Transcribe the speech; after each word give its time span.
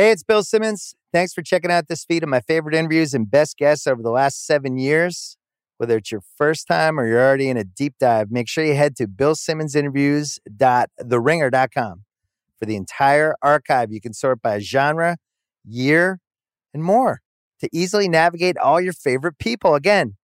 Hey, 0.00 0.12
it's 0.12 0.22
Bill 0.22 0.42
Simmons. 0.42 0.94
Thanks 1.12 1.34
for 1.34 1.42
checking 1.42 1.70
out 1.70 1.88
this 1.88 2.06
feed 2.06 2.22
of 2.22 2.30
my 2.30 2.40
favorite 2.40 2.74
interviews 2.74 3.12
and 3.12 3.30
best 3.30 3.58
guests 3.58 3.86
over 3.86 4.02
the 4.02 4.08
last 4.08 4.46
seven 4.46 4.78
years. 4.78 5.36
Whether 5.76 5.98
it's 5.98 6.10
your 6.10 6.22
first 6.38 6.66
time 6.66 6.98
or 6.98 7.06
you're 7.06 7.22
already 7.22 7.50
in 7.50 7.58
a 7.58 7.64
deep 7.64 7.96
dive, 8.00 8.30
make 8.30 8.48
sure 8.48 8.64
you 8.64 8.74
head 8.74 8.96
to 8.96 9.06
billsimmonsinterviews.theringer.com 9.06 12.04
for 12.58 12.64
the 12.64 12.76
entire 12.76 13.34
archive. 13.42 13.92
You 13.92 14.00
can 14.00 14.14
sort 14.14 14.40
by 14.40 14.58
genre, 14.58 15.18
year, 15.68 16.18
and 16.72 16.82
more 16.82 17.20
to 17.58 17.68
easily 17.70 18.08
navigate 18.08 18.56
all 18.56 18.80
your 18.80 18.94
favorite 18.94 19.38
people. 19.38 19.74
Again, 19.74 20.16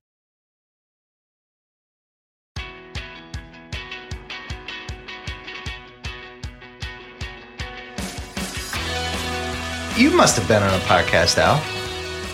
You 10.00 10.10
must 10.10 10.38
have 10.38 10.48
been 10.48 10.62
on 10.62 10.72
a 10.72 10.82
podcast, 10.84 11.36
Al. 11.36 11.62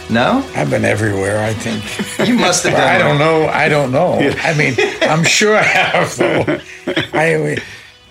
No? 0.09 0.49
I've 0.55 0.71
been 0.71 0.85
everywhere, 0.85 1.45
I 1.45 1.53
think. 1.53 2.29
You 2.29 2.37
must 2.37 2.63
have 2.63 2.75
been. 2.75 2.81
I 2.81 2.97
don't 2.97 3.19
know. 3.19 3.49
I 3.49 3.69
don't 3.69 3.91
know. 3.91 4.21
I 4.21 4.55
mean, 4.57 4.77
I'm 5.03 5.25
sure 5.25 5.57
I 5.57 5.63
have, 5.63 6.17
though. 6.17 6.61
I, 7.13 7.57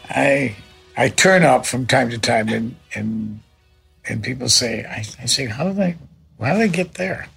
I, 0.10 0.56
I 0.98 1.08
turn 1.08 1.44
up 1.44 1.66
from 1.66 1.86
time 1.86 2.10
to 2.10 2.18
time, 2.18 2.50
and 2.50 2.76
and 2.96 3.40
and 4.04 4.22
people 4.22 4.50
say, 4.50 4.84
I, 4.84 5.06
I 5.22 5.26
say, 5.26 5.46
how 5.46 5.70
did 5.70 5.80
I, 5.80 5.96
how 6.42 6.56
did 6.56 6.62
I 6.62 6.68
get 6.68 6.96
there? 6.96 7.30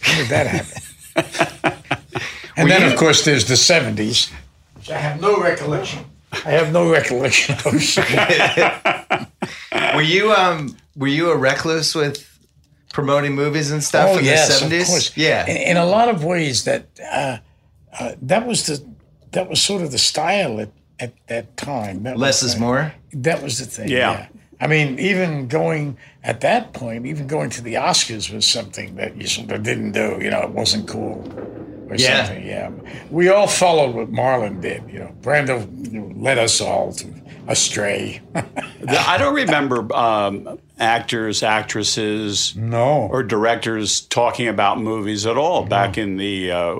How 0.00 0.16
did 0.16 0.28
that 0.28 0.46
happen? 0.46 1.82
and 2.56 2.70
then, 2.70 2.90
of 2.90 2.98
course, 2.98 3.22
there's 3.22 3.44
the 3.44 3.54
'70s, 3.54 4.32
which 4.76 4.90
I 4.90 4.96
have 4.96 5.20
no 5.20 5.42
recollection. 5.42 6.06
I 6.32 6.52
have 6.52 6.72
no 6.72 6.90
recollection 6.90 7.54
of. 7.66 9.26
Were 9.94 10.02
you 10.02 10.32
um 10.32 10.76
were 10.96 11.06
you 11.08 11.30
a 11.30 11.36
recluse 11.36 11.94
with 11.94 12.38
promoting 12.92 13.34
movies 13.34 13.70
and 13.70 13.82
stuff 13.84 14.10
oh 14.12 14.18
in 14.18 14.24
yes, 14.24 14.48
the 14.48 14.54
seventies? 14.54 14.82
of 14.82 14.88
course. 14.88 15.16
Yeah. 15.16 15.46
In, 15.46 15.56
in 15.56 15.76
a 15.76 15.84
lot 15.86 16.08
of 16.08 16.24
ways, 16.24 16.64
that 16.64 16.86
uh, 17.12 17.38
uh, 17.98 18.12
that 18.22 18.46
was 18.46 18.66
the 18.66 18.84
that 19.32 19.48
was 19.48 19.60
sort 19.60 19.82
of 19.82 19.90
the 19.92 19.98
style 19.98 20.60
at, 20.60 20.70
at 20.98 21.12
that 21.26 21.56
time. 21.56 22.04
That 22.04 22.16
Less 22.16 22.42
was, 22.42 22.52
is 22.54 22.56
uh, 22.56 22.60
more. 22.64 22.94
That 23.12 23.42
was 23.42 23.58
the 23.58 23.66
thing. 23.66 23.88
Yeah. 23.88 24.12
Yeah. 24.12 24.28
I 24.58 24.66
mean, 24.66 24.98
even 24.98 25.48
going 25.48 25.98
at 26.24 26.40
that 26.40 26.72
point, 26.72 27.04
even 27.06 27.26
going 27.26 27.50
to 27.50 27.62
the 27.62 27.74
Oscars 27.74 28.32
was 28.32 28.46
something 28.46 28.96
that 28.96 29.14
you 29.16 29.26
sort 29.26 29.50
of 29.52 29.62
didn't 29.62 29.92
do. 29.92 30.18
You 30.20 30.30
know, 30.30 30.40
it 30.42 30.50
wasn't 30.50 30.88
cool 30.88 31.22
or 31.90 31.96
Yeah. 31.96 32.24
something. 32.24 32.46
Yeah. 32.46 32.70
We 33.10 33.28
all 33.28 33.46
followed 33.46 33.94
what 33.94 34.10
Marlon 34.10 34.62
did. 34.62 34.82
You 34.90 35.00
know, 35.00 35.14
Brando 35.20 35.66
you 35.92 36.00
know, 36.00 36.12
led 36.16 36.38
us 36.38 36.60
all 36.62 36.92
to 36.94 37.06
astray. 37.48 38.20
I 38.88 39.18
don't 39.18 39.34
remember 39.34 39.92
um, 39.94 40.58
actors, 40.78 41.42
actresses, 41.42 42.54
no. 42.56 43.08
or 43.10 43.22
directors 43.22 44.00
talking 44.02 44.48
about 44.48 44.80
movies 44.80 45.26
at 45.26 45.36
all 45.36 45.64
back 45.64 45.96
in 45.98 46.16
the 46.16 46.50
uh, 46.50 46.76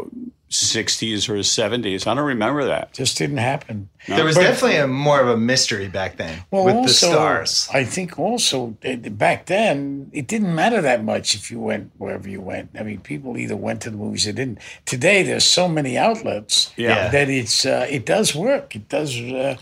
60s 0.51 1.29
or 1.29 1.35
70s. 1.39 2.07
I 2.07 2.15
don't 2.15 2.25
remember 2.25 2.65
that. 2.67 2.93
just 2.95 3.19
didn't 3.19 3.39
happen. 3.39 3.89
There 4.07 4.25
was 4.25 4.37
But- 4.37 4.43
definitely 4.43 4.77
a 4.77 4.87
more 4.87 5.21
of 5.21 5.29
a 5.29 5.37
mystery 5.37 5.89
back 5.89 6.17
then 6.17 6.45
Well, 6.53 6.65
with 6.65 6.75
also, 6.77 7.07
the 7.09 7.13
stars. 7.13 7.69
I 7.73 7.83
think 7.85 8.19
also 8.19 8.77
uh, 8.85 8.97
back 9.11 9.47
then 9.47 10.09
it 10.13 10.29
didn't 10.29 10.55
matter 10.55 10.81
that 10.81 11.03
much 11.03 11.35
if 11.35 11.51
you 11.51 11.59
went 11.59 11.91
wherever 11.99 12.29
you 12.29 12.41
went. 12.41 12.71
I 12.79 12.85
mean, 12.85 13.01
people 13.01 13.37
either 13.37 13.57
went 13.57 13.83
to 13.83 13.91
the 13.91 13.97
movies 13.97 14.27
or 14.29 14.33
didn't. 14.33 14.59
Today, 14.85 15.25
there's 15.25 15.45
so 15.45 15.67
many 15.69 15.99
outlets 15.99 16.73
Yeah. 16.77 17.09
that 17.09 17.29
it's 17.29 17.67
uh, 17.67 17.87
it 17.91 18.07
does 18.07 18.33
work. 18.37 18.77
It 18.77 18.89
does 18.89 19.21
uh, 19.21 19.57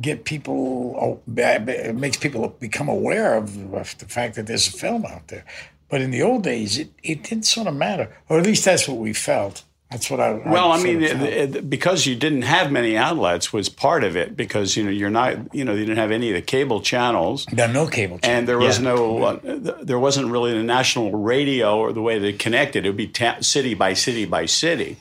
get 0.00 0.24
people. 0.24 1.22
It 1.36 1.94
makes 1.94 2.16
people 2.16 2.48
become 2.60 2.88
aware 2.88 3.36
of, 3.36 3.74
of 3.74 3.96
the 3.98 4.06
fact 4.06 4.34
that 4.36 4.46
there's 4.46 4.68
a 4.68 4.72
film 4.72 5.04
out 5.04 5.28
there. 5.28 5.44
But 5.88 6.00
in 6.00 6.10
the 6.10 6.22
old 6.22 6.42
days, 6.42 6.78
it, 6.78 6.90
it 7.02 7.22
didn't 7.22 7.44
sort 7.46 7.68
of 7.68 7.74
matter, 7.76 8.14
or 8.28 8.38
at 8.40 8.44
least 8.46 8.64
that's 8.64 8.88
what 8.88 8.98
we 8.98 9.12
felt. 9.12 9.62
That's 9.90 10.10
what 10.10 10.18
I. 10.18 10.32
Well, 10.32 10.72
I 10.72 10.78
sort 10.78 10.88
mean, 10.88 11.02
it, 11.02 11.22
it, 11.54 11.70
because 11.70 12.06
you 12.06 12.16
didn't 12.16 12.42
have 12.42 12.72
many 12.72 12.96
outlets 12.96 13.52
was 13.52 13.68
part 13.68 14.02
of 14.02 14.16
it. 14.16 14.36
Because 14.36 14.76
you 14.76 14.82
know 14.82 14.90
you're 14.90 15.10
not, 15.10 15.54
you 15.54 15.64
know, 15.64 15.74
you 15.74 15.84
didn't 15.84 15.98
have 15.98 16.10
any 16.10 16.28
of 16.30 16.34
the 16.34 16.42
cable 16.42 16.80
channels, 16.80 17.46
there 17.52 17.68
no 17.68 17.86
cable. 17.86 18.18
channels. 18.18 18.38
and 18.38 18.48
there 18.48 18.58
was 18.58 18.78
Yeah. 18.78 18.84
no, 18.84 19.22
uh, 19.22 19.38
there 19.84 20.00
wasn't 20.00 20.26
really 20.32 20.52
the 20.54 20.64
national 20.64 21.12
radio 21.12 21.78
or 21.78 21.92
the 21.92 22.02
way 22.02 22.18
they 22.18 22.32
connected. 22.32 22.84
It 22.84 22.88
would 22.88 22.96
be 22.96 23.06
ta- 23.06 23.36
city 23.42 23.74
by 23.74 23.92
city 23.94 24.24
by 24.24 24.46
city, 24.46 24.96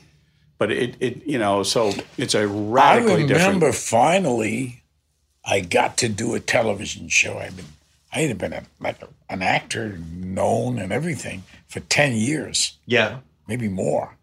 but 0.57 0.71
it, 0.71 0.95
it, 0.99 1.25
you 1.25 1.37
know, 1.37 1.63
so 1.63 1.93
it's 2.17 2.33
a 2.33 2.47
radically 2.47 3.23
different. 3.23 3.31
I 3.31 3.45
remember 3.45 3.67
different. 3.67 3.75
finally 3.75 4.83
I 5.43 5.59
got 5.59 5.97
to 5.97 6.09
do 6.09 6.33
a 6.33 6.39
television 6.39 7.07
show. 7.07 7.37
I've 7.37 7.55
been 7.55 7.65
I 8.13 8.19
had 8.19 8.37
been 8.37 8.53
a, 8.53 8.63
like 8.79 9.01
a, 9.01 9.09
an 9.29 9.41
actor, 9.41 9.97
known 9.97 10.79
and 10.79 10.91
everything 10.93 11.43
for 11.67 11.81
ten 11.81 12.13
years, 12.13 12.77
yeah. 12.85 13.19
maybe 13.47 13.67
more. 13.67 14.17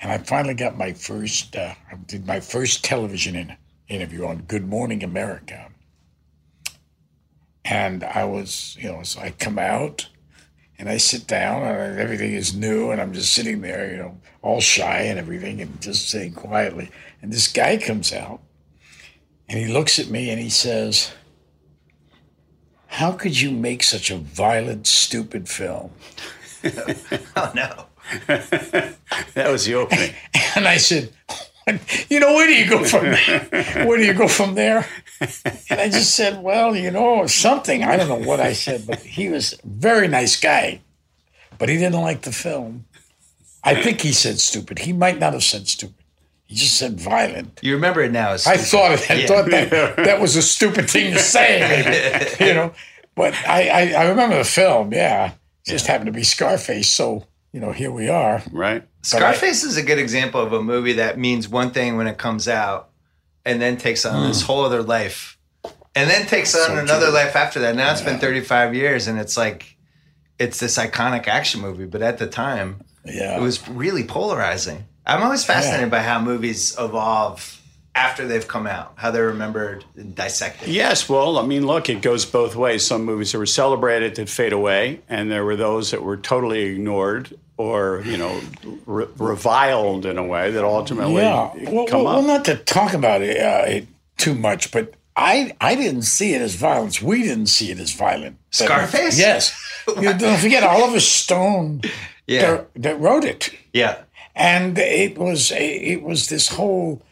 And 0.00 0.12
I 0.12 0.18
finally 0.18 0.54
got 0.54 0.78
my 0.78 0.92
first. 0.92 1.56
Uh, 1.56 1.74
I 1.90 1.96
did 1.96 2.26
my 2.26 2.38
first 2.38 2.84
television 2.84 3.34
in, 3.34 3.56
interview 3.88 4.24
on 4.24 4.42
Good 4.42 4.68
Morning 4.68 5.02
America. 5.02 5.70
And 7.64 8.04
I 8.04 8.24
was, 8.24 8.76
you 8.80 8.90
know, 8.90 9.02
so 9.02 9.20
I 9.20 9.32
come 9.32 9.58
out 9.58 10.08
and 10.78 10.88
I 10.88 10.96
sit 10.98 11.26
down 11.26 11.62
and 11.62 11.98
everything 11.98 12.34
is 12.34 12.54
new 12.54 12.90
and 12.90 13.00
I'm 13.00 13.12
just 13.12 13.32
sitting 13.32 13.60
there, 13.60 13.90
you 13.90 13.96
know, 13.96 14.20
all 14.42 14.60
shy 14.60 15.00
and 15.02 15.18
everything 15.18 15.60
and 15.60 15.80
just 15.80 16.08
sitting 16.08 16.32
quietly. 16.32 16.90
And 17.20 17.32
this 17.32 17.48
guy 17.48 17.76
comes 17.78 18.12
out 18.12 18.40
and 19.48 19.58
he 19.58 19.66
looks 19.66 19.98
at 19.98 20.08
me 20.08 20.30
and 20.30 20.40
he 20.40 20.50
says, 20.50 21.12
How 22.86 23.12
could 23.12 23.40
you 23.40 23.50
make 23.50 23.82
such 23.82 24.10
a 24.10 24.18
violent, 24.18 24.86
stupid 24.86 25.48
film? 25.48 25.90
Oh 27.36 27.52
no. 27.54 27.84
That 29.34 29.52
was 29.52 29.66
the 29.66 29.74
opening. 29.74 30.12
And 30.56 30.66
I 30.66 30.78
said, 30.78 31.12
you 32.10 32.20
know, 32.20 32.34
where 32.34 32.46
do 32.46 32.54
you 32.54 32.68
go 32.68 32.84
from 32.84 33.04
there? 33.04 33.84
Where 33.86 33.98
do 33.98 34.04
you 34.04 34.14
go 34.14 34.28
from 34.28 34.54
there? 34.54 34.86
And 35.70 35.80
I 35.80 35.88
just 35.88 36.14
said, 36.14 36.42
well, 36.42 36.74
you 36.76 36.90
know, 36.90 37.26
something. 37.26 37.82
I 37.84 37.96
don't 37.96 38.08
know 38.08 38.26
what 38.28 38.40
I 38.40 38.52
said, 38.52 38.86
but 38.86 39.00
he 39.00 39.28
was 39.28 39.52
a 39.54 39.56
very 39.64 40.08
nice 40.08 40.38
guy, 40.38 40.80
but 41.58 41.68
he 41.68 41.76
didn't 41.76 42.00
like 42.00 42.22
the 42.22 42.32
film. 42.32 42.86
I 43.64 43.82
think 43.82 44.00
he 44.00 44.12
said 44.12 44.38
stupid. 44.38 44.78
He 44.80 44.92
might 44.92 45.18
not 45.18 45.32
have 45.32 45.42
said 45.44 45.66
stupid. 45.68 45.94
He 46.46 46.54
just 46.54 46.78
said 46.78 46.98
violent. 46.98 47.58
You 47.62 47.74
remember 47.74 48.00
it 48.02 48.12
now. 48.12 48.32
I 48.32 48.56
thought 48.56 48.92
it, 48.92 49.10
I 49.10 49.14
Yeah. 49.14 49.26
thought 49.26 49.50
that 49.50 49.70
that 49.96 50.20
was 50.20 50.36
a 50.36 50.42
stupid 50.42 50.88
thing 50.88 51.12
to 51.12 51.18
say, 51.18 51.60
maybe, 51.60 52.44
you 52.46 52.54
know. 52.54 52.72
But 53.14 53.34
I, 53.46 53.68
I, 53.68 54.02
I 54.04 54.08
remember 54.08 54.38
the 54.38 54.44
film. 54.44 54.92
Yeah, 54.92 55.32
just 55.66 55.86
happened 55.88 56.06
to 56.06 56.12
be 56.12 56.22
Scarface. 56.22 56.90
So 56.90 57.26
you 57.52 57.60
know, 57.60 57.72
here 57.72 57.90
we 57.90 58.08
are. 58.08 58.42
right? 58.52 58.82
Scarface 59.16 59.64
is 59.64 59.76
a 59.76 59.82
good 59.82 59.98
example 59.98 60.40
of 60.40 60.52
a 60.52 60.62
movie 60.62 60.94
that 60.94 61.18
means 61.18 61.48
one 61.48 61.70
thing 61.70 61.96
when 61.96 62.06
it 62.06 62.18
comes 62.18 62.46
out, 62.48 62.90
and 63.44 63.60
then 63.60 63.76
takes 63.76 64.04
on 64.04 64.28
this 64.28 64.42
hmm. 64.42 64.46
whole 64.46 64.64
other 64.64 64.82
life, 64.82 65.38
and 65.94 66.10
then 66.10 66.26
takes 66.26 66.54
on 66.54 66.78
another 66.78 67.10
life 67.10 67.34
after 67.34 67.60
that. 67.60 67.74
Now 67.74 67.90
it's 67.92 68.02
been 68.02 68.18
35 68.18 68.74
years, 68.74 69.06
and 69.06 69.18
it's 69.18 69.36
like 69.36 69.76
it's 70.38 70.60
this 70.60 70.76
iconic 70.78 71.26
action 71.26 71.60
movie. 71.60 71.86
But 71.86 72.02
at 72.02 72.18
the 72.18 72.26
time, 72.26 72.84
Yeah, 73.04 73.38
it 73.38 73.40
was 73.40 73.66
really 73.68 74.04
polarizing. 74.04 74.84
I'm 75.06 75.22
always 75.22 75.44
fascinated 75.44 75.90
by 75.90 76.00
how 76.00 76.20
movies 76.20 76.76
evolve 76.78 77.54
after 77.94 78.28
they've 78.28 78.46
come 78.46 78.66
out, 78.66 78.92
how 78.96 79.10
they're 79.10 79.28
remembered 79.28 79.84
and 79.96 80.14
dissected. 80.14 80.68
Yes, 80.68 81.08
well, 81.08 81.38
I 81.38 81.46
mean, 81.46 81.66
look, 81.66 81.88
it 81.88 82.02
goes 82.02 82.26
both 82.26 82.54
ways. 82.54 82.86
Some 82.86 83.04
movies 83.04 83.32
that 83.32 83.38
were 83.38 83.46
celebrated 83.46 84.16
that 84.16 84.28
fade 84.28 84.52
away, 84.52 85.00
and 85.08 85.30
there 85.30 85.44
were 85.46 85.56
those 85.56 85.92
that 85.92 86.02
were 86.02 86.18
totally 86.18 86.64
ignored 86.64 87.34
or, 87.58 88.02
you 88.06 88.16
know, 88.16 88.40
re- 88.86 89.08
reviled 89.18 90.06
in 90.06 90.16
a 90.16 90.24
way 90.24 90.50
that 90.50 90.64
ultimately 90.64 91.22
yeah. 91.22 91.52
Well, 91.70 91.86
come 91.86 92.04
well, 92.04 92.18
up. 92.18 92.18
well, 92.18 92.22
not 92.22 92.44
to 92.46 92.56
talk 92.56 92.94
about 92.94 93.20
it, 93.20 93.36
uh, 93.36 93.64
it 93.66 93.86
too 94.16 94.34
much, 94.34 94.70
but 94.72 94.94
I 95.16 95.52
I 95.60 95.74
didn't 95.74 96.02
see 96.02 96.32
it 96.34 96.40
as 96.40 96.54
violence. 96.54 97.02
We 97.02 97.22
didn't 97.22 97.48
see 97.48 97.70
it 97.70 97.78
as 97.78 97.92
violent. 97.92 98.38
Scarface? 98.50 99.18
Yes. 99.18 99.52
you 100.00 100.14
don't 100.14 100.38
forget 100.38 100.62
Oliver 100.62 101.00
Stone 101.00 101.82
Yeah, 102.26 102.40
that, 102.50 102.68
that 102.76 103.00
wrote 103.00 103.24
it. 103.24 103.50
yeah, 103.72 104.02
and 104.36 104.78
it 104.78 105.18
was 105.18 105.50
it 105.52 106.02
was 106.02 106.28
this 106.28 106.48
whole 106.48 107.02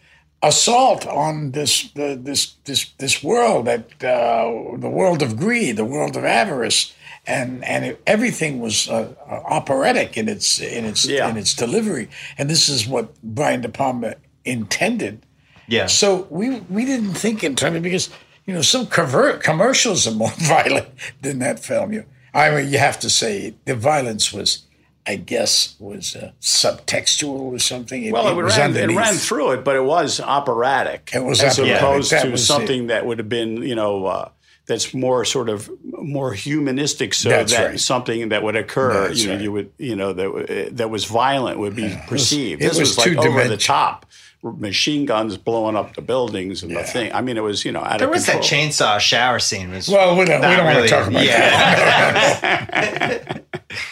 assault 0.43 1.07
on 1.07 1.53
this 1.53 1.87
uh, 1.97 2.17
this 2.19 2.55
this 2.65 2.91
this 2.99 3.23
world 3.25 3.67
that 3.67 4.05
uh, 4.05 4.77
the 4.79 4.89
world 4.91 5.23
of 5.23 5.37
greed, 5.37 5.77
the 5.77 5.85
world 5.85 6.17
of 6.17 6.25
avarice, 6.25 6.95
and 7.27 7.65
and 7.65 7.85
it, 7.85 8.03
everything 8.07 8.61
was 8.61 8.89
uh, 8.89 9.15
uh, 9.29 9.33
operatic 9.49 10.17
in 10.17 10.29
its 10.29 10.61
in 10.61 10.85
its 10.85 11.05
Yeah. 11.07 11.29
in 11.29 11.37
its 11.37 11.55
delivery, 11.55 12.09
and 12.39 12.49
this 12.51 12.69
is 12.69 12.87
what 12.87 13.21
Brian 13.23 13.61
De 13.63 13.69
Palma 13.69 14.15
intended. 14.45 15.25
yeah. 15.69 15.87
So 15.87 16.27
we 16.31 16.61
we 16.71 16.85
didn't 16.85 17.15
think 17.15 17.43
in 17.43 17.57
terms 17.57 17.77
of 17.77 17.83
because 17.83 18.09
you 18.47 18.55
know 18.55 18.63
some 18.63 18.87
cover- 18.87 19.39
commercials 19.39 20.07
are 20.07 20.13
more 20.15 20.31
violent 20.39 20.89
than 21.23 21.39
that 21.41 21.59
film. 21.61 21.93
You, 21.93 22.05
I 22.35 22.51
mean, 22.51 22.69
you 22.73 22.79
have 22.79 22.99
to 23.01 23.11
say 23.11 23.55
the 23.65 23.75
violence 23.75 24.33
was 24.33 24.63
I 25.09 25.15
guess, 25.15 25.77
was 25.79 26.17
uh, 26.17 26.33
subtextual 26.41 27.29
or 27.55 27.59
something. 27.61 28.03
It, 28.05 28.13
Well, 28.13 28.27
it, 28.29 28.35
was 28.35 28.59
ran, 28.59 28.77
it 28.77 28.91
ran 28.91 29.15
through 29.15 29.53
it, 29.53 29.65
but 29.65 29.77
it 29.77 29.85
was 29.85 30.19
operatic. 30.21 31.11
It 31.15 31.23
was 31.25 31.41
as 31.43 31.61
operatic. 31.61 31.81
opposed 31.81 32.11
to 32.11 32.37
something 32.37 32.89
that 32.89 33.07
would 33.07 33.19
have 33.19 33.29
been, 33.29 33.63
you 33.63 33.77
know, 33.77 34.07
uh, 34.07 34.31
that's 34.67 34.93
more 34.93 35.25
sort 35.25 35.49
of 35.49 35.71
more 35.85 36.33
humanistic. 36.33 37.15
So 37.15 37.29
That's 37.29 37.53
that 37.53 37.65
right. 37.67 37.81
something 37.81 38.31
that 38.31 38.43
would 38.43 38.57
occur, 38.57 39.09
That's 39.09 39.23
you 39.23 39.29
know, 39.29 39.35
right. 39.35 39.43
you 39.43 39.53
would, 39.53 39.71
you 39.79 39.95
know, 39.97 40.13
that 40.13 40.69
that 40.77 40.91
was 40.91 41.05
violent 41.05 41.59
would 41.59 41.77
be 41.77 41.97
perceived. 42.09 42.61
it 42.63 42.69
this 42.69 42.79
was 42.79 42.97
was, 42.97 43.07
like 43.07 43.17
over 43.19 43.47
the 43.47 43.57
top, 43.57 44.07
machine 44.43 45.07
guns 45.07 45.37
blowing 45.37 45.77
up 45.77 45.95
the 45.95 46.03
buildings 46.03 46.63
and 46.63 46.75
the 46.77 46.83
thing. 46.83 47.13
I 47.13 47.21
mean, 47.21 47.37
it 47.37 47.43
was, 47.43 47.65
you 47.65 47.71
know, 47.73 47.81
out 47.81 47.99
There 48.01 48.09
of 48.09 48.15
was 48.15 48.27
that 48.27 48.43
chainsaw 48.43 48.99
shower 48.99 49.39
scene. 49.39 49.71
Was 49.71 49.89
Well, 49.89 50.17
we 50.17 50.25
don't, 50.25 50.41
we 50.41 50.47
don't 50.57 50.65
want 50.65 50.77
really- 50.77 50.89
to 50.89 50.95
talk 50.95 51.09
about 51.09 51.25
that. 51.25 52.37
yeah. 52.43 53.39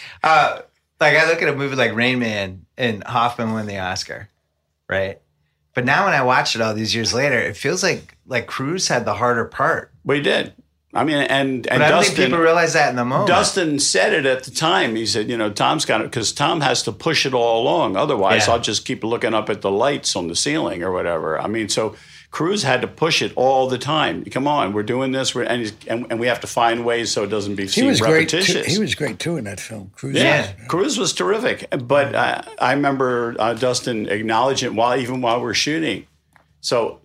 uh, 0.23 0.61
like 1.01 1.17
I 1.17 1.29
look 1.29 1.43
at 1.43 1.49
a 1.49 1.57
movie 1.57 1.77
like 1.77 1.95
Rain 1.95 2.19
Man 2.19 2.67
and 2.77 3.05
Hoffman 3.05 3.53
won 3.53 3.67
the 3.67 3.79
Oscar, 3.79 4.29
right? 4.89 5.21
But 5.75 5.85
now 5.85 6.05
when 6.05 6.15
I 6.15 6.23
watch 6.23 6.55
it 6.55 6.61
all 6.61 6.73
these 6.75 6.95
years 6.95 7.13
later, 7.13 7.39
it 7.39 7.57
feels 7.57 7.83
like 7.83 8.17
like 8.27 8.47
Cruise 8.47 8.89
had 8.89 9.05
the 9.05 9.15
harder 9.15 9.45
part. 9.45 9.91
We 10.05 10.21
did. 10.21 10.53
I 10.95 11.05
mean, 11.05 11.17
and 11.17 11.63
But 11.65 11.73
and 11.73 11.83
I 11.83 11.89
don't 11.89 11.99
Dustin. 12.01 12.17
think 12.17 12.27
people 12.29 12.43
realize 12.43 12.73
that 12.75 12.91
in 12.91 12.97
the 12.97 13.05
moment. 13.05 13.29
Dustin 13.29 13.79
said 13.81 14.13
it 14.13 14.27
at 14.27 14.45
the 14.45 14.51
time. 14.51 14.95
He 14.95 15.07
said, 15.07 15.29
you 15.29 15.37
know, 15.37 15.51
Tom's 15.51 15.85
got 15.85 16.01
it 16.01 16.05
because 16.05 16.33
Tom 16.33 16.61
has 16.61 16.83
to 16.85 16.93
push 16.93 17.27
it 17.27 17.35
all 17.35 17.63
along. 17.63 17.97
Otherwise, 17.97 18.47
Yeah. 18.47 18.55
I'll 18.55 18.61
just 18.61 18.85
keep 18.85 19.03
looking 19.03 19.35
up 19.35 19.51
at 19.51 19.61
the 19.61 19.71
lights 19.71 20.15
on 20.15 20.29
the 20.29 20.37
ceiling 20.37 20.83
or 20.83 20.93
whatever. 20.93 21.39
I 21.41 21.49
mean, 21.49 21.69
so 21.69 21.97
Cruise 22.31 22.63
had 22.65 22.81
to 22.81 22.89
push 22.89 23.23
it 23.23 23.33
all 23.37 23.69
the 23.69 23.79
time. 23.79 24.25
Come 24.25 24.47
on, 24.49 24.73
we're 24.73 24.83
doing 24.83 25.13
this, 25.13 25.35
we're, 25.37 25.45
and, 25.45 25.61
he's, 25.63 25.73
and 25.87 26.07
and 26.11 26.19
we 26.19 26.27
have 26.27 26.41
to 26.41 26.49
find 26.49 26.85
ways 26.85 27.13
so 27.13 27.23
it 27.23 27.29
doesn't 27.29 27.55
be 27.55 27.63
He 27.63 27.69
seen 27.69 27.87
was 27.87 28.01
great. 28.01 28.29
Too, 28.29 28.39
repetitious. 28.39 28.67
he 28.75 28.79
was 28.81 28.95
great 28.97 29.19
too 29.21 29.37
in 29.37 29.45
that 29.45 29.61
film. 29.61 29.91
Cruise. 29.95 30.17
yeah, 30.17 30.23
Yeah. 30.59 30.67
Cruise 30.67 30.99
was 30.99 31.13
terrific. 31.13 31.69
But 31.71 32.15
uh, 32.15 32.43
I 32.61 32.73
remember 32.73 33.37
uh, 33.39 33.55
Dustin 33.55 34.09
acknowledging 34.09 34.73
it 34.73 34.75
while 34.75 34.99
even 34.99 35.21
while 35.21 35.41
we're 35.41 35.55
shooting. 35.55 36.07
So 36.61 37.01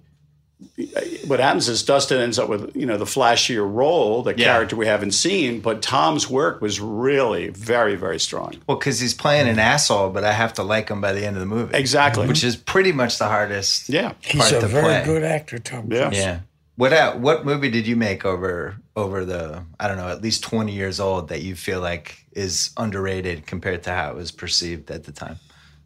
what 1.28 1.40
happens 1.40 1.70
is 1.70 1.84
Dustin 1.84 2.20
ends 2.20 2.38
up 2.40 2.50
with 2.50 2.76
you 2.76 2.86
know 2.86 2.98
the 2.98 3.06
flashier 3.06 3.70
role, 3.72 4.24
the 4.24 4.36
Yeah. 4.38 4.46
character 4.46 4.76
we 4.76 4.88
haven't 4.88 5.12
seen. 5.12 5.60
But 5.62 5.82
Tom's 5.82 6.30
work 6.30 6.62
was 6.62 6.80
really 6.80 7.50
very 7.50 7.96
very 7.96 8.20
strong. 8.20 8.56
well, 8.68 8.78
because 8.78 9.00
he's 9.00 9.14
playing 9.14 9.48
an 9.48 9.60
asshole, 9.60 10.10
but 10.10 10.24
I 10.24 10.32
have 10.34 10.54
to 10.56 10.64
like 10.64 10.90
him 10.90 11.02
by 11.02 11.14
the 11.14 11.26
end 11.26 11.36
of 11.36 11.40
the 11.40 11.46
movie. 11.46 11.78
Exactly. 11.78 12.28
Which 12.28 12.44
is 12.44 12.56
pretty 12.56 12.92
much 12.92 13.18
the 13.20 13.28
hardest. 13.28 13.90
Yeah. 13.90 14.14
He's 14.22 14.52
a 14.52 14.60
to 14.62 14.68
very 14.68 14.84
play. 14.84 15.04
good 15.06 15.24
actor, 15.24 15.60
Tom. 15.60 15.92
Yeah. 15.92 16.08
Cruise. 16.08 16.18
Yeah. 16.18 16.40
What 16.76 16.94
uh, 16.94 17.14
what 17.16 17.46
movie 17.46 17.70
did 17.70 17.88
you 17.88 17.96
make 17.96 18.24
over 18.26 18.78
over 18.96 19.26
the 19.26 19.64
I 19.80 19.88
don't 19.88 19.98
know 19.98 20.08
at 20.10 20.22
least 20.22 20.44
twenty 20.44 20.72
years 20.74 21.00
old 21.00 21.28
that 21.30 21.42
you 21.42 21.56
feel 21.56 21.82
like 21.82 22.26
is 22.34 22.72
underrated 22.78 23.46
compared 23.46 23.84
to 23.84 23.92
how 23.92 24.12
it 24.12 24.16
was 24.16 24.32
perceived 24.32 24.90
at 24.92 25.04
the 25.04 25.12
time? 25.12 25.38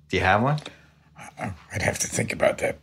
Do 0.09 0.17
you 0.17 0.23
have 0.23 0.43
one? 0.43 0.59
I'd 1.39 1.81
have 1.81 1.97
to 1.99 2.07
think 2.07 2.31
about 2.31 2.59
that. 2.59 2.77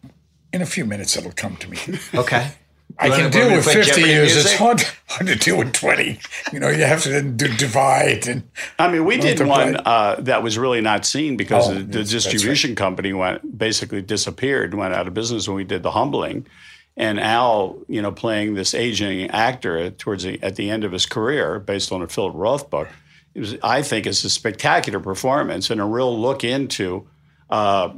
In 0.52 0.62
a 0.62 0.66
few 0.66 0.84
minutes, 0.84 1.16
it'll 1.16 1.32
come 1.32 1.56
to 1.56 1.70
me. 1.70 1.78
Okay. 2.14 2.50
I 2.98 3.06
You 3.06 3.12
can 3.12 3.30
deal 3.30 3.50
with 3.50 3.64
50 3.64 3.82
Jeopardy 3.82 4.08
years. 4.08 4.36
It's 4.36 4.54
hard, 4.56 4.82
hard 5.06 5.26
to 5.28 5.36
deal 5.36 5.56
with 5.56 5.72
20. 5.72 6.18
You 6.52 6.58
know, 6.60 6.68
you 6.68 6.84
have 6.84 7.02
to 7.04 7.08
then 7.08 7.36
divide. 7.36 8.26
and 8.26 8.42
I 8.78 8.90
mean, 8.90 9.04
we 9.04 9.16
did 9.16 9.40
one 9.46 9.76
uh, 9.76 10.16
that 10.18 10.42
was 10.42 10.58
really 10.58 10.80
not 10.80 11.06
seen 11.06 11.36
because 11.36 11.68
Oh, 11.68 11.74
the, 11.74 11.78
the 11.80 11.84
that's- 11.86 12.10
that's 12.12 12.24
distribution 12.24 12.74
company 12.74 13.12
went 13.12 13.56
basically 13.56 14.02
disappeared, 14.02 14.74
went 14.74 14.92
out 14.92 15.06
of 15.06 15.14
business 15.14 15.46
when 15.46 15.56
we 15.56 15.64
did 15.64 15.82
the 15.82 15.92
humbling. 15.92 16.46
And 16.96 17.20
Al, 17.20 17.78
you 17.88 18.02
know, 18.02 18.10
playing 18.12 18.54
this 18.54 18.74
aging 18.74 19.30
actor 19.30 19.90
towards 19.92 20.24
the, 20.24 20.42
at 20.42 20.56
the 20.56 20.68
end 20.68 20.82
of 20.84 20.90
his 20.92 21.06
career, 21.06 21.60
based 21.60 21.92
on 21.92 22.02
a 22.02 22.08
Philip 22.08 22.32
Roth 22.34 22.68
book, 22.68 22.88
it 23.34 23.40
was, 23.40 23.56
I 23.62 23.82
think, 23.82 24.06
is 24.06 24.24
a 24.24 24.28
spectacular 24.30 24.98
performance 25.00 25.70
and 25.70 25.80
a 25.80 25.84
real 25.84 26.18
look 26.20 26.42
into 26.42 27.06
uh, 27.48 27.90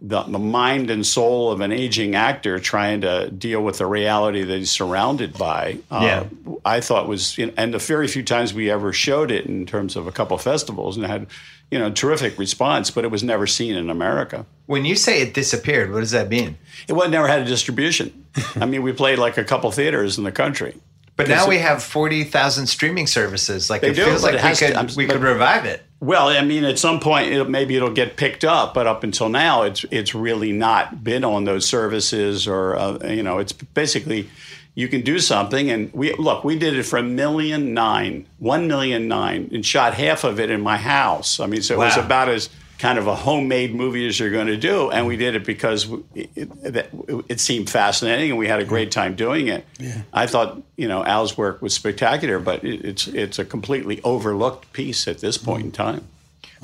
the, 0.00 0.22
the 0.22 0.38
mind 0.38 0.90
and 0.90 1.04
soul 1.04 1.50
of 1.50 1.60
an 1.60 1.72
aging 1.72 2.14
actor 2.14 2.60
trying 2.60 3.00
to 3.00 3.28
deal 3.30 3.62
with 3.62 3.78
the 3.78 3.86
reality 3.86 4.42
that 4.44 4.58
he's 4.58 4.70
surrounded 4.70 5.36
by. 5.36 5.78
Uh, 5.90 6.00
Yeah. 6.02 6.24
I 6.64 6.80
thought 6.80 7.08
was, 7.08 7.36
you 7.38 7.46
know, 7.46 7.52
and 7.56 7.74
the 7.74 7.78
very 7.78 8.06
few 8.08 8.22
times 8.22 8.54
we 8.54 8.70
ever 8.70 8.92
showed 8.92 9.30
it 9.32 9.46
in 9.46 9.66
terms 9.66 9.96
of 9.96 10.06
a 10.06 10.12
couple 10.12 10.36
festivals 10.38 10.96
and 10.96 11.04
had, 11.06 11.26
you 11.70 11.78
know, 11.78 11.90
terrific 11.90 12.38
response, 12.38 12.90
but 12.90 13.04
it 13.04 13.10
was 13.10 13.22
never 13.24 13.46
seen 13.46 13.74
in 13.74 13.90
America. 13.90 14.46
When 14.66 14.84
you 14.84 14.94
say 14.94 15.20
it 15.22 15.34
disappeared, 15.34 15.92
what 15.92 16.00
does 16.00 16.10
that 16.12 16.28
mean? 16.28 16.58
It 16.88 16.92
was 16.92 17.08
never 17.10 17.26
had 17.26 17.40
a 17.42 17.44
distribution. 17.44 18.26
I 18.56 18.66
mean, 18.66 18.82
we 18.82 18.92
played 18.92 19.18
like 19.18 19.36
a 19.38 19.44
couple 19.44 19.70
theaters 19.72 20.16
in 20.18 20.24
the 20.24 20.32
country. 20.32 20.76
But 21.16 21.26
now 21.28 21.48
we 21.48 21.58
have 21.58 21.82
forty 21.82 22.22
thousand 22.22 22.68
streaming 22.68 23.08
services. 23.08 23.68
Like 23.70 23.82
it 23.82 23.94
do, 23.94 24.04
feels 24.04 24.22
like 24.22 24.34
we 24.34 24.38
has 24.38 24.60
to- 24.60 24.88
we 24.96 25.06
but- 25.06 25.14
could 25.14 25.22
revive 25.22 25.64
it. 25.64 25.82
Well, 26.00 26.28
I 26.28 26.42
mean, 26.42 26.64
at 26.64 26.78
some 26.78 27.00
point, 27.00 27.32
it, 27.32 27.50
maybe 27.50 27.74
it'll 27.74 27.90
get 27.90 28.16
picked 28.16 28.44
up, 28.44 28.72
but 28.72 28.86
up 28.86 29.02
until 29.02 29.28
now, 29.28 29.62
it's 29.62 29.84
it's 29.90 30.14
really 30.14 30.52
not 30.52 31.02
been 31.02 31.24
on 31.24 31.44
those 31.44 31.66
services, 31.66 32.46
or 32.46 32.76
uh, 32.76 32.98
you 33.08 33.22
know, 33.22 33.38
it's 33.38 33.52
basically 33.52 34.30
you 34.76 34.86
can 34.86 35.00
do 35.00 35.18
something, 35.18 35.70
and 35.70 35.92
we 35.92 36.14
look, 36.14 36.44
we 36.44 36.56
did 36.56 36.76
it 36.76 36.84
for 36.84 36.98
a 36.98 37.02
million 37.02 37.74
nine, 37.74 38.26
one 38.38 38.68
million 38.68 39.08
nine, 39.08 39.50
and 39.52 39.66
shot 39.66 39.94
half 39.94 40.22
of 40.22 40.38
it 40.38 40.50
in 40.50 40.60
my 40.60 40.76
house. 40.76 41.40
I 41.40 41.46
mean, 41.46 41.62
so 41.62 41.74
it 41.74 41.78
was 41.78 41.96
about 41.96 42.28
as 42.28 42.48
kind 42.78 42.98
of 42.98 43.06
a 43.06 43.14
homemade 43.14 43.74
movie 43.74 44.06
as 44.06 44.18
you're 44.20 44.30
going 44.30 44.46
to 44.46 44.56
do, 44.56 44.90
and 44.90 45.06
we 45.06 45.16
did 45.16 45.34
it 45.34 45.44
because 45.44 45.88
it, 46.14 46.30
it, 46.36 46.90
it 47.28 47.40
seemed 47.40 47.68
fascinating, 47.68 48.30
and 48.30 48.38
we 48.38 48.46
had 48.46 48.60
a 48.60 48.64
great 48.64 48.90
time 48.90 49.16
doing 49.16 49.48
it. 49.48 49.66
Yeah. 49.78 50.02
I 50.12 50.26
thought, 50.26 50.62
you 50.76 50.86
know, 50.86 51.04
Al's 51.04 51.36
work 51.36 51.60
was 51.60 51.74
spectacular, 51.74 52.38
but 52.38 52.64
it, 52.64 52.84
it's 52.84 53.08
it's 53.08 53.38
a 53.38 53.44
completely 53.44 54.00
overlooked 54.02 54.72
piece 54.72 55.08
at 55.08 55.18
this 55.18 55.36
point 55.36 55.64
in 55.64 55.72
time. 55.72 56.06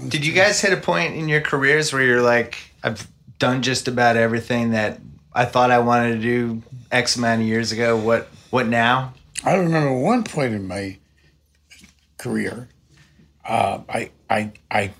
Did 0.08 0.24
you 0.24 0.32
guys 0.32 0.60
hit 0.60 0.72
a 0.72 0.80
point 0.80 1.14
in 1.14 1.28
your 1.28 1.40
careers 1.40 1.92
where 1.92 2.02
you're 2.02 2.22
like, 2.22 2.58
I've 2.82 3.06
done 3.38 3.62
just 3.62 3.88
about 3.88 4.16
everything 4.16 4.70
that 4.70 5.00
I 5.32 5.44
thought 5.44 5.70
I 5.70 5.78
wanted 5.80 6.16
to 6.16 6.20
do 6.20 6.62
X 6.90 7.16
amount 7.16 7.42
of 7.42 7.46
years 7.46 7.72
ago? 7.72 7.96
What 7.96 8.28
what 8.50 8.66
now? 8.66 9.14
I 9.44 9.56
remember 9.56 9.92
one 9.92 10.24
point 10.24 10.54
in 10.54 10.66
my 10.66 10.96
career, 12.18 12.68
uh, 13.44 13.80
I, 13.88 14.10
I, 14.30 14.52
I, 14.70 14.90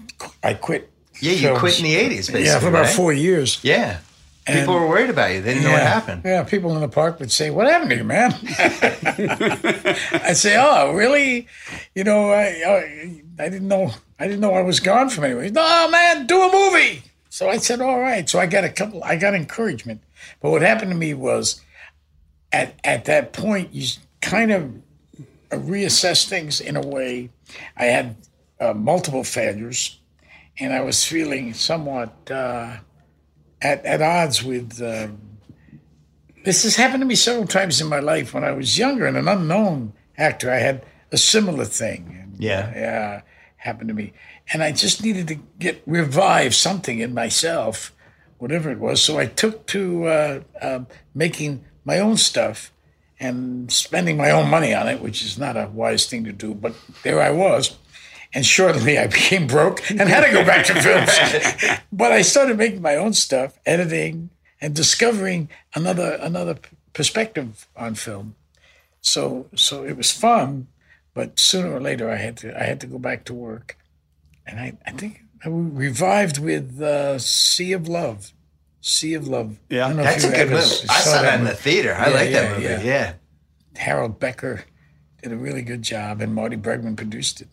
I 0.43 0.55
quit. 0.55 0.91
Yeah, 1.21 1.33
you 1.33 1.39
films. 1.39 1.59
quit 1.61 1.79
in 1.79 1.85
the 1.85 1.95
eighties, 1.95 2.29
basically. 2.29 2.45
Yeah, 2.45 2.59
for 2.59 2.69
about 2.69 2.83
right? 2.87 2.95
four 2.95 3.13
years. 3.13 3.61
Yeah. 3.63 4.01
People 4.47 4.75
were 4.75 4.87
worried 4.87 5.09
about 5.09 5.33
you. 5.33 5.41
They 5.41 5.55
didn't 5.55 5.65
know 5.65 5.73
what 5.73 5.81
happened. 5.83 6.21
Yeah, 6.23 6.43
people 6.45 6.75
in 6.75 6.83
the 6.83 6.89
park 6.89 7.19
would 7.19 7.33
say, 7.33 7.49
"What 7.49 7.67
happened 7.67 7.91
to 7.91 7.97
you, 7.97 8.05
man?" 8.05 8.33
I'd 10.13 10.37
say, 10.37 10.57
"Oh, 10.59 10.93
really? 10.93 11.47
You 11.95 12.05
know, 12.05 12.31
I, 12.31 12.63
I 12.67 13.23
I 13.39 13.49
didn't 13.49 13.69
know 13.69 13.93
I 14.19 14.27
didn't 14.27 14.41
know 14.41 14.53
I 14.53 14.61
was 14.61 14.81
gone 14.81 15.09
from 15.09 15.25
anywhere." 15.25 15.51
No, 15.51 15.89
man, 15.89 16.27
do 16.27 16.43
a 16.43 16.53
movie. 16.53 17.05
So 17.31 17.49
I 17.49 17.57
said, 17.57 17.81
"All 17.81 17.99
right." 17.99 18.29
So 18.29 18.39
I 18.39 18.45
got 18.45 18.65
a 18.65 18.69
couple. 18.69 19.03
I 19.03 19.17
got 19.17 19.33
encouragement. 19.35 20.03
But 20.43 20.51
what 20.51 20.61
happened 20.61 20.91
to 20.91 20.97
me 20.97 21.15
was, 21.15 21.63
at 22.53 22.75
at 22.85 23.07
that 23.07 23.33
point, 23.33 23.73
you 23.73 23.87
kind 24.21 24.53
of 24.53 24.75
reassess 25.51 26.29
things 26.29 26.61
in 26.61 26.77
a 26.77 26.83
way. 26.83 27.31
I 27.79 27.87
had 27.87 28.17
uh, 28.61 28.75
multiple 28.75 29.25
failures, 29.25 29.99
and 30.59 30.73
I 30.73 30.81
was 30.83 31.05
feeling 31.05 31.55
somewhat. 31.55 32.31
Uh, 32.31 32.79
at, 33.65 33.85
at 33.85 34.03
odds 34.03 34.45
with. 34.45 34.81
Um, 34.81 35.19
this 36.45 36.63
has 36.65 36.77
happened 36.77 37.01
to 37.01 37.07
me 37.07 37.15
several 37.15 37.47
times 37.47 37.81
in 37.81 37.89
my 37.89 38.01
life. 38.01 38.35
When 38.35 38.45
I 38.45 38.53
was 38.53 38.79
younger 38.79 39.07
and 39.07 39.17
an 39.17 39.27
unknown 39.27 39.95
actor, 40.19 40.51
I 40.51 40.59
had 40.59 40.85
a 41.11 41.17
similar 41.17 41.65
thing. 41.65 42.19
And, 42.23 42.37
Yeah. 42.43 42.71
yeah, 42.77 43.21
happened 43.57 43.89
to 43.89 43.95
me, 43.95 44.13
and 44.53 44.63
I 44.63 44.73
just 44.73 45.03
needed 45.03 45.27
to 45.29 45.37
get 45.59 45.83
revive 45.87 46.55
something 46.55 46.99
in 46.99 47.15
myself, 47.15 47.93
whatever 48.37 48.71
it 48.71 48.79
was. 48.79 49.01
So 49.01 49.19
I 49.19 49.25
took 49.27 49.67
to 49.69 50.07
uh, 50.07 50.41
uh, 50.61 50.81
making 51.15 51.65
my 51.87 51.99
own 51.99 52.19
stuff 52.19 52.71
and 53.19 53.73
spending 53.73 54.19
my 54.19 54.31
own 54.31 54.51
money 54.51 54.75
on 54.75 54.87
it, 54.89 55.01
which 55.01 55.25
is 55.25 55.39
not 55.39 55.57
a 55.57 55.69
wise 55.69 56.05
thing 56.05 56.25
to 56.25 56.33
do. 56.33 56.53
But 56.55 56.75
there 57.05 57.23
I 57.23 57.31
was. 57.31 57.79
And 58.35 58.45
shortly 58.45 58.99
I 58.99 59.07
became 59.07 59.47
broke 59.47 59.89
and 59.91 60.01
had 60.09 60.25
to 60.27 60.33
go 60.33 60.45
back 60.45 60.67
to 60.67 60.75
films. 60.83 61.79
but 61.93 62.11
I 62.13 62.23
started 62.23 62.59
making 62.59 62.83
my 62.83 62.97
own 62.97 63.13
stuff, 63.13 63.59
editing 63.65 64.31
and 64.61 64.75
discovering 64.75 65.49
another 65.75 66.19
another 66.21 66.57
perspective 66.93 67.69
on 67.77 67.95
film. 67.95 68.35
So 69.01 69.47
so 69.55 69.85
it 69.85 69.97
was 69.97 70.11
fun, 70.11 70.67
but 71.15 71.39
sooner 71.39 71.71
or 71.73 71.81
later 71.81 72.11
I 72.11 72.17
had 72.17 72.37
to 72.39 72.61
I 72.61 72.65
had 72.65 72.81
to 72.81 72.87
go 72.89 72.99
back 72.99 73.25
to 73.27 73.35
work. 73.35 73.77
And 74.47 74.59
I, 74.59 74.77
I 74.85 74.91
think 74.91 75.21
I 75.45 75.49
revived 75.49 76.39
with 76.39 76.81
uh, 76.83 77.19
Sea 77.19 77.73
of 77.73 77.87
Love. 77.89 78.33
Sea 78.81 79.15
of 79.15 79.29
Love. 79.29 79.59
Yeah. 79.71 79.85
I 79.85 79.89
don't 79.89 79.97
know 79.99 80.03
if 80.03 80.09
That's 80.11 80.25
a 80.25 80.31
good 80.31 80.51
movie. 80.51 80.89
I 80.91 81.01
saw 81.01 81.23
that 81.23 81.39
in 81.39 81.45
the 81.47 81.55
theater. 81.55 81.95
I 81.95 82.09
Yeah, 82.09 82.15
like 82.15 82.31
that 82.33 82.45
yeah, 82.45 82.51
movie. 82.51 82.65
yeah. 82.65 82.83
Yeah. 82.83 83.13
Harold 83.77 84.19
Becker 84.19 84.65
did 85.23 85.33
a 85.33 85.37
really 85.37 85.63
good 85.63 85.83
job, 85.83 86.21
and 86.21 86.35
Marty 86.35 86.57
Bregman 86.57 86.97
produced 86.97 87.41
it. 87.41 87.49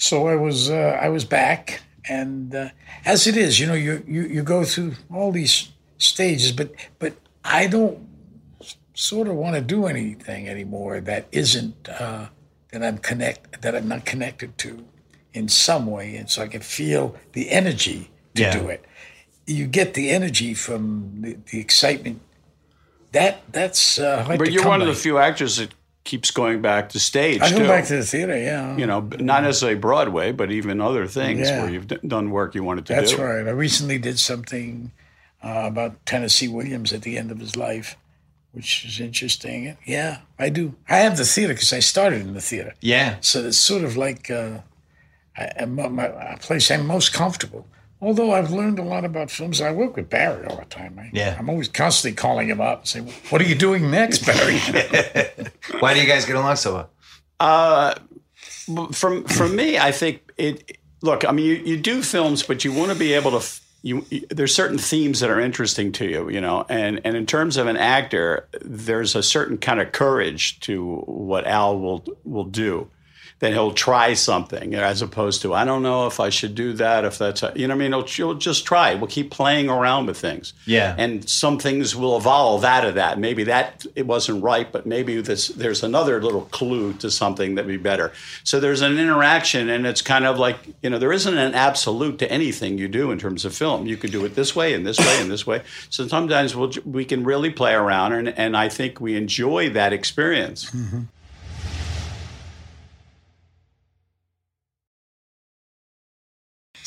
So 0.00 0.28
I 0.28 0.34
was 0.34 0.70
uh, 0.70 0.98
I 1.00 1.10
was 1.10 1.26
back, 1.26 1.82
and 2.08 2.54
uh, 2.54 2.70
as 3.04 3.26
it 3.26 3.36
is, 3.36 3.60
you 3.60 3.66
know, 3.66 3.74
you, 3.74 4.02
you 4.08 4.22
you 4.22 4.42
go 4.42 4.64
through 4.64 4.94
all 5.12 5.30
these 5.30 5.68
stages, 5.98 6.52
but 6.52 6.72
but 6.98 7.12
I 7.44 7.66
don't 7.66 7.98
sort 8.94 9.28
of 9.28 9.34
want 9.34 9.56
to 9.56 9.60
do 9.60 9.86
anything 9.86 10.48
anymore 10.48 11.00
that 11.02 11.28
isn't 11.32 11.86
uh, 11.88 12.28
that 12.72 12.82
I'm 12.82 12.96
connect 12.98 13.60
that 13.60 13.74
I'm 13.76 13.88
not 13.88 14.06
connected 14.06 14.56
to, 14.58 14.86
in 15.34 15.48
some 15.48 15.86
way, 15.86 16.16
and 16.16 16.30
so 16.30 16.42
I 16.42 16.48
can 16.48 16.62
feel 16.62 17.14
the 17.32 17.50
energy 17.50 18.10
to 18.36 18.42
Yeah. 18.42 18.58
do 18.58 18.68
it. 18.70 18.84
You 19.46 19.66
get 19.66 19.92
the 19.94 20.10
energy 20.10 20.54
from 20.54 21.20
the, 21.20 21.36
the 21.50 21.60
excitement. 21.60 22.20
That 23.12 23.42
that's 23.52 23.98
uh, 23.98 24.24
But 24.38 24.50
you're 24.52 24.66
one 24.66 24.80
of 24.80 24.86
the 24.88 24.94
few 24.94 25.18
actors 25.18 25.56
that 25.58 25.74
keeps 26.10 26.30
going 26.32 26.60
back 26.60 26.88
to 26.90 26.98
stage 26.98 27.40
I 27.40 27.48
too. 27.50 27.58
go 27.58 27.66
back 27.68 27.84
to 27.86 27.96
the 27.96 28.04
theater. 28.04 28.36
Yeah, 28.36 28.76
you 28.76 28.86
know, 28.86 29.00
not 29.20 29.42
necessarily 29.44 29.78
Broadway, 29.78 30.32
but 30.32 30.50
even 30.50 30.80
other 30.80 31.06
things 31.06 31.48
Yeah. 31.48 31.60
where 31.62 31.70
you've 31.70 31.86
d- 31.86 31.98
done 32.06 32.30
work 32.30 32.54
you 32.56 32.64
wanted 32.64 32.86
to 32.86 32.94
That's 32.94 33.10
do. 33.12 33.16
That's 33.18 33.28
right. 33.28 33.46
I 33.46 33.50
recently 33.52 33.98
did 33.98 34.18
something 34.18 34.90
uh, 35.42 35.64
about 35.72 35.92
Tennessee 36.04 36.48
Williams 36.48 36.92
at 36.92 37.02
the 37.02 37.16
end 37.16 37.30
of 37.30 37.38
his 37.38 37.54
life, 37.56 37.96
which 38.52 38.84
is 38.84 38.98
interesting. 39.00 39.76
Yeah, 39.86 40.18
I 40.38 40.48
do. 40.50 40.74
I 40.88 40.96
have 41.06 41.16
the 41.16 41.24
theater 41.24 41.54
because 41.54 41.72
I 41.72 41.80
started 41.80 42.20
in 42.22 42.34
the 42.34 42.40
theater. 42.50 42.74
Yeah. 42.80 43.16
So 43.20 43.46
it's 43.46 43.56
sort 43.72 43.84
of 43.84 43.96
like 43.96 44.30
uh, 44.30 44.58
I, 45.38 45.44
I'm- 45.60 45.94
my, 45.94 46.06
a 46.06 46.36
place 46.38 46.70
I'm 46.70 46.86
most 46.86 47.12
comfortable. 47.12 47.64
Although 48.02 48.32
I've 48.32 48.50
learned 48.50 48.78
a 48.78 48.82
lot 48.82 49.04
about 49.04 49.30
films, 49.30 49.60
I 49.60 49.72
work 49.72 49.96
with 49.96 50.08
Barry 50.08 50.46
all 50.46 50.56
the 50.56 50.64
time. 50.64 50.98
I, 50.98 51.10
Yeah. 51.12 51.36
I'm 51.38 51.50
always 51.50 51.68
constantly 51.68 52.16
calling 52.16 52.48
him 52.48 52.60
up 52.60 52.78
and 52.80 52.88
saying, 52.88 53.12
"What 53.28 53.40
are 53.42 53.44
you 53.44 53.54
doing 53.54 53.90
next, 53.90 54.24
Barry?" 54.24 54.58
Why 55.80 55.94
do 55.94 56.00
you 56.00 56.06
guys 56.06 56.24
get 56.24 56.36
along 56.36 56.56
so 56.56 56.74
well? 56.74 56.90
Uh, 57.38 57.94
from 58.92 59.24
from 59.24 59.56
me, 59.56 59.78
I 59.78 59.92
think 59.92 60.22
it. 60.36 60.78
Look, 61.02 61.24
I 61.26 61.32
mean, 61.32 61.46
you, 61.46 61.54
you 61.54 61.76
do 61.78 62.02
films, 62.02 62.42
but 62.42 62.64
you 62.64 62.72
want 62.72 62.92
to 62.92 62.98
be 62.98 63.12
able 63.14 63.30
to. 63.32 63.38
f- 63.38 63.60
You, 63.82 64.04
you 64.10 64.26
there's 64.28 64.54
certain 64.54 64.76
themes 64.78 65.20
that 65.20 65.30
are 65.30 65.40
interesting 65.40 65.92
to 65.92 66.04
you, 66.04 66.28
you 66.30 66.40
know, 66.40 66.66
and 66.68 67.00
and 67.04 67.16
in 67.16 67.24
terms 67.26 67.56
of 67.56 67.66
an 67.66 67.76
actor, 67.78 68.46
there's 68.62 69.14
a 69.14 69.22
certain 69.22 69.56
kind 69.58 69.80
of 69.80 69.92
courage 69.92 70.60
to 70.60 70.96
what 71.06 71.46
Al 71.46 71.78
will 71.78 72.04
will 72.24 72.44
do. 72.44 72.88
That 73.40 73.52
he'll 73.54 73.72
try 73.72 74.12
something 74.12 74.74
as 74.74 75.00
opposed 75.00 75.40
to 75.42 75.54
I 75.54 75.64
don't 75.64 75.82
know 75.82 76.06
if 76.06 76.20
I 76.20 76.28
should 76.28 76.54
do 76.54 76.74
that 76.74 77.04
if 77.06 77.16
that's 77.16 77.42
you 77.56 77.66
know 77.66 77.74
what 77.74 77.82
I 77.82 77.88
mean 77.88 77.92
he'll, 77.92 78.06
he'll 78.06 78.34
just 78.34 78.66
try 78.66 78.94
we'll 78.94 79.06
keep 79.06 79.30
playing 79.30 79.70
around 79.70 80.06
with 80.06 80.18
things 80.18 80.52
Yeah. 80.66 80.94
and 80.98 81.26
some 81.28 81.58
things 81.58 81.96
will 81.96 82.18
evolve 82.18 82.64
out 82.64 82.84
of 82.84 82.96
that. 82.96 83.18
Maybe 83.18 83.44
that 83.44 83.86
it 83.96 84.06
wasn't 84.06 84.42
right, 84.42 84.70
but 84.70 84.84
maybe 84.84 85.20
this, 85.22 85.48
there's 85.48 85.82
another 85.82 86.22
little 86.22 86.42
clue 86.50 86.92
to 86.94 87.10
something 87.10 87.54
that'd 87.54 87.66
be 87.66 87.78
better. 87.78 88.12
So 88.44 88.60
there's 88.60 88.82
an 88.82 88.98
interaction, 88.98 89.70
and 89.70 89.86
it's 89.86 90.02
kind 90.02 90.26
of 90.26 90.38
like 90.38 90.58
you 90.82 90.90
know 90.90 90.98
there 90.98 91.12
isn't 91.12 91.38
an 91.38 91.54
absolute 91.54 92.18
to 92.18 92.30
anything 92.30 92.76
you 92.76 92.88
do 92.88 93.10
in 93.10 93.18
terms 93.18 93.46
of 93.46 93.54
film. 93.54 93.86
You 93.86 93.96
could 93.96 94.12
do 94.12 94.22
it 94.26 94.34
this 94.34 94.54
way 94.54 94.74
and 94.74 94.86
this 94.86 94.98
way 94.98 95.18
and 95.20 95.30
this 95.30 95.46
way. 95.46 95.62
So 95.88 96.06
sometimes 96.08 96.54
we'll, 96.54 96.72
we 96.84 97.06
can 97.06 97.24
really 97.24 97.50
play 97.50 97.72
around, 97.72 98.12
and, 98.12 98.28
and 98.38 98.54
I 98.54 98.68
think 98.68 99.00
we 99.00 99.16
enjoy 99.16 99.70
that 99.70 99.92
experience. 99.94 100.66
Mm-hmm. 100.70 101.00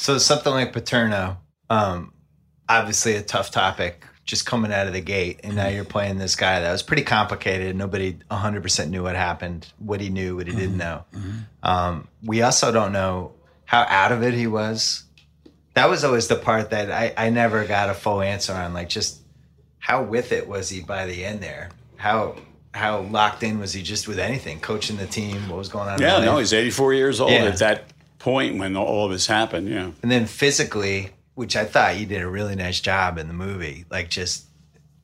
So 0.03 0.17
something 0.17 0.51
like 0.51 0.73
Paterno, 0.73 1.37
um, 1.69 2.11
obviously 2.67 3.15
a 3.15 3.21
tough 3.21 3.51
topic 3.51 4.03
just 4.25 4.45
coming 4.45 4.73
out 4.73 4.85
of 4.85 4.91
the 4.91 4.99
gate. 4.99 5.39
And 5.45 5.55
now 5.55 5.69
you're 5.69 5.85
playing 5.85 6.17
this 6.17 6.35
guy 6.35 6.59
that 6.59 6.69
was 6.73 6.83
pretty 6.83 7.03
complicated. 7.03 7.73
Nobody 7.77 8.17
100% 8.29 8.89
knew 8.89 9.03
what 9.03 9.15
happened, 9.15 9.71
what 9.79 10.01
he 10.01 10.09
knew, 10.09 10.35
what 10.35 10.47
he 10.47 10.53
didn't 10.53 10.75
know. 10.75 11.05
Um, 11.63 12.09
we 12.21 12.41
also 12.41 12.69
don't 12.69 12.91
know 12.91 13.31
how 13.63 13.83
out 13.87 14.11
of 14.11 14.23
it 14.23 14.33
he 14.33 14.45
was. 14.45 15.03
That 15.73 15.89
was 15.89 16.03
always 16.03 16.27
the 16.27 16.35
part 16.35 16.71
that 16.71 16.91
I, 16.91 17.13
I 17.15 17.29
never 17.29 17.63
got 17.63 17.89
a 17.89 17.93
full 17.93 18.19
answer 18.19 18.51
on. 18.51 18.73
Like, 18.73 18.89
just 18.89 19.21
how 19.79 20.03
with 20.03 20.33
it 20.33 20.49
was 20.49 20.67
he 20.67 20.81
by 20.81 21.05
the 21.05 21.23
end 21.23 21.39
there? 21.39 21.69
How 21.95 22.35
how 22.73 23.01
locked 23.03 23.43
in 23.43 23.57
was 23.57 23.71
he 23.71 23.83
just 23.83 24.07
with 24.09 24.19
anything, 24.19 24.59
coaching 24.59 24.97
the 24.97 25.05
team? 25.07 25.47
What 25.47 25.59
was 25.59 25.69
going 25.69 25.87
on? 25.87 26.01
Yeah, 26.01 26.19
no, 26.25 26.39
he's 26.39 26.51
84 26.51 26.93
years 26.93 27.21
old 27.21 27.31
Yeah. 27.31 27.45
at 27.45 27.57
that 27.59 27.92
point 28.23 28.57
when 28.57 28.77
all 28.77 29.05
of 29.05 29.11
this 29.11 29.27
happened. 29.27 29.67
Yeah. 29.67 29.91
And 30.01 30.09
then 30.09 30.25
physically, 30.25 31.09
which 31.35 31.57
I 31.57 31.65
thought 31.65 31.97
you 31.97 32.05
did 32.05 32.21
a 32.21 32.27
really 32.27 32.55
nice 32.55 32.79
job 32.79 33.17
in 33.17 33.27
the 33.27 33.33
movie, 33.33 33.83
like 33.91 34.09
just, 34.09 34.45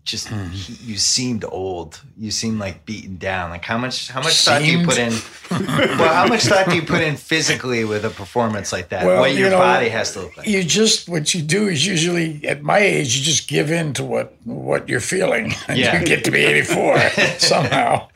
just 0.06 0.30
hmm. 0.30 0.48
you 0.54 0.98
seemed 0.98 1.44
old. 1.44 2.02
You 2.18 2.32
seemed 2.32 2.60
like 2.60 2.86
beaten 2.86 3.18
down. 3.18 3.50
Like 3.50 3.66
how 3.66 3.78
much, 3.78 4.08
how 4.08 4.22
much 4.22 4.46
thought 4.46 4.62
do 4.62 4.72
you 4.72 4.86
put 4.86 4.98
in? 4.98 5.12
well, 5.52 6.14
how 6.14 6.28
much 6.28 6.44
thought 6.44 6.70
do 6.70 6.76
you 6.78 6.82
put 6.82 7.02
in 7.02 7.18
physically 7.18 7.84
with 7.84 8.06
a 8.06 8.10
performance 8.10 8.72
like 8.72 8.88
that? 8.90 9.06
Well, 9.06 9.20
what 9.20 9.34
your 9.34 9.46
you 9.46 9.50
know, 9.50 9.60
body 9.60 9.90
has 9.90 10.14
to 10.14 10.22
look 10.22 10.38
like. 10.38 10.48
you 10.48 10.64
just 10.64 11.10
what 11.10 11.34
you 11.34 11.42
do 11.42 11.68
is 11.68 11.86
usually 11.86 12.48
at 12.48 12.64
my 12.64 12.80
age 12.80 13.18
you 13.18 13.24
just 13.24 13.50
give 13.50 13.70
in 13.70 13.94
to 13.96 14.04
what 14.04 14.34
what 14.46 14.88
you're 14.88 15.02
feeling 15.02 15.54
and 15.68 15.78
Yeah. 15.78 16.00
you 16.00 16.06
get 16.06 16.24
to 16.24 16.32
be 16.32 16.40
84 16.40 17.00
somehow 17.40 18.08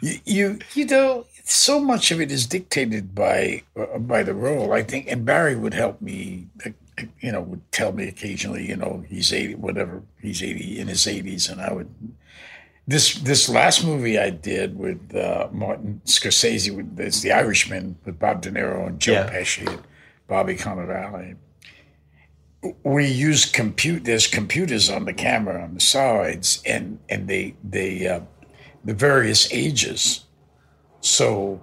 you, 0.00 0.18
you 0.24 0.58
you 0.74 0.86
know 0.86 1.26
so 1.50 1.80
much 1.80 2.10
of 2.10 2.20
it 2.20 2.30
is 2.30 2.46
dictated 2.46 3.14
by 3.14 3.62
uh, 3.76 3.98
by 3.98 4.22
the 4.22 4.34
role 4.34 4.72
i 4.72 4.82
think 4.82 5.06
and 5.10 5.24
barry 5.24 5.56
would 5.56 5.74
help 5.74 6.00
me 6.00 6.46
uh, 6.66 6.70
you 7.20 7.32
know 7.32 7.40
would 7.40 7.72
tell 7.72 7.92
me 7.92 8.06
occasionally 8.08 8.66
you 8.68 8.76
know 8.76 9.04
he's 9.08 9.32
80 9.32 9.54
whatever 9.54 10.02
he's 10.20 10.42
80 10.42 10.78
in 10.78 10.88
his 10.88 11.06
80s 11.06 11.50
and 11.50 11.60
i 11.60 11.72
would 11.72 11.88
this 12.88 13.16
this 13.16 13.50
last 13.50 13.84
movie 13.84 14.18
I 14.18 14.30
did 14.30 14.76
with 14.78 15.14
uh, 15.14 15.48
Martin 15.52 16.00
Scorsese, 16.06 16.74
with 16.74 16.98
it's 16.98 17.20
The 17.20 17.32
Irishman 17.32 17.98
with 18.06 18.18
Bob 18.18 18.40
De 18.40 18.50
Niro 18.50 18.86
and 18.86 18.98
Joe 18.98 19.12
Yeah. 19.12 19.30
Pesci 19.30 19.68
and 19.68 19.82
Bobby 20.26 20.56
Cannavale. 20.56 21.36
We 22.82 23.06
use 23.06 23.44
compute. 23.44 24.04
There's 24.04 24.26
computers 24.26 24.88
on 24.88 25.04
the 25.04 25.12
camera 25.12 25.62
on 25.62 25.74
the 25.74 25.80
sides, 25.80 26.62
and 26.64 26.98
and 27.10 27.28
they 27.28 27.54
they 27.62 28.08
uh, 28.08 28.20
the 28.84 28.94
various 28.94 29.52
ages. 29.52 30.24
So 31.08 31.60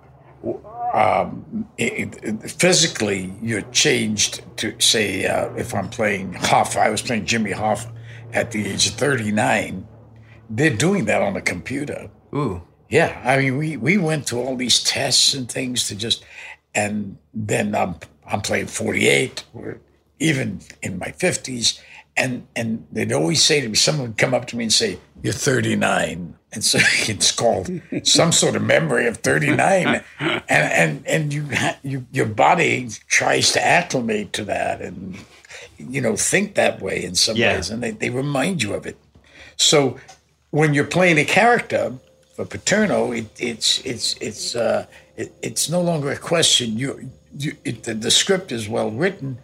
um, 0.93 1.67
it, 1.77 2.17
it- 2.23 2.51
physically, 2.51 3.33
you're 3.41 3.61
changed 3.71 4.41
to 4.57 4.73
say 4.79 5.25
uh, 5.25 5.53
if 5.55 5.73
I'm 5.73 5.89
playing 5.89 6.33
Hoffa, 6.33 6.77
I 6.77 6.89
was 6.89 7.01
playing 7.01 7.25
Jimmy 7.25 7.51
Hoffa 7.51 7.91
at 8.33 8.51
the 8.51 8.65
age 8.67 8.87
of 8.87 8.93
39 8.95 9.87
they're 10.47 10.69
doing 10.69 11.05
that 11.05 11.23
on 11.23 11.33
the 11.33 11.41
computer. 11.41 12.07
Ooh, 12.35 12.61
Yeah, 12.87 13.19
I 13.25 13.37
mean, 13.39 13.57
we 13.57 13.77
we 13.77 13.97
went 13.97 14.27
through 14.27 14.41
all 14.43 14.55
these 14.55 14.83
tests 14.83 15.33
and 15.33 15.51
things 15.51 15.87
to 15.87 15.95
just, 15.95 16.23
and 16.75 17.17
then 17.33 17.73
I'm 17.73 17.95
I'm 18.27 18.41
playing 18.41 18.67
48, 18.67 19.43
or 19.55 19.79
even 20.19 20.59
in 20.83 20.99
my 20.99 21.07
50s, 21.07 21.79
and 22.17 22.47
and 22.55 22.85
they'd 22.91 23.11
always 23.13 23.43
say 23.43 23.61
to 23.61 23.67
me, 23.69 23.75
someone 23.75 24.07
would 24.09 24.17
come 24.17 24.33
up 24.33 24.45
to 24.47 24.55
me 24.57 24.63
and 24.65 24.73
say, 24.73 24.99
"You're 25.23 25.33
39," 25.33 26.35
and 26.53 26.63
so 26.63 26.79
it's 27.07 27.31
called 27.31 27.69
some 28.03 28.31
sort 28.31 28.55
of 28.55 28.61
memory 28.63 29.07
of 29.07 29.17
39, 29.17 30.01
and 30.19 30.43
and 30.49 31.07
and 31.07 31.33
you 31.33 31.45
you 31.83 32.05
your 32.11 32.27
body 32.27 32.87
tries 33.07 33.51
to 33.53 33.65
acclimate 33.65 34.31
to 34.33 34.43
that 34.45 34.81
and 34.81 35.17
you 35.77 35.99
know 36.01 36.15
think 36.15 36.55
that 36.55 36.81
way 36.81 37.03
in 37.03 37.15
some 37.15 37.35
Yeah. 37.35 37.55
ways, 37.55 37.69
and 37.69 37.83
they 37.83 37.91
they 37.91 38.09
remind 38.09 38.63
you 38.63 38.73
of 38.73 38.85
it. 38.85 38.97
So 39.57 39.97
when 40.51 40.73
you're 40.73 40.85
playing 40.85 41.17
a 41.17 41.25
character 41.25 41.93
for 42.35 42.45
Paterno, 42.45 43.11
it, 43.11 43.25
it's 43.39 43.79
it's 43.85 44.15
it's 44.21 44.55
uh, 44.55 44.85
it, 45.17 45.33
it's 45.41 45.69
no 45.69 45.81
longer 45.81 46.11
a 46.11 46.17
question. 46.17 46.77
You, 46.77 47.09
you 47.37 47.53
it, 47.65 47.83
the, 47.83 47.93
the 47.93 48.11
script 48.11 48.51
is 48.51 48.67
well 48.69 48.91
written, 48.91 49.37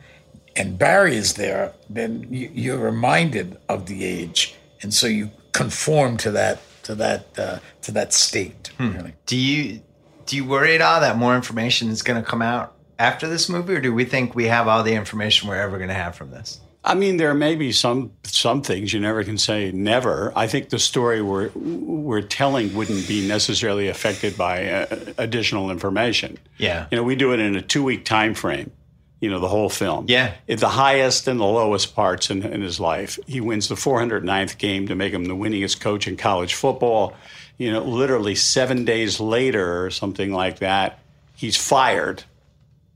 and 0.56 0.78
Barry 0.78 1.16
is 1.16 1.36
there. 1.36 1.74
Then 1.90 2.28
you, 2.30 2.50
you're 2.54 2.78
reminded 2.78 3.58
of 3.70 3.86
the 3.86 4.06
age, 4.06 4.56
and 4.82 4.94
so 4.94 5.08
you 5.08 5.32
conform 5.54 6.18
to 6.18 6.32
that 6.32 6.62
to 6.84 6.96
that 6.96 7.40
uh, 7.40 7.60
to 7.84 7.92
that 7.92 8.14
state. 8.14 8.72
Really. 8.80 9.14
do 9.26 9.38
you 9.38 9.82
do 10.26 10.36
you 10.36 10.46
worry 10.46 10.76
at 10.76 10.82
all 10.82 11.02
that 11.02 11.18
more 11.18 11.36
information 11.36 11.90
is 11.90 12.02
going 12.02 12.22
to 12.22 12.28
come 12.28 12.42
out 12.42 12.76
after 13.00 13.28
this 13.28 13.50
movie, 13.50 13.74
or 13.74 13.82
do 13.82 13.94
we 13.94 14.06
think 14.06 14.36
we 14.36 14.46
have 14.46 14.68
all 14.68 14.84
the 14.84 14.94
information 14.94 15.50
we're 15.50 15.56
ever 15.56 15.78
going 15.78 15.90
to 15.90 15.96
have 15.96 16.16
from 16.16 16.32
this? 16.32 16.60
I 16.84 16.96
mean, 16.96 17.18
there 17.18 17.34
may 17.36 17.56
be 17.56 17.72
some 17.72 18.12
some 18.24 18.62
things 18.64 18.92
you 18.92 19.00
never 19.00 19.24
can 19.24 19.38
say 19.38 19.72
never. 19.72 20.34
I 20.36 20.48
think 20.48 20.70
the 20.70 20.80
story 20.80 21.22
we're 21.22 21.52
we're 21.54 22.22
telling 22.22 22.74
wouldn't 22.74 23.08
be 23.08 23.28
necessarily 23.28 23.88
affected 23.88 24.36
by 24.36 24.68
uh, 24.68 25.14
additional 25.20 25.70
information. 25.70 26.40
Yeah. 26.58 26.88
you 26.90 26.98
know, 26.98 27.04
we 27.04 27.16
do 27.16 27.34
it 27.34 27.40
in 27.40 27.56
a 27.56 27.62
two 27.62 27.84
week 27.84 28.04
time 28.04 28.34
frame. 28.34 28.72
You 29.22 29.30
know, 29.30 29.40
the 29.40 29.48
whole 29.48 29.70
film. 29.70 30.06
Yeah. 30.10 30.34
At 30.50 30.60
the 30.60 30.70
highest 30.70 31.28
and 31.28 31.40
the 31.40 31.46
lowest 31.46 31.96
parts 31.96 32.30
in, 32.30 32.44
in 32.44 32.62
his 32.62 32.80
life, 32.80 33.18
he 33.28 33.40
wins 33.40 33.70
the 33.70 33.76
409th 33.76 34.58
game 34.58 34.88
to 34.88 34.96
make 34.96 35.14
him 35.14 35.26
the 35.26 35.36
winningest 35.36 35.80
coach 35.80 36.08
in 36.08 36.18
college 36.18 36.56
football. 36.56 37.14
You 37.58 37.72
know, 37.72 37.84
literally 37.84 38.36
seven 38.36 38.84
days 38.84 39.20
later 39.20 39.86
or 39.86 39.92
something 39.92 40.34
like 40.34 40.60
that, 40.60 41.00
he's 41.36 41.56
fired 41.56 42.24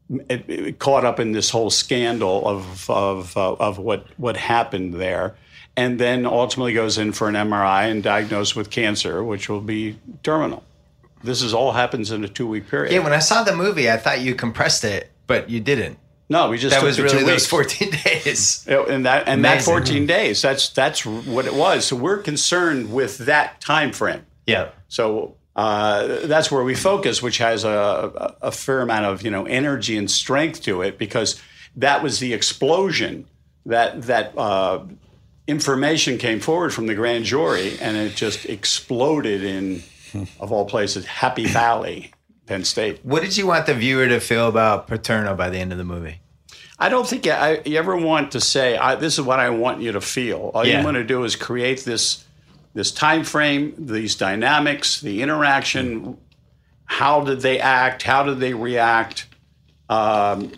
it, 0.09 0.49
it 0.49 0.79
caught 0.79 1.05
up 1.05 1.19
in 1.19 1.31
this 1.31 1.49
whole 1.49 1.69
scandal 1.69 2.47
of 2.47 2.89
of 2.89 3.35
uh, 3.37 3.53
of 3.53 3.79
what 3.79 4.05
what 4.17 4.37
happened 4.37 4.95
there, 4.95 5.35
and 5.75 5.99
then 5.99 6.25
ultimately 6.25 6.73
goes 6.73 6.97
in 6.97 7.11
for 7.11 7.27
an 7.27 7.35
MRI 7.35 7.89
and 7.89 8.03
diagnosed 8.03 8.55
with 8.55 8.69
cancer, 8.69 9.23
which 9.23 9.49
will 9.49 9.61
be 9.61 9.97
terminal. 10.23 10.63
This 11.23 11.41
is 11.41 11.53
all 11.53 11.71
happens 11.71 12.11
in 12.11 12.23
a 12.23 12.27
two 12.27 12.47
week 12.47 12.67
period. 12.69 12.93
Yeah, 12.93 12.99
when 12.99 13.13
I 13.13 13.19
saw 13.19 13.43
the 13.43 13.55
movie, 13.55 13.89
I 13.89 13.97
thought 13.97 14.21
you 14.21 14.35
compressed 14.35 14.83
it, 14.83 15.11
but 15.27 15.49
you 15.49 15.59
didn't. 15.59 15.97
No, 16.27 16.49
we 16.49 16.57
just 16.57 16.73
That 16.73 16.79
took 16.79 16.87
was 16.87 16.97
the 16.97 17.03
really 17.03 17.19
two 17.19 17.25
those. 17.25 17.45
14 17.45 17.91
days. 18.03 18.65
And 18.67 19.05
that 19.05 19.27
and 19.27 19.45
that 19.45 19.61
14 19.61 20.05
days. 20.05 20.41
That's 20.41 20.69
that's 20.69 21.05
what 21.05 21.45
it 21.45 21.53
was. 21.53 21.85
So 21.85 21.95
we're 21.95 22.17
concerned 22.17 22.91
with 22.91 23.19
that 23.19 23.61
time 23.61 23.91
frame. 23.91 24.25
Yeah. 24.47 24.69
So 24.87 25.35
uh, 25.55 26.25
that's 26.25 26.51
where 26.51 26.63
we 26.63 26.75
focus, 26.75 27.21
which 27.21 27.37
has 27.37 27.63
a, 27.63 28.35
a 28.41 28.51
fair 28.51 28.81
amount 28.81 29.05
of 29.05 29.21
you 29.21 29.31
know 29.31 29.45
energy 29.45 29.97
and 29.97 30.09
strength 30.09 30.61
to 30.63 30.81
it, 30.81 30.97
because 30.97 31.41
that 31.75 32.03
was 32.03 32.19
the 32.19 32.33
explosion 32.33 33.27
that 33.65 34.01
that 34.03 34.37
uh, 34.37 34.83
information 35.47 36.17
came 36.17 36.39
forward 36.39 36.73
from 36.73 36.87
the 36.87 36.95
grand 36.95 37.25
jury, 37.25 37.77
and 37.79 37.95
it 37.97 38.15
just 38.15 38.45
exploded 38.45 39.43
in, 39.43 39.83
of 40.39 40.51
all 40.51 40.65
places, 40.65 41.05
Happy 41.05 41.45
Valley, 41.45 42.11
Penn 42.45 42.63
State. 42.63 42.99
What 43.03 43.21
did 43.23 43.35
you 43.37 43.47
want 43.47 43.65
the 43.65 43.73
viewer 43.73 44.07
to 44.07 44.19
feel 44.19 44.47
about 44.47 44.87
Paterno 44.87 45.35
by 45.35 45.49
the 45.49 45.57
end 45.57 45.71
of 45.71 45.77
the 45.77 45.83
movie? 45.83 46.19
I 46.77 46.89
don't 46.89 47.07
think 47.07 47.25
I, 47.27 47.61
you 47.65 47.77
ever 47.77 47.95
want 47.95 48.31
to 48.33 48.41
say, 48.41 48.77
I, 48.77 48.95
"This 48.95 49.13
is 49.17 49.21
what 49.21 49.39
I 49.39 49.49
want 49.49 49.81
you 49.81 49.93
to 49.93 50.01
feel." 50.01 50.51
All 50.53 50.65
Yeah. 50.65 50.79
you 50.79 50.85
want 50.85 50.95
to 50.95 51.03
do 51.03 51.23
is 51.23 51.35
create 51.35 51.85
this 51.85 52.23
this 52.73 52.91
time 52.91 53.23
frame, 53.23 53.73
these 53.77 54.15
dynamics, 54.15 54.99
the 54.99 55.21
interaction. 55.21 56.17
How 56.85 57.21
did 57.23 57.39
they 57.41 57.59
act? 57.59 58.03
How 58.03 58.23
did 58.23 58.39
they 58.39 58.53
react? 58.53 59.27
Um, 59.89 60.51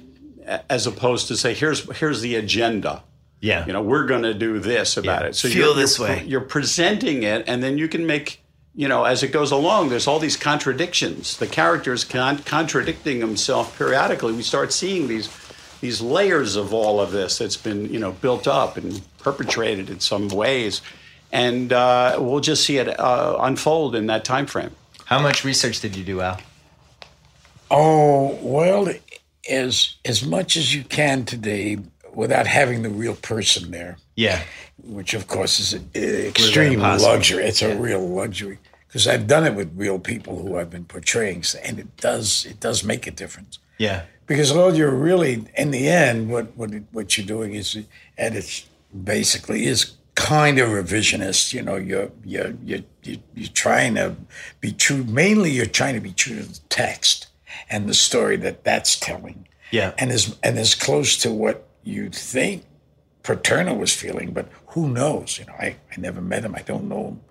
as 0.69 0.87
opposed 0.87 1.27
to 1.27 1.37
say, 1.37 1.53
"Here's 1.53 1.89
here's 1.99 2.21
the 2.21 2.35
agenda." 2.35 3.03
Yeah. 3.39 3.65
You 3.67 3.73
know, 3.73 3.83
we're 3.83 4.07
going 4.07 4.23
to 4.23 4.33
do 4.33 4.57
this 4.57 4.97
about 4.97 5.21
Yeah. 5.21 5.27
it. 5.27 5.35
So 5.35 5.47
Feel 5.47 5.67
you're, 5.67 5.75
this 5.75 5.99
you're, 5.99 6.07
way. 6.07 6.23
You're 6.25 6.41
presenting 6.41 7.21
it, 7.21 7.43
and 7.47 7.61
then 7.61 7.77
you 7.77 7.87
can 7.87 8.07
make. 8.07 8.41
You 8.77 8.87
know, 8.87 9.05
as 9.05 9.23
it 9.23 9.29
goes 9.31 9.51
along, 9.51 9.89
there's 9.89 10.05
all 10.05 10.19
these 10.19 10.37
contradictions. 10.37 11.37
The 11.37 11.47
characters 11.47 12.03
con- 12.03 12.37
contradicting 12.43 13.19
themselves 13.21 13.71
periodically. 13.75 14.33
We 14.33 14.43
start 14.43 14.71
seeing 14.71 15.07
these 15.07 15.29
these 15.81 15.99
layers 15.99 16.55
of 16.55 16.73
all 16.75 17.01
of 17.01 17.11
this 17.11 17.39
that's 17.39 17.57
been 17.57 17.91
you 17.91 17.99
know 17.99 18.11
built 18.11 18.47
up 18.47 18.77
and 18.77 19.01
perpetrated 19.17 19.89
in 19.89 19.99
some 19.99 20.27
ways, 20.27 20.83
and 21.31 21.73
uh, 21.73 22.17
we'll 22.19 22.39
just 22.39 22.63
see 22.65 22.77
it 22.77 22.87
uh, 22.99 23.37
unfold 23.39 23.95
in 23.95 24.05
that 24.07 24.23
time 24.23 24.45
frame. 24.45 24.69
How 25.05 25.19
much 25.19 25.43
research 25.43 25.79
did 25.79 25.95
you 25.95 26.03
do, 26.03 26.21
Al? 26.21 26.39
Oh 27.71 28.37
well, 28.43 28.93
as 29.49 29.95
as 30.05 30.23
much 30.23 30.55
as 30.55 30.75
you 30.75 30.83
can 30.83 31.25
today, 31.25 31.77
without 32.13 32.45
having 32.45 32.83
the 32.83 32.89
real 32.89 33.15
person 33.15 33.71
there, 33.71 33.97
Yeah. 34.15 34.43
which 34.83 35.15
of 35.15 35.25
course 35.27 35.59
is 35.59 35.73
an 35.73 35.89
extreme 35.95 36.79
luxury. 36.79 37.43
It's 37.43 37.61
a 37.63 37.75
real 37.75 38.07
luxury 38.07 38.59
because 38.87 39.07
I've 39.07 39.27
done 39.27 39.45
it 39.45 39.53
with 39.53 39.71
real 39.75 39.99
people 39.99 40.41
who 40.41 40.57
I've 40.57 40.69
been 40.69 40.85
portraying, 40.85 41.43
and 41.63 41.79
it 41.79 41.97
does 41.97 42.45
it 42.45 42.59
does 42.59 42.83
make 42.83 43.07
a 43.07 43.11
difference. 43.11 43.59
Yeah. 43.77 44.03
Because 44.25 44.51
all 44.51 44.73
you're 44.75 44.93
really, 44.93 45.45
in 45.55 45.71
the 45.71 45.87
end, 45.87 46.29
what 46.29 46.55
what 46.57 46.71
what 46.91 47.17
you're 47.17 47.27
doing 47.27 47.53
is, 47.53 47.75
and 48.17 48.35
it's 48.35 48.65
basically 49.03 49.65
is 49.65 49.93
kind 50.15 50.59
of 50.59 50.69
revisionist. 50.69 51.53
You 51.53 51.61
know, 51.61 51.75
you're 51.75 52.11
you're 52.25 52.53
you're 52.63 52.83
you're 53.03 53.19
you're 53.35 53.49
trying 53.53 53.95
to 53.95 54.15
be 54.59 54.71
true. 54.71 55.03
Mainly, 55.03 55.51
you're 55.51 55.65
trying 55.65 55.95
to 55.95 56.01
be 56.01 56.11
true 56.11 56.37
to 56.37 56.43
the 56.43 56.59
text 56.69 57.27
and 57.69 57.87
the 57.87 57.93
story 57.93 58.37
that 58.37 58.63
that's 58.63 58.99
telling. 58.99 59.47
Yeah. 59.71 59.93
and 59.97 60.11
as 60.11 60.37
and 60.43 60.57
as 60.57 60.75
close 60.75 61.17
to 61.17 61.31
what 61.31 61.67
you 61.83 62.09
think 62.09 62.63
Paterno 63.23 63.73
was 63.73 63.93
feeling, 63.93 64.31
but 64.31 64.47
who 64.67 64.89
knows? 64.89 65.37
You 65.37 65.45
know, 65.45 65.53
I, 65.59 65.75
I 65.91 65.99
never 65.99 66.21
met 66.21 66.45
him. 66.45 66.55
I 66.55 66.61
don't 66.61 66.87
know 66.87 67.07
him. 67.09 67.21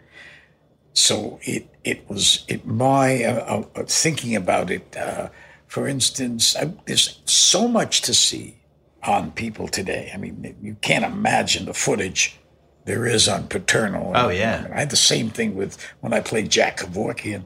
So 0.96 1.38
it 1.42 1.68
it 1.84 2.08
was 2.08 2.44
it 2.48 2.66
my 2.66 3.22
uh, 3.22 3.64
uh, 3.74 3.84
thinking 3.84 4.34
about 4.34 4.70
it. 4.70 4.96
Uh, 4.96 5.28
for 5.66 5.86
instance, 5.86 6.56
I, 6.56 6.72
there's 6.86 7.20
so 7.26 7.68
much 7.68 8.00
to 8.02 8.14
see 8.14 8.56
on 9.02 9.30
people 9.32 9.68
today. 9.68 10.10
I 10.14 10.16
mean, 10.16 10.56
you 10.62 10.76
can't 10.80 11.04
imagine 11.04 11.66
the 11.66 11.74
footage 11.74 12.38
there 12.86 13.04
is 13.04 13.28
on 13.28 13.48
Paterno. 13.48 14.12
Oh, 14.14 14.28
yeah. 14.30 14.68
I 14.72 14.80
had 14.80 14.90
the 14.90 14.96
same 14.96 15.28
thing 15.28 15.54
with 15.54 15.76
when 16.00 16.14
I 16.14 16.20
played 16.20 16.48
Jack 16.50 16.78
Kevorkian. 16.78 17.44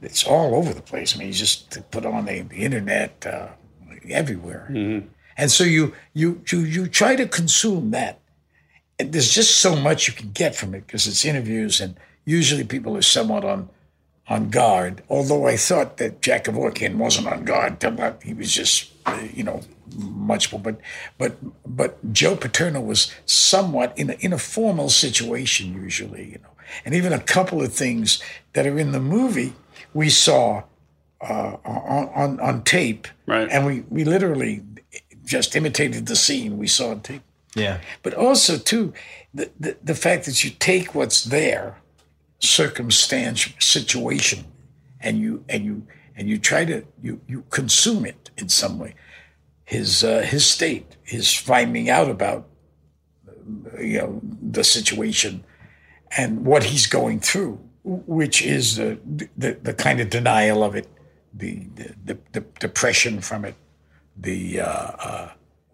It's 0.00 0.24
all 0.24 0.54
over 0.54 0.72
the 0.72 0.82
place. 0.82 1.14
I 1.14 1.18
mean, 1.18 1.28
you 1.28 1.34
just 1.34 1.90
put 1.90 2.06
on 2.06 2.26
the, 2.26 2.42
the 2.42 2.56
internet 2.56 3.26
uh, 3.26 3.48
everywhere, 4.08 4.68
and 5.36 5.50
so 5.50 5.64
you 5.64 5.92
you 6.14 6.42
you 6.50 6.60
you 6.60 6.86
try 6.86 7.16
to 7.16 7.26
consume 7.26 7.90
that. 7.92 8.20
And 8.98 9.12
there's 9.12 9.34
just 9.34 9.56
so 9.58 9.74
much 9.74 10.06
you 10.06 10.14
can 10.14 10.30
get 10.30 10.54
from 10.54 10.74
it 10.74 10.86
because 10.86 11.08
it's 11.08 11.24
interviews, 11.24 11.80
and 11.80 11.96
usually 12.24 12.64
people 12.64 12.96
are 12.96 13.02
somewhat 13.02 13.44
on 13.44 13.68
on 14.28 14.50
guard. 14.50 15.02
Although 15.08 15.46
I 15.46 15.56
thought 15.56 15.96
that 15.96 16.22
Jack 16.22 16.44
Kevorkian 16.44 16.96
wasn't 16.96 17.26
on 17.26 17.44
guard, 17.44 17.84
he 18.22 18.34
was 18.34 18.52
just 18.52 18.90
uh, 19.06 19.26
you 19.34 19.42
know 19.42 19.60
much 19.96 20.52
more. 20.52 20.60
But 20.60 20.80
but 21.18 21.36
but 21.66 22.12
Joe 22.12 22.36
Paterno 22.36 22.80
was 22.80 23.12
somewhat 23.26 23.92
in 23.98 24.10
a, 24.10 24.12
in 24.20 24.32
a 24.32 24.38
formal 24.38 24.88
situation 24.88 25.74
usually, 25.74 26.24
you 26.32 26.38
know, 26.42 26.50
and 26.84 26.94
even 26.94 27.12
a 27.12 27.20
couple 27.20 27.60
of 27.62 27.72
things 27.72 28.22
that 28.52 28.66
are 28.66 28.78
in 28.78 28.92
the 28.92 29.00
movie 29.00 29.52
we 29.94 30.08
saw 30.08 30.62
uh, 31.20 31.56
on, 31.64 32.08
on 32.14 32.40
on 32.40 32.62
tape, 32.62 33.08
Right. 33.26 33.48
And 33.50 33.66
we 33.66 33.80
we 33.90 34.04
literally 34.04 34.62
just 35.24 35.54
imitated 35.56 36.06
the 36.06 36.16
scene 36.16 36.58
we 36.58 36.66
saw 36.66 36.90
on 36.90 37.00
tape 37.00 37.22
Yeah. 37.54 37.78
but 38.02 38.12
also 38.14 38.58
too 38.58 38.92
the, 39.32 39.50
the, 39.58 39.76
the 39.82 39.94
fact 39.94 40.24
that 40.26 40.42
you 40.44 40.50
take 40.50 40.94
what's 40.94 41.24
there 41.24 41.76
circumstance 42.42 43.48
situation 43.58 44.44
and 45.00 45.18
you 45.18 45.44
and 45.48 45.64
you 45.64 45.86
and 46.16 46.28
you 46.28 46.38
try 46.38 46.64
to 46.64 46.84
you 47.00 47.20
you 47.26 47.44
consume 47.50 48.04
it 48.04 48.30
in 48.36 48.48
some 48.48 48.78
way. 48.78 48.94
His 49.64 50.04
uh, 50.04 50.20
his 50.20 50.44
state 50.44 50.96
his 51.02 51.32
finding 51.32 51.88
out 51.88 52.10
about 52.10 52.48
uh, 53.28 53.80
you 53.80 53.98
know 53.98 54.20
the 54.42 54.64
situation 54.64 55.44
and 56.16 56.44
what 56.44 56.64
he's 56.64 56.86
going 56.86 57.20
through 57.20 57.58
which 57.84 58.42
is 58.42 58.76
the 58.76 58.98
the, 59.36 59.52
the 59.62 59.74
kind 59.74 60.00
of 60.00 60.10
denial 60.10 60.62
of 60.62 60.74
it 60.74 60.88
the 61.32 61.66
the, 61.74 61.94
the, 62.04 62.18
the 62.32 62.40
depression 62.60 63.20
from 63.20 63.44
it 63.44 63.54
the 64.16 64.60
uh, 64.60 65.28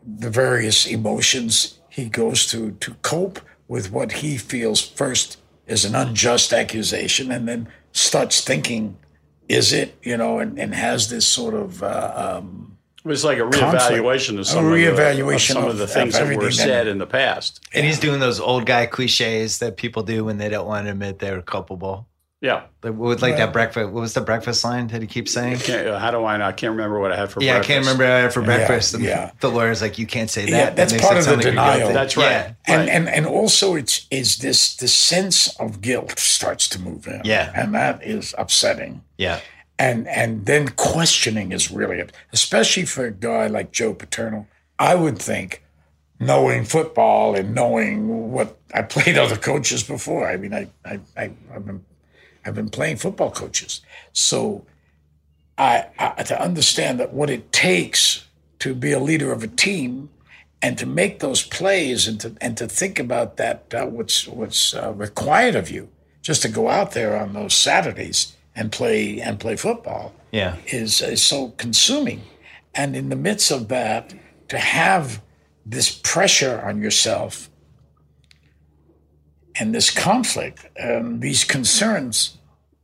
the 0.07 0.31
various 0.31 0.87
emotions 0.87 1.81
he 1.89 2.09
goes 2.09 2.51
through 2.51 2.73
to 2.73 2.95
cope 3.03 3.41
with 3.67 3.91
what 3.91 4.13
he 4.13 4.39
feels 4.39 4.81
first 4.81 5.39
is 5.69 5.85
an 5.85 5.95
unjust 5.95 6.53
accusation 6.53 7.31
and 7.31 7.47
then 7.47 7.69
starts 7.93 8.41
thinking 8.43 8.97
is 9.49 9.73
it 9.73 9.97
you 10.03 10.17
know 10.17 10.39
and, 10.41 10.59
and 10.59 10.75
has 10.75 11.09
this 11.09 11.27
sort 11.27 11.55
of 11.55 11.83
uh, 11.83 12.13
um, 12.39 12.77
It 13.05 13.09
was 13.09 13.25
like 13.25 13.39
a 13.39 13.49
Conflict. 13.49 13.85
reevaluation 13.85 14.39
of 14.39 14.47
some, 14.47 14.65
A 14.67 14.69
of, 14.69 14.97
the, 14.97 15.25
of 15.35 15.41
some 15.41 15.63
of, 15.65 15.71
of- 15.71 15.79
the 15.79 15.85
of 15.85 15.91
things 15.91 16.15
that 16.15 16.37
were 16.37 16.51
said 16.51 16.87
in 16.87 16.99
the 16.99 17.07
past. 17.07 17.61
And 17.73 17.87
he's 17.87 17.99
doing 18.01 18.21
those 18.21 18.41
old 18.41 18.67
guy 18.67 18.87
cliches 18.87 19.59
that 19.61 19.77
people 19.77 20.03
do 20.03 20.25
when 20.25 20.39
they 20.39 20.49
don't 20.49 20.67
want 20.67 20.87
to 20.87 20.93
admit 20.93 21.19
they're 21.19 21.41
culpable. 21.43 22.07
Yeah. 22.41 22.67
Like, 22.85 22.95
what 22.95 23.09
was 23.09 23.23
like 23.23 23.37
that 23.39 23.53
breakfast? 23.53 23.91
What 23.91 24.01
was 24.01 24.15
the 24.15 24.21
breakfast 24.21 24.63
line 24.65 24.87
that 24.89 25.03
he 25.03 25.09
keeps 25.09 25.33
saying? 25.33 25.57
Uh, 25.69 25.99
how 25.99 26.13
do 26.13 26.25
I 26.25 26.37
know? 26.37 26.45
I 26.45 26.53
can't 26.53 26.71
remember 26.71 27.01
what 27.01 27.11
I 27.11 27.17
had 27.17 27.31
for 27.31 27.41
breakfast. 27.41 27.47
Yeah, 27.47 27.59
I 27.59 27.65
can't 27.65 27.85
remember 27.85 28.05
what 28.05 28.13
I 28.13 28.19
had 28.21 28.33
for 28.33 28.43
breakfast. 28.43 28.95
And 28.95 29.03
yeah. 29.03 29.33
The 29.41 29.49
lawyer's 29.51 29.83
like, 29.83 29.99
you 29.99 30.07
can't 30.07 30.31
say 30.31 30.43
that. 30.45 30.51
Yeah, 30.51 30.71
that's 30.71 30.93
makes 30.93 31.05
part 31.05 31.19
of 31.19 31.25
the 31.25 31.35
like 31.35 31.43
denial. 31.43 31.93
That's 31.93 32.17
right. 32.17 32.31
Yeah. 32.31 32.53
and, 32.69 32.79
Right. 32.81 32.89
and 32.91 33.09
and 33.09 33.27
also 33.27 33.75
it's 33.75 34.07
is 34.13 34.37
this 34.39 34.77
the 34.77 34.87
sense 34.87 35.49
of 35.59 35.81
guilt 35.81 36.17
starts 36.19 36.69
to 36.69 36.81
move 36.81 37.09
in 37.09 37.23
Yeah. 37.25 37.51
and 37.57 37.75
that 37.75 38.05
is 38.05 38.35
upsetting 38.39 39.03
Yeah. 39.17 39.41
and 39.77 40.07
and 40.07 40.47
then 40.47 40.69
questioning 40.69 41.51
is 41.51 41.73
really 41.73 42.05
especially 42.33 42.85
for 42.85 43.07
a 43.07 43.11
guy 43.11 43.49
like 43.49 43.73
Joe 43.73 43.95
Paterno. 43.95 44.47
I 44.79 44.95
would 44.95 45.19
think 45.19 45.65
knowing 46.21 46.65
football 46.65 47.35
and 47.35 47.53
knowing 47.53 48.31
what 48.31 48.57
I 48.73 48.83
played 48.83 49.19
other 49.19 49.37
coaches 49.37 49.83
before. 49.83 50.29
I 50.29 50.37
mean, 50.37 50.55
I 50.55 50.69
I, 50.85 51.01
I 51.17 51.31
I've 51.53 51.67
been 51.67 51.85
I've 52.45 52.55
been 52.55 52.71
playing 52.71 52.97
football 52.97 53.31
coaches, 53.31 53.81
so 54.13 54.65
I, 55.57 55.87
I 55.99 56.23
to 56.25 56.41
understand 56.41 57.01
that 57.01 57.13
what 57.13 57.31
it 57.31 57.53
takes 57.53 58.27
to 58.61 58.75
be 58.75 58.93
a 58.93 59.01
leader 59.01 59.33
of 59.33 59.43
a 59.43 59.49
team 59.49 60.11
and 60.63 60.77
to 60.79 60.87
make 60.87 61.21
those 61.21 61.43
plays 61.45 62.09
and 62.09 62.21
to 62.21 62.37
and 62.41 62.57
to 62.57 62.67
think 62.67 62.99
about 62.99 63.37
that 63.37 63.73
uh, 63.75 63.87
what's 63.87 64.27
what's 64.27 64.75
uh, 64.75 64.93
required 64.93 65.55
of 65.55 65.71
you 65.71 65.89
just 66.23 66.43
to 66.43 66.49
go 66.49 66.69
out 66.69 66.93
there 66.93 67.17
on 67.17 67.33
those 67.33 67.55
Saturdays 67.55 68.37
and 68.55 68.73
play 68.73 69.21
and 69.21 69.39
play 69.39 69.57
football 69.57 70.13
Yeah. 70.33 70.57
is, 70.67 71.01
is 71.01 71.23
so 71.23 71.51
consuming. 71.51 72.23
And 72.75 72.97
in 72.97 73.09
the 73.09 73.17
midst 73.17 73.51
of 73.51 73.69
that, 73.69 74.13
to 74.49 74.59
have 74.59 75.23
this 75.65 75.91
pressure 75.91 76.61
on 76.61 76.83
yourself 76.83 77.49
and 79.61 79.75
this 79.75 79.91
conflict, 79.91 80.67
and 80.77 81.21
these 81.21 81.45
concerns, 81.45 82.39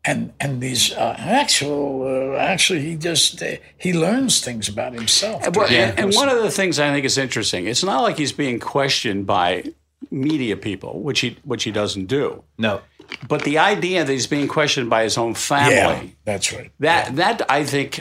and 0.05 0.33
and 0.41 0.61
these 0.61 0.93
uh, 0.93 1.15
actual, 1.19 2.03
uh, 2.35 2.37
actually, 2.39 2.81
he 2.81 2.97
just 2.97 3.43
uh, 3.43 3.57
he 3.79 3.93
learns 3.93 4.41
things 4.45 4.69
about 4.69 4.93
himself. 4.95 5.43
Well, 5.57 5.71
Yeah. 5.71 5.91
and, 5.91 5.99
and 6.01 6.15
one 6.15 6.29
of 6.29 6.43
the 6.43 6.51
things 6.51 6.79
I 6.79 6.91
think 6.93 7.05
is 7.05 7.17
interesting, 7.19 7.67
it's 7.67 7.85
not 7.85 8.03
like 8.03 8.17
he's 8.19 8.33
being 8.33 8.61
questioned 8.61 9.27
by 9.27 9.65
media 10.11 10.57
people, 10.57 11.01
which 11.01 11.21
he 11.21 11.37
which 11.45 11.65
he 11.65 11.71
doesn't 11.73 12.07
do. 12.07 12.45
No. 12.59 12.81
But 13.29 13.43
the 13.43 13.59
idea 13.59 14.05
that 14.05 14.13
he's 14.13 14.27
being 14.27 14.49
questioned 14.49 14.89
by 14.91 15.03
his 15.05 15.17
own 15.19 15.35
family, 15.35 15.75
yeah, 15.77 16.03
that's 16.25 16.53
right. 16.53 16.71
that 16.81 17.17
that 17.17 17.43
I 17.51 17.65
think 17.65 18.01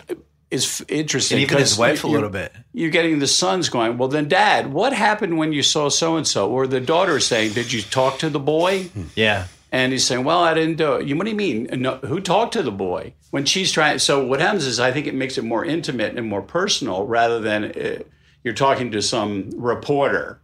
is 0.53 0.85
interesting. 0.87 1.37
And 1.37 1.43
even 1.43 1.57
his 1.57 1.77
wife 1.77 2.03
a 2.03 2.07
little 2.07 2.29
bit. 2.29 2.53
You're 2.73 2.91
getting 2.91 3.19
the 3.19 3.27
sons 3.27 3.69
going. 3.69 3.97
Well, 3.97 4.09
then, 4.09 4.27
Dad, 4.27 4.71
what 4.71 4.93
happened 4.93 5.37
when 5.37 5.51
you 5.51 5.63
saw 5.63 5.89
so 5.89 6.15
and 6.15 6.27
so? 6.27 6.49
Or 6.49 6.67
the 6.67 6.79
daughter 6.79 7.19
saying, 7.19 7.53
"Did 7.53 7.73
you 7.73 7.81
talk 7.81 8.19
to 8.19 8.29
the 8.29 8.39
boy?" 8.39 8.89
Yeah. 9.15 9.47
And 9.71 9.91
he's 9.91 10.05
saying, 10.05 10.23
"Well, 10.23 10.43
I 10.43 10.53
didn't 10.53 10.77
do 10.77 10.93
it." 10.93 11.07
You, 11.07 11.17
what 11.17 11.25
do 11.25 11.31
you 11.31 11.35
mean? 11.35 11.67
No, 11.73 11.95
who 11.97 12.21
talked 12.21 12.53
to 12.53 12.63
the 12.63 12.71
boy 12.71 13.13
when 13.31 13.45
she's 13.45 13.71
trying? 13.71 13.99
So 13.99 14.25
what 14.25 14.39
happens 14.39 14.67
is, 14.67 14.79
I 14.79 14.91
think 14.91 15.07
it 15.07 15.15
makes 15.15 15.37
it 15.37 15.43
more 15.43 15.65
intimate 15.65 16.17
and 16.17 16.27
more 16.27 16.43
personal, 16.43 17.05
rather 17.07 17.39
than 17.39 17.65
uh, 17.65 18.03
you're 18.43 18.53
talking 18.53 18.91
to 18.91 19.01
some 19.01 19.49
reporter. 19.55 20.39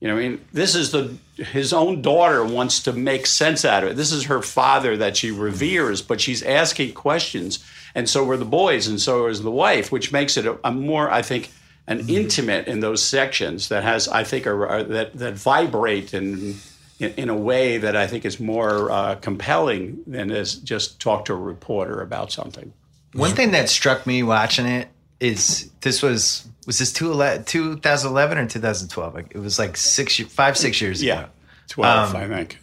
You 0.00 0.06
know, 0.06 0.16
I 0.16 0.20
mean, 0.20 0.40
this 0.52 0.76
is 0.76 0.92
the 0.92 1.16
his 1.34 1.72
own 1.72 2.02
daughter 2.02 2.44
wants 2.44 2.82
to 2.84 2.92
make 2.92 3.26
sense 3.26 3.64
out 3.64 3.82
of 3.82 3.90
it. 3.90 3.96
This 3.96 4.12
is 4.12 4.24
her 4.24 4.42
father 4.42 4.96
that 4.96 5.16
she 5.16 5.32
reveres, 5.32 6.02
but 6.02 6.20
she's 6.20 6.42
asking 6.42 6.92
questions, 6.92 7.58
and 7.98 8.08
so 8.08 8.22
were 8.22 8.36
the 8.36 8.44
boys, 8.44 8.86
and 8.86 9.00
so 9.00 9.26
is 9.26 9.42
the 9.42 9.50
wife, 9.50 9.90
which 9.90 10.12
makes 10.12 10.36
it 10.36 10.46
a, 10.46 10.56
a 10.62 10.70
more, 10.70 11.10
I 11.10 11.20
think, 11.20 11.50
an 11.88 11.98
mm-hmm. 11.98 12.10
intimate 12.10 12.68
in 12.68 12.78
those 12.78 13.02
sections 13.02 13.70
that 13.70 13.82
has, 13.82 14.06
I 14.06 14.22
think, 14.22 14.46
are, 14.46 14.68
are 14.68 14.82
that 14.84 15.18
that 15.18 15.34
vibrate 15.34 16.14
and 16.14 16.54
in, 17.00 17.14
in, 17.16 17.28
a 17.28 17.36
way 17.36 17.76
that 17.76 17.96
I 17.96 18.06
think 18.06 18.24
is 18.24 18.38
more 18.38 18.88
uh, 18.88 19.16
compelling 19.16 19.98
than 20.06 20.30
is 20.30 20.54
just 20.54 21.00
talk 21.00 21.24
to 21.24 21.32
a 21.32 21.36
reporter 21.36 22.00
about 22.00 22.30
something. 22.30 22.72
One 23.14 23.32
thing 23.32 23.50
that 23.50 23.68
struck 23.68 24.06
me 24.06 24.22
watching 24.22 24.66
it 24.66 24.86
is 25.18 25.68
this 25.80 26.00
was 26.00 26.46
was 26.66 26.78
this 26.78 26.92
2011 26.92 28.38
or 28.38 28.46
2012? 28.46 29.18
It 29.18 29.38
was 29.38 29.58
like 29.58 29.76
six, 29.76 30.20
five, 30.20 30.56
six 30.56 30.80
years 30.80 31.02
yeah, 31.02 31.22
ago. 31.22 31.28
12, 31.70 32.14
um, 32.14 32.16
I 32.16 32.28
think. 32.28 32.58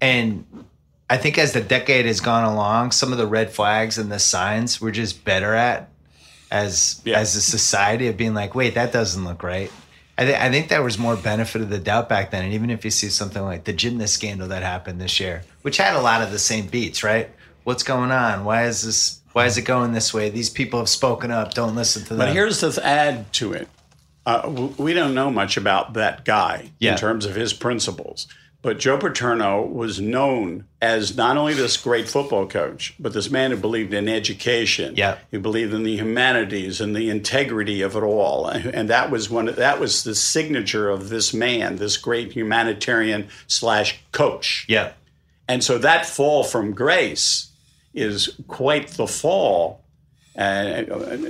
And 0.00 0.44
I 1.10 1.16
think 1.16 1.38
as 1.38 1.52
the 1.52 1.60
decade 1.60 2.06
has 2.06 2.20
gone 2.20 2.44
along, 2.44 2.92
some 2.92 3.10
of 3.10 3.18
the 3.18 3.26
red 3.26 3.50
flags 3.50 3.98
and 3.98 4.12
the 4.12 4.20
signs 4.20 4.80
we're 4.80 4.92
just 4.92 5.24
better 5.24 5.54
at 5.54 5.90
as 6.52 7.02
yeah. 7.04 7.18
as 7.18 7.34
a 7.34 7.42
society 7.42 8.06
of 8.06 8.16
being 8.16 8.32
like, 8.32 8.54
wait, 8.54 8.74
that 8.74 8.92
doesn't 8.92 9.24
look 9.24 9.42
right. 9.42 9.72
I, 10.16 10.24
th- 10.24 10.38
I 10.38 10.50
think 10.50 10.68
there 10.68 10.82
was 10.82 10.98
more 10.98 11.16
benefit 11.16 11.62
of 11.62 11.70
the 11.70 11.78
doubt 11.78 12.08
back 12.08 12.30
then. 12.30 12.44
And 12.44 12.54
even 12.54 12.70
if 12.70 12.84
you 12.84 12.90
see 12.92 13.08
something 13.08 13.42
like 13.42 13.64
the 13.64 13.72
gymnast 13.72 14.14
scandal 14.14 14.48
that 14.48 14.62
happened 14.62 15.00
this 15.00 15.18
year, 15.18 15.42
which 15.62 15.78
had 15.78 15.96
a 15.96 16.00
lot 16.00 16.22
of 16.22 16.30
the 16.30 16.38
same 16.38 16.66
beats, 16.66 17.02
right? 17.02 17.28
What's 17.64 17.82
going 17.82 18.12
on? 18.12 18.44
Why 18.44 18.66
is 18.66 18.82
this? 18.82 19.20
Why 19.32 19.46
is 19.46 19.58
it 19.58 19.62
going 19.62 19.92
this 19.92 20.14
way? 20.14 20.30
These 20.30 20.50
people 20.50 20.78
have 20.78 20.88
spoken 20.88 21.30
up. 21.30 21.54
Don't 21.54 21.74
listen 21.74 22.02
to 22.04 22.10
them. 22.10 22.18
But 22.18 22.32
here's 22.32 22.60
the 22.60 22.80
add 22.84 23.32
to 23.34 23.52
it. 23.52 23.68
Uh, 24.26 24.68
we 24.76 24.92
don't 24.92 25.14
know 25.14 25.30
much 25.30 25.56
about 25.56 25.94
that 25.94 26.24
guy 26.24 26.70
yeah. 26.78 26.92
in 26.92 26.98
terms 26.98 27.24
of 27.24 27.34
his 27.34 27.52
principles. 27.52 28.28
But 28.62 28.78
Joe 28.78 28.98
Paterno 28.98 29.62
was 29.62 30.00
known 30.00 30.66
as 30.82 31.16
not 31.16 31.38
only 31.38 31.54
this 31.54 31.78
great 31.78 32.08
football 32.08 32.46
coach, 32.46 32.94
but 33.00 33.14
this 33.14 33.30
man 33.30 33.52
who 33.52 33.56
believed 33.56 33.94
in 33.94 34.06
education. 34.06 34.96
Yeah. 34.96 35.16
He 35.30 35.38
believed 35.38 35.72
in 35.72 35.82
the 35.82 35.96
humanities 35.96 36.78
and 36.78 36.94
the 36.94 37.08
integrity 37.08 37.80
of 37.80 37.96
it 37.96 38.02
all. 38.02 38.46
And 38.48 38.90
that 38.90 39.10
was 39.10 39.30
one 39.30 39.46
that 39.46 39.80
was 39.80 40.04
the 40.04 40.14
signature 40.14 40.90
of 40.90 41.08
this 41.08 41.32
man, 41.32 41.76
this 41.76 41.96
great 41.96 42.32
humanitarian 42.32 43.28
slash 43.46 43.98
coach. 44.12 44.66
Yeah. 44.68 44.92
And 45.48 45.64
so 45.64 45.78
that 45.78 46.04
fall 46.04 46.44
from 46.44 46.74
grace 46.74 47.50
is 47.94 48.28
quite 48.46 48.88
the 48.88 49.06
fall. 49.06 49.80
Uh, 50.36 50.84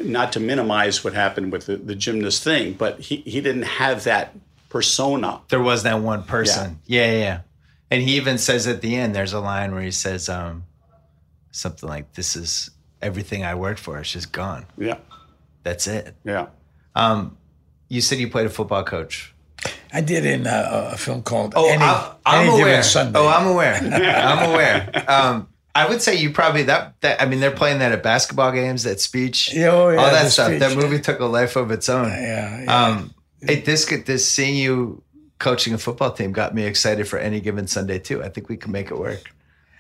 not 0.05 0.33
to 0.33 0.41
minimize 0.41 1.03
what 1.03 1.15
happened 1.15 1.51
with 1.51 1.67
the, 1.67 1.77
the 1.77 1.95
gymnast 1.95 2.45
thing, 2.45 2.75
but 2.75 3.01
he, 3.01 3.17
he 3.19 3.41
didn't 3.41 3.63
have 3.63 4.05
that 4.05 4.35
persona. 4.71 5.43
There 5.49 5.61
was 5.61 5.83
that 5.83 6.01
one 6.01 6.23
person. 6.23 6.81
Yeah. 6.87 7.07
yeah, 7.07 7.19
yeah. 7.19 7.41
And 7.91 8.01
he 8.01 8.17
even 8.17 8.39
says 8.39 8.67
at 8.67 8.81
the 8.81 8.97
end, 8.97 9.15
there's 9.15 9.35
a 9.35 9.41
line 9.41 9.73
where 9.73 9.83
he 9.83 9.91
says 9.91 10.29
um, 10.31 10.65
something 11.51 11.89
like, 11.89 12.15
"This 12.15 12.37
is 12.37 12.71
everything 13.03 13.45
I 13.45 13.55
worked 13.57 13.81
for. 13.81 13.99
It's 13.99 14.13
just 14.13 14.33
gone. 14.33 14.65
Yeah, 14.79 14.99
that's 15.65 15.87
it." 15.87 16.15
Yeah. 16.25 16.47
Um, 16.95 17.37
you 17.89 18.01
said 18.01 18.19
you 18.19 18.31
played 18.31 18.47
a 18.47 18.51
football 18.51 18.85
coach. 18.85 19.35
I 19.93 20.01
did 20.01 20.25
in 20.25 20.47
a, 20.47 20.91
a 20.93 20.97
film 20.97 21.23
called 21.23 21.53
Oh, 21.57 21.69
Any, 21.69 21.83
I'm, 21.83 22.13
I'm 22.25 22.49
Any 22.49 22.61
aware. 22.61 22.83
Oh, 23.15 23.29
I'm 23.29 23.47
aware. 23.49 23.75
I'm 23.83 24.51
aware. 24.51 25.05
Um, 25.09 25.49
I 25.75 25.89
would 25.89 26.01
say 26.01 26.17
you 26.17 26.31
probably 26.31 26.65
that 26.65 27.01
that 27.01 27.21
I 27.21 27.27
mean 27.27 27.41
they're 27.41 27.51
playing 27.51 27.81
that 27.81 27.93
at 27.93 28.03
basketball 28.03 28.53
games, 28.53 28.85
that 28.85 29.01
speech, 29.01 29.51
oh, 29.57 29.91
yeah, 29.91 29.99
all 29.99 30.11
that 30.11 30.31
stuff. 30.31 30.49
Speech, 30.49 30.61
that 30.61 30.77
movie 30.77 31.01
took 31.01 31.21
a 31.21 31.27
life 31.27 31.57
of 31.57 31.71
its 31.71 31.89
own. 31.89 32.09
Yeah, 32.09 32.63
yeah. 32.63 32.87
Um, 32.87 33.15
Hey, 33.43 33.61
this 33.61 33.87
this 33.87 34.31
seeing 34.31 34.57
you 34.57 35.03
coaching 35.39 35.75
a 35.75 35.79
football 35.79 36.13
team 36.13 36.33
got 36.33 36.55
me 36.55 36.65
excited 36.65 37.09
for 37.09 37.19
any 37.19 37.41
given 37.41 37.67
Sunday 37.67 37.99
too. 37.99 38.23
I 38.23 38.29
think 38.29 38.49
we 38.49 38.57
can 38.57 38.73
make 38.73 38.91
it 38.91 38.99
work. 38.99 39.33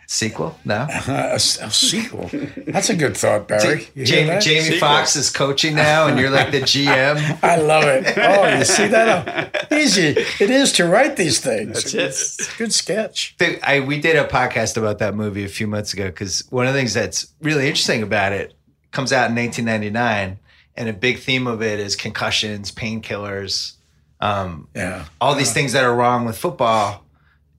Sequel? 0.06 0.58
No, 0.64 0.74
uh, 0.74 1.02
a, 1.06 1.34
a, 1.36 1.38
sequel. 1.38 2.28
That's 2.66 2.90
a 2.90 2.96
good 2.96 3.16
thought, 3.16 3.46
Barry. 3.46 3.86
Jamie, 3.96 4.40
Jamie 4.40 4.76
Foxx 4.76 5.14
is 5.14 5.30
coaching 5.30 5.76
now, 5.76 6.08
and 6.08 6.18
you're 6.18 6.30
like 6.30 6.50
the 6.50 6.62
GM. 6.62 7.38
I 7.44 7.58
love 7.58 7.84
it. 7.84 8.18
Oh, 8.18 8.58
you 8.58 8.64
see 8.64 8.88
that? 8.88 9.68
Oh, 9.70 9.76
easy. 9.76 10.16
It 10.40 10.50
is 10.50 10.72
to 10.72 10.86
write 10.86 11.14
these 11.14 11.38
things. 11.38 11.92
That's 11.92 11.94
it. 11.94 12.00
It's 12.00 12.56
good 12.56 12.72
sketch. 12.72 13.36
I, 13.62 13.78
we 13.86 14.00
did 14.00 14.16
a 14.16 14.26
podcast 14.26 14.76
about 14.76 14.98
that 14.98 15.14
movie 15.14 15.44
a 15.44 15.48
few 15.48 15.68
months 15.68 15.92
ago 15.92 16.06
because 16.06 16.42
one 16.50 16.66
of 16.66 16.74
the 16.74 16.80
things 16.80 16.92
that's 16.92 17.32
really 17.40 17.68
interesting 17.68 18.02
about 18.02 18.32
it 18.32 18.52
comes 18.90 19.12
out 19.12 19.30
in 19.30 19.36
1999 19.36 20.40
and 20.76 20.88
a 20.88 20.92
big 20.92 21.18
theme 21.18 21.46
of 21.46 21.62
it 21.62 21.80
is 21.80 21.96
concussions, 21.96 22.72
painkillers, 22.72 23.74
um, 24.20 24.68
yeah, 24.74 25.06
all 25.20 25.34
these 25.34 25.52
things 25.52 25.72
that 25.72 25.84
are 25.84 25.94
wrong 25.94 26.24
with 26.24 26.36
football. 26.38 27.04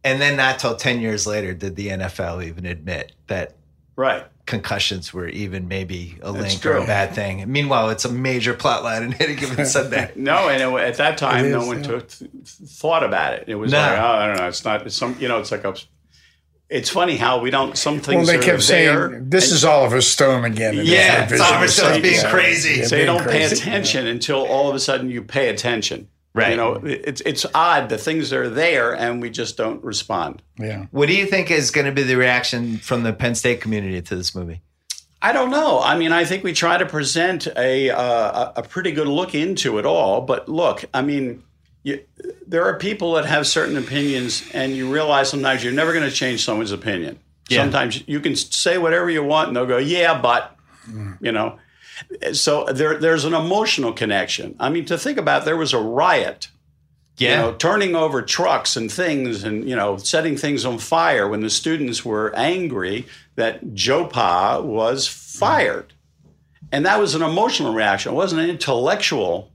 And 0.04 0.20
then 0.20 0.36
not 0.36 0.58
till 0.58 0.76
ten 0.76 1.00
years 1.00 1.28
later 1.28 1.54
did 1.54 1.76
the 1.76 1.90
NFL 1.90 2.46
even 2.46 2.66
admit 2.66 3.12
that 3.28 3.56
right 3.96 4.26
concussions 4.46 5.14
were 5.14 5.28
even 5.30 5.68
maybe 5.68 6.18
a 6.22 6.32
That's 6.32 6.44
link 6.44 6.62
true. 6.62 6.74
or 6.74 6.78
a 6.78 6.86
bad 6.86 7.14
thing. 7.14 7.50
Meanwhile, 7.50 7.90
it's 7.90 8.04
a 8.04 8.12
major 8.12 8.54
plot 8.54 8.84
line 8.84 9.04
in 9.04 9.14
any 9.14 9.36
given 9.36 9.66
Sunday. 9.66 10.12
no, 10.16 10.50
and 10.50 10.62
it, 10.62 10.82
at 10.82 10.98
that 10.98 11.18
time, 11.18 11.46
is, 11.46 11.54
no 11.54 11.66
one 11.66 11.84
yeah. 11.84 11.90
took, 11.90 12.10
thought 12.10 13.04
about 13.04 13.34
it. 13.34 13.46
It 13.48 13.56
was 13.56 13.72
no. 13.72 13.80
like, 13.80 13.98
oh, 13.98 14.04
I 14.04 14.28
don't 14.28 14.38
know. 14.38 14.48
It's 14.48 14.66
not 14.66 14.86
it's 14.86 14.96
some, 14.96 15.16
you 15.20 15.28
know, 15.28 15.40
it's 15.40 15.52
like 15.52 15.64
a 15.64 15.76
it's 16.72 16.90
funny 16.90 17.18
how 17.18 17.40
we 17.40 17.52
don't. 17.52 17.78
Some 17.78 18.00
things. 18.00 18.28
Well, 18.28 18.40
they 18.40 18.44
kept 18.44 18.64
saying 18.64 19.30
this 19.30 19.52
is 19.52 19.66
Oliver 19.66 20.02
Stone 20.02 20.46
again. 20.46 20.76
Yeah, 20.76 21.28
it's 21.30 21.42
Oliver 21.42 21.68
Stone 21.68 22.02
being 22.02 22.24
crazy. 22.26 22.80
Yeah, 22.80 22.86
so 22.86 22.96
you 22.96 23.06
don't 23.06 23.22
crazy. 23.22 23.38
pay 23.38 23.46
attention 23.56 24.06
yeah. 24.06 24.12
until 24.12 24.46
all 24.46 24.70
of 24.70 24.76
a 24.76 24.80
sudden 24.80 25.10
you 25.10 25.22
pay 25.22 25.50
attention. 25.50 26.08
Right. 26.34 26.52
You 26.52 26.58
know, 26.58 26.76
it's 26.86 27.20
it's 27.22 27.46
odd. 27.54 27.90
The 27.90 27.98
things 27.98 28.32
are 28.32 28.50
there, 28.50 28.96
and 28.96 29.22
we 29.22 29.30
just 29.30 29.58
don't 29.58 29.84
respond. 29.84 30.42
Yeah. 30.58 30.86
What 30.92 31.08
do 31.08 31.16
you 31.16 31.26
think 31.26 31.52
is 31.52 31.72
going 31.72 31.88
to 31.88 31.92
be 31.92 32.04
the 32.04 32.16
reaction 32.16 32.78
from 32.78 33.04
the 33.04 33.12
Penn 33.12 33.36
State 33.36 33.60
community 33.60 34.02
to 34.02 34.16
this 34.16 34.34
movie? 34.34 34.62
I 35.22 35.34
don't 35.34 35.52
know. 35.52 35.82
I 35.82 35.98
mean, 35.98 36.14
I 36.14 36.24
think 36.24 36.44
we 36.44 36.54
try 36.54 36.78
to 36.78 36.86
present 36.86 37.48
a 37.58 37.90
uh, 37.90 38.54
a 38.56 38.64
pretty 38.64 38.94
good 38.94 39.08
look 39.08 39.36
into 39.36 39.78
it 39.78 39.86
all. 39.86 40.22
But 40.22 40.48
look, 40.48 40.86
I 40.94 41.02
mean 41.02 41.44
you, 41.84 42.04
there 42.48 42.64
are 42.66 42.78
people 42.78 43.14
that 43.14 43.26
have 43.26 43.48
certain 43.48 43.78
opinions, 43.78 44.44
and 44.54 44.76
you 44.76 44.92
realize 44.92 45.30
sometimes 45.30 45.64
you're 45.64 45.74
never 45.74 45.94
going 45.94 46.08
to 46.08 46.16
change 46.16 46.44
someone's 46.44 46.72
opinion. 46.72 47.20
Yeah. 47.50 47.64
Sometimes 47.64 48.08
you 48.08 48.20
can 48.20 48.36
say 48.36 48.78
whatever 48.78 49.10
you 49.10 49.24
want, 49.24 49.48
and 49.48 49.58
they'll 49.58 49.66
go, 49.66 49.78
"Yeah, 49.78 50.20
but," 50.20 50.56
mm. 50.88 51.18
you 51.22 51.32
know. 51.32 51.58
So 52.34 52.66
there, 52.66 52.98
there's 52.98 53.26
an 53.26 53.34
emotional 53.34 53.94
connection. 53.94 54.56
I 54.60 54.70
mean, 54.70 54.86
to 54.86 54.98
think 54.98 55.18
about, 55.18 55.46
there 55.46 55.58
was 55.58 55.74
a 55.74 55.80
riot. 55.80 56.50
Yeah. 57.18 57.30
You 57.30 57.38
know, 57.38 57.54
turning 57.54 57.96
over 57.96 58.22
trucks 58.22 58.76
and 58.76 58.92
things, 58.92 59.44
and 59.44 59.68
you 59.68 59.76
know, 59.76 59.98
setting 59.98 60.38
things 60.38 60.66
on 60.66 60.78
fire 60.78 61.28
when 61.28 61.42
the 61.42 61.50
students 61.50 62.06
were 62.06 62.34
angry 62.36 63.06
that 63.36 63.74
Joe 63.74 64.06
Pa 64.06 64.60
was 64.60 65.08
fired, 65.08 65.94
and 66.72 66.86
that 66.86 67.00
was 67.00 67.14
an 67.16 67.22
emotional 67.22 67.74
reaction. 67.74 68.14
It 68.14 68.16
wasn't 68.16 68.42
an 68.42 68.50
intellectual 68.50 69.51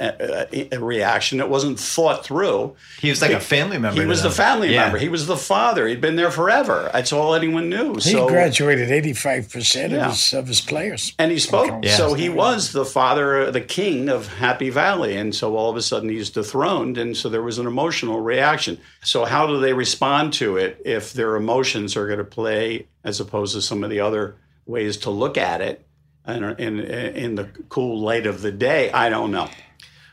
a, 0.00 0.04
uh, 0.04 0.44
uh, 0.52 0.66
a, 0.72 0.78
reaction. 0.78 1.40
It 1.40 1.48
wasn't 1.48 1.78
thought 1.78 2.24
through. 2.24 2.76
He 3.00 3.10
was 3.10 3.20
like 3.20 3.30
he, 3.30 3.36
a 3.36 3.40
family 3.40 3.78
member. 3.78 4.00
He 4.00 4.06
was 4.06 4.22
the 4.22 4.30
family 4.30 4.72
yeah. 4.72 4.84
member. 4.84 4.98
He 4.98 5.08
was 5.08 5.26
the 5.26 5.36
father. 5.36 5.86
He'd 5.86 6.00
been 6.00 6.16
there 6.16 6.30
forever. 6.30 6.90
That's 6.92 7.12
all 7.12 7.34
anyone 7.34 7.68
knew. 7.68 7.94
He 7.94 8.00
so, 8.00 8.28
graduated 8.28 8.90
eighty 8.90 9.12
five 9.12 9.50
percent 9.50 9.92
of 9.92 10.10
his 10.10 10.32
of 10.32 10.46
his 10.46 10.60
players, 10.60 11.14
and 11.18 11.30
he 11.30 11.38
spoke. 11.38 11.84
Yeah. 11.84 11.96
So 11.96 12.14
he 12.14 12.28
was 12.28 12.72
the 12.72 12.84
father, 12.84 13.46
uh, 13.46 13.50
the 13.50 13.60
king 13.60 14.08
of 14.08 14.26
Happy 14.26 14.70
Valley, 14.70 15.16
and 15.16 15.34
so 15.34 15.56
all 15.56 15.70
of 15.70 15.76
a 15.76 15.82
sudden 15.82 16.08
he's 16.08 16.30
dethroned, 16.30 16.98
and 16.98 17.16
so 17.16 17.28
there 17.28 17.42
was 17.42 17.58
an 17.58 17.66
emotional 17.66 18.20
reaction. 18.20 18.78
So 19.02 19.24
how 19.24 19.46
do 19.46 19.60
they 19.60 19.72
respond 19.72 20.32
to 20.34 20.56
it 20.56 20.80
if 20.84 21.12
their 21.12 21.36
emotions 21.36 21.96
are 21.96 22.06
going 22.06 22.18
to 22.18 22.24
play 22.24 22.86
as 23.04 23.20
opposed 23.20 23.54
to 23.54 23.62
some 23.62 23.84
of 23.84 23.90
the 23.90 24.00
other 24.00 24.36
ways 24.66 24.96
to 24.98 25.10
look 25.10 25.36
at 25.36 25.60
it? 25.60 25.84
In, 26.28 26.44
in, 26.44 26.80
in 26.80 27.34
the 27.34 27.44
cool 27.68 28.00
light 28.00 28.26
of 28.26 28.42
the 28.42 28.52
day. 28.52 28.90
I 28.92 29.08
don't 29.08 29.30
know. 29.30 29.48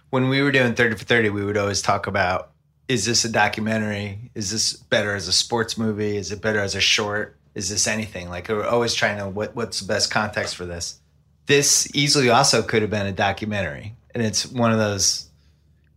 When 0.09 0.29
we 0.29 0.41
were 0.41 0.51
doing 0.51 0.75
30 0.75 0.95
for 0.95 1.03
30, 1.03 1.29
we 1.29 1.43
would 1.43 1.57
always 1.57 1.81
talk 1.81 2.07
about 2.07 2.51
is 2.87 3.05
this 3.05 3.25
a 3.25 3.29
documentary? 3.29 4.29
Is 4.35 4.51
this 4.51 4.73
better 4.73 5.15
as 5.15 5.27
a 5.27 5.33
sports 5.33 5.77
movie? 5.77 6.17
Is 6.17 6.31
it 6.31 6.41
better 6.41 6.59
as 6.59 6.75
a 6.75 6.79
short? 6.79 7.35
Is 7.55 7.69
this 7.69 7.87
anything? 7.87 8.29
Like 8.29 8.47
we're 8.47 8.65
always 8.65 8.93
trying 8.93 9.17
to 9.17 9.27
what 9.27 9.55
what's 9.55 9.79
the 9.79 9.87
best 9.87 10.11
context 10.11 10.55
for 10.55 10.65
this? 10.65 10.99
This 11.47 11.87
easily 11.95 12.29
also 12.29 12.61
could 12.61 12.81
have 12.81 12.91
been 12.91 13.07
a 13.07 13.11
documentary. 13.11 13.95
And 14.13 14.23
it's 14.23 14.45
one 14.45 14.71
of 14.71 14.77
those 14.77 15.29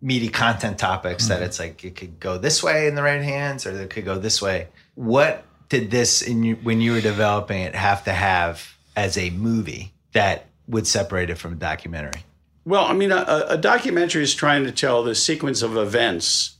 meaty 0.00 0.28
content 0.28 0.78
topics 0.78 1.24
mm-hmm. 1.24 1.40
that 1.40 1.42
it's 1.42 1.58
like 1.58 1.84
it 1.84 1.96
could 1.96 2.20
go 2.20 2.38
this 2.38 2.62
way 2.62 2.86
in 2.86 2.94
the 2.94 3.02
right 3.02 3.22
hands 3.22 3.66
or 3.66 3.70
it 3.70 3.90
could 3.90 4.04
go 4.04 4.18
this 4.18 4.40
way. 4.40 4.68
What 4.94 5.44
did 5.68 5.90
this 5.90 6.22
in 6.22 6.42
you, 6.42 6.56
when 6.56 6.80
you 6.80 6.92
were 6.92 7.00
developing 7.00 7.62
it 7.62 7.74
have 7.74 8.04
to 8.04 8.12
have 8.12 8.76
as 8.96 9.18
a 9.18 9.30
movie 9.30 9.92
that 10.12 10.46
would 10.66 10.86
separate 10.86 11.30
it 11.30 11.38
from 11.38 11.52
a 11.52 11.56
documentary? 11.56 12.22
Well, 12.64 12.84
I 12.84 12.92
mean, 12.92 13.12
a, 13.12 13.46
a 13.48 13.56
documentary 13.56 14.22
is 14.22 14.34
trying 14.34 14.64
to 14.64 14.72
tell 14.72 15.02
the 15.02 15.14
sequence 15.14 15.62
of 15.62 15.76
events 15.76 16.56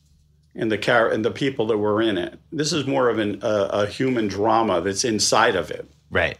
and 0.54 0.72
the 0.72 0.78
car 0.78 1.08
and 1.08 1.24
the 1.24 1.30
people 1.30 1.66
that 1.66 1.76
were 1.78 2.00
in 2.00 2.16
it. 2.16 2.38
This 2.50 2.72
is 2.72 2.86
more 2.86 3.08
of 3.08 3.18
an, 3.18 3.42
uh, 3.42 3.68
a 3.72 3.86
human 3.86 4.26
drama 4.26 4.80
that's 4.80 5.04
inside 5.04 5.54
of 5.54 5.70
it. 5.70 5.86
Right. 6.10 6.38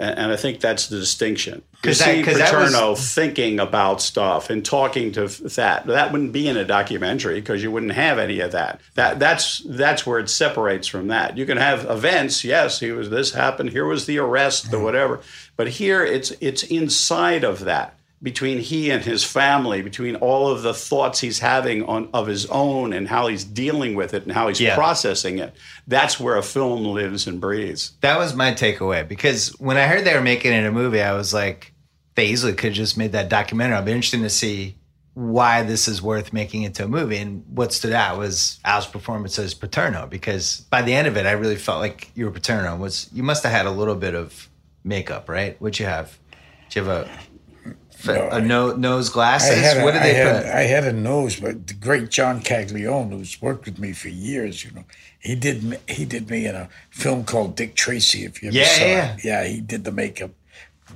And, 0.00 0.32
I 0.32 0.36
think 0.36 0.60
that's 0.60 0.86
the 0.86 0.96
distinction. 0.98 1.60
You 1.84 1.90
that- 1.90 1.96
see 1.96 2.22
that 2.22 2.54
was- 2.54 2.72
Paterno 2.72 2.94
thinking 2.94 3.60
about 3.60 4.00
stuff 4.00 4.48
and 4.48 4.64
talking 4.64 5.12
to 5.12 5.26
that. 5.26 5.86
That 5.86 6.10
wouldn't 6.10 6.32
be 6.32 6.48
in 6.48 6.56
a 6.56 6.64
documentary 6.64 7.40
because 7.40 7.62
you 7.62 7.70
wouldn't 7.70 7.92
have 7.92 8.18
any 8.18 8.40
of 8.40 8.52
that. 8.52 8.80
That 8.94 9.18
that's 9.18 9.62
that's 9.66 10.06
where 10.06 10.18
it 10.18 10.30
separates 10.30 10.88
from 10.88 11.08
that. 11.08 11.36
You 11.36 11.44
can 11.44 11.58
have 11.58 11.84
events. 11.84 12.44
Yes, 12.44 12.80
he 12.80 12.92
was 12.92 13.10
this 13.10 13.32
happened. 13.34 13.70
Here 13.70 13.84
was 13.84 14.06
the 14.06 14.18
arrest 14.18 14.66
or 14.66 14.76
mm-hmm. 14.76 14.84
whatever. 14.84 15.20
But 15.56 15.68
here 15.68 16.02
it's 16.02 16.32
it's 16.40 16.62
inside 16.62 17.44
of 17.44 17.60
that 17.60 17.94
between 18.22 18.58
he 18.58 18.90
and 18.90 19.02
his 19.02 19.24
family, 19.24 19.80
between 19.80 20.16
all 20.16 20.48
of 20.50 20.62
the 20.62 20.74
thoughts 20.74 21.20
he's 21.20 21.38
having 21.38 21.84
on 21.84 22.08
of 22.12 22.26
his 22.26 22.44
own 22.46 22.92
and 22.92 23.08
how 23.08 23.28
he's 23.28 23.44
dealing 23.44 23.94
with 23.94 24.12
it 24.12 24.24
and 24.24 24.32
how 24.32 24.48
he's 24.48 24.60
Yeah. 24.60 24.74
processing 24.74 25.38
it. 25.38 25.54
That's 25.86 26.20
where 26.20 26.36
a 26.36 26.42
film 26.42 26.84
lives 26.84 27.26
and 27.26 27.40
breathes. 27.40 27.92
That 28.02 28.18
was 28.18 28.34
my 28.34 28.52
takeaway 28.52 29.08
because 29.08 29.48
when 29.58 29.76
I 29.78 29.86
heard 29.86 30.04
they 30.04 30.14
were 30.14 30.20
making 30.20 30.52
it 30.52 30.66
a 30.66 30.70
movie, 30.72 31.00
I 31.00 31.12
was 31.14 31.32
like, 31.32 31.72
they 32.14 32.26
easily 32.26 32.52
could 32.52 32.70
have 32.70 32.76
just 32.76 32.98
made 32.98 33.12
that 33.12 33.30
documentary. 33.30 33.76
I'll 33.76 33.82
be 33.84 33.92
interested 33.92 34.20
to 34.20 34.28
see 34.30 34.76
why 35.14 35.62
this 35.62 35.88
is 35.88 36.02
worth 36.02 36.32
making 36.32 36.62
into 36.62 36.84
a 36.84 36.88
movie. 36.88 37.16
And 37.16 37.42
what 37.48 37.72
stood 37.72 37.92
out 37.94 38.18
was 38.18 38.58
Al's 38.66 38.86
performance 38.86 39.38
as 39.38 39.54
Paterno 39.54 40.06
because 40.06 40.60
by 40.70 40.82
the 40.82 40.92
end 40.92 41.06
of 41.08 41.16
it, 41.16 41.24
I 41.24 41.32
really 41.32 41.56
felt 41.56 41.80
like 41.80 42.10
you 42.14 42.26
were 42.26 42.30
Paterno. 42.30 42.76
Was 42.76 43.08
you 43.14 43.22
must 43.22 43.42
have 43.44 43.52
had 43.52 43.64
a 43.66 43.70
little 43.70 43.94
bit 43.96 44.14
of 44.14 44.48
makeup, 44.84 45.28
right? 45.28 45.56
What'd 45.60 45.78
you 45.80 45.86
have? 45.86 46.18
Did 46.68 46.76
you 46.76 46.84
have 46.84 47.06
a 47.06 47.10
a 48.08 48.40
no, 48.40 48.74
nose 48.76 49.08
glasses? 49.10 49.74
a, 49.74 49.82
what 49.84 49.92
did 49.92 50.02
I, 50.02 50.06
they 50.06 50.14
had, 50.14 50.42
put? 50.44 50.52
I 50.52 50.60
had 50.62 50.84
a 50.84 50.92
nose, 50.92 51.38
but 51.40 51.66
the 51.66 51.74
great 51.74 52.10
John 52.10 52.40
Caglione, 52.40 53.10
who's 53.16 53.40
worked 53.40 53.66
with 53.66 53.78
me 53.78 53.92
for 53.92 54.08
years, 54.08 54.64
you 54.64 54.70
know, 54.72 54.84
he 55.18 55.34
did 55.34 55.62
me- 55.62 55.76
he 55.88 56.04
did 56.04 56.30
me 56.30 56.46
in 56.46 56.54
a 56.54 56.68
film 56.90 57.24
called 57.24 57.56
Dick 57.56 57.74
Tracy. 57.74 58.24
If 58.24 58.42
you 58.42 58.48
ever 58.48 58.58
Yeah, 58.58 58.64
saw 58.64 58.84
yeah, 58.84 59.14
it, 59.14 59.24
yeah, 59.24 59.44
he 59.44 59.60
did 59.60 59.84
the 59.84 59.92
makeup 59.92 60.30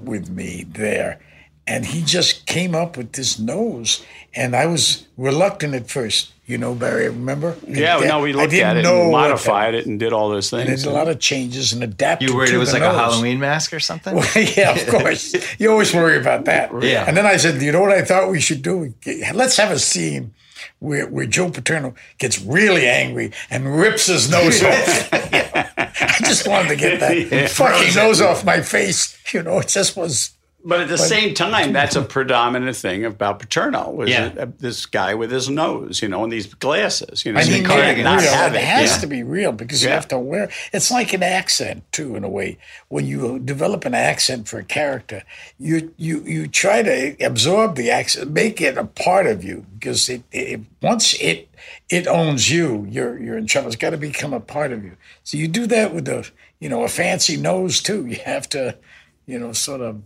with 0.00 0.28
me 0.30 0.64
there, 0.68 1.20
and 1.66 1.86
he 1.86 2.02
just 2.02 2.46
came 2.46 2.74
up 2.74 2.96
with 2.96 3.12
this 3.12 3.38
nose, 3.38 4.04
and 4.34 4.54
I 4.54 4.66
was 4.66 5.06
reluctant 5.16 5.74
at 5.74 5.90
first. 5.90 6.30
You 6.46 6.58
know, 6.58 6.74
Barry, 6.74 7.08
remember? 7.08 7.56
Yeah, 7.66 7.96
I- 7.96 8.06
no, 8.06 8.20
we 8.20 8.34
looked 8.34 8.52
at 8.52 8.76
it 8.76 8.84
and 8.84 8.98
what 8.98 9.04
the- 9.06 9.10
modified 9.28 9.74
it 9.74 9.86
and 9.86 9.98
did 9.98 10.12
all 10.12 10.28
those 10.28 10.52
And 10.52 10.66
things. 10.68 10.82
did 10.82 10.90
a 10.90 10.92
lot 10.92 11.08
of 11.08 11.18
changes 11.18 11.72
and 11.72 11.82
adapted. 11.82 12.28
You 12.28 12.36
worried 12.36 12.48
to 12.50 12.56
it 12.56 12.58
was 12.58 12.72
the 12.72 12.80
like 12.80 12.82
a. 12.82 12.92
Halloween 12.94 13.40
mask 13.40 13.72
or 13.72 13.80
something? 13.80 14.14
yeah, 14.54 14.72
of 14.72 14.86
course. 14.88 15.34
You 15.58 15.70
always 15.70 15.94
worry 15.94 16.18
about 16.18 16.44
that. 16.44 16.70
Yeah. 16.82 17.06
And 17.08 17.16
then 17.16 17.24
I 17.24 17.38
said, 17.38 17.62
you 17.62 17.72
know 17.72 17.80
what 17.80 17.92
I 17.92 18.02
thought 18.04 18.30
we 18.30 18.40
should 18.42 18.60
do? 18.60 18.92
Let's 19.32 19.56
have 19.56 19.70
a 19.70 19.78
scene 19.78 20.34
where, 20.80 21.06
where 21.08 21.24
Joe 21.24 21.48
Paterno 21.48 21.94
gets 22.18 22.38
really 22.42 22.86
angry 22.86 23.32
and 23.48 23.78
rips 23.78 24.04
his 24.08 24.30
nose 24.30 24.62
off. 24.62 25.08
I 25.14 26.16
just 26.26 26.46
wanted 26.46 26.68
to 26.68 26.76
get 26.76 27.00
that 27.00 27.48
fucking 27.52 27.94
nose 27.94 28.20
off 28.20 28.44
my 28.44 28.60
face. 28.60 29.16
You 29.32 29.42
know, 29.44 29.60
it 29.60 29.68
just 29.68 29.96
was. 29.96 30.32
But 30.66 30.80
at 30.80 30.88
the 30.88 30.96
same 30.96 31.34
time, 31.34 31.74
that's 31.74 31.94
a 31.94 32.00
predominant 32.16 32.74
thing 32.74 33.04
about 33.04 33.38
Paterno. 33.38 33.90
Was 33.90 34.08
Yeah. 34.08 34.26
it, 34.28 34.38
uh, 34.38 34.46
this 34.58 34.86
guy 34.86 35.12
with 35.14 35.30
his 35.30 35.50
nose, 35.50 36.00
you 36.00 36.08
know, 36.08 36.24
and 36.24 36.32
these 36.32 36.46
glasses, 36.54 37.22
you 37.26 37.32
know, 37.34 37.40
I 37.40 37.42
you 37.42 37.52
mean, 37.52 37.66
can't 37.66 37.98
yeah, 37.98 38.02
not 38.02 38.22
real. 38.22 38.30
have 38.32 38.54
it 38.54 38.58
it. 38.58 38.64
has 38.64 38.92
Yeah. 38.94 38.98
to 39.02 39.06
be 39.06 39.22
real 39.22 39.52
because 39.52 39.82
you 39.82 39.90
have 39.90 40.08
to 40.08 40.18
wear. 40.18 40.48
It's 40.72 40.90
like 40.90 41.12
an 41.12 41.22
accent 41.22 41.84
too, 41.92 42.16
in 42.16 42.24
a 42.24 42.30
way. 42.30 42.56
When 42.88 43.06
you 43.06 43.38
develop 43.38 43.84
an 43.84 43.92
accent 43.94 44.48
for 44.48 44.58
a 44.58 44.64
character, 44.64 45.22
you 45.58 45.92
you 45.98 46.22
you 46.24 46.48
try 46.48 46.82
to 46.82 47.14
absorb 47.22 47.76
the 47.76 47.90
accent, 47.90 48.30
make 48.32 48.60
it 48.62 48.78
a 48.78 48.84
part 48.84 49.26
of 49.26 49.44
you 49.44 49.66
because 49.74 50.08
it, 50.08 50.22
it 50.32 50.60
once 50.80 51.12
it 51.20 51.48
it 51.90 52.06
owns 52.06 52.50
you, 52.50 52.86
you're 52.88 53.20
you're 53.22 53.36
in 53.36 53.46
trouble. 53.46 53.68
It's 53.68 53.76
got 53.76 53.90
to 53.90 53.98
become 53.98 54.32
a 54.32 54.40
part 54.40 54.72
of 54.72 54.82
you. 54.82 54.96
So 55.24 55.36
you 55.36 55.46
do 55.46 55.66
that 55.66 55.92
with 55.92 56.08
a 56.08 56.26
you 56.58 56.70
know 56.70 56.84
a 56.84 56.88
fancy 56.88 57.36
nose 57.36 57.82
too. 57.82 58.06
You 58.14 58.16
have 58.24 58.48
to 58.50 58.78
you 59.26 59.38
know 59.38 59.52
sort 59.52 59.82
of 59.82 60.00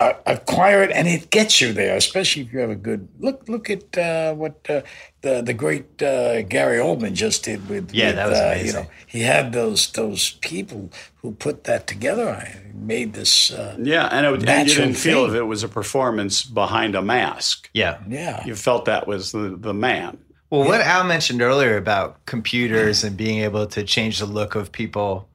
acquire 0.00 0.82
it, 0.82 0.90
and 0.92 1.08
it 1.08 1.30
gets 1.30 1.60
you 1.60 1.72
there. 1.72 1.96
Especially 1.96 2.42
if 2.42 2.52
you 2.52 2.60
have 2.60 2.70
a 2.70 2.76
good 2.76 3.08
look. 3.18 3.48
Look 3.48 3.70
at 3.70 3.96
uh, 3.98 4.34
what 4.34 4.64
uh, 4.68 4.82
the 5.22 5.42
the 5.42 5.54
great 5.54 6.02
uh, 6.02 6.42
Gary 6.42 6.78
Oldman 6.78 7.14
just 7.14 7.44
did 7.44 7.68
with. 7.68 7.92
Yeah, 7.92 8.06
with, 8.06 8.16
that 8.16 8.28
was 8.28 8.38
uh, 8.38 8.42
amazing. 8.42 8.66
You 8.66 8.72
know, 8.72 8.86
he 9.06 9.20
had 9.22 9.52
those 9.52 9.90
those 9.92 10.32
people 10.40 10.90
who 11.16 11.32
put 11.32 11.64
that 11.64 11.86
together. 11.86 12.28
I 12.28 12.60
made 12.74 13.12
this. 13.12 13.50
Uh, 13.50 13.76
Yeah, 13.80 14.08
and, 14.10 14.26
it, 14.26 14.48
and 14.48 14.68
you 14.68 14.74
didn't 14.74 14.94
feel 14.94 15.24
if 15.26 15.34
it 15.34 15.42
was 15.42 15.62
a 15.62 15.68
performance 15.68 16.42
behind 16.42 16.94
a 16.94 17.02
mask. 17.02 17.68
yeah. 17.74 17.98
yeah, 18.08 18.44
You 18.44 18.54
felt 18.54 18.84
that 18.84 19.06
was 19.06 19.32
the, 19.32 19.56
the 19.58 19.74
man. 19.74 20.18
Well, 20.50 20.64
what 20.64 20.80
Al 20.80 21.04
mentioned 21.04 21.42
earlier 21.42 21.76
about 21.76 22.24
computers 22.24 23.04
and 23.04 23.16
being 23.16 23.40
able 23.40 23.66
to 23.66 23.82
change 23.84 24.18
the 24.18 24.26
look 24.26 24.54
of 24.54 24.72
people, 24.72 25.28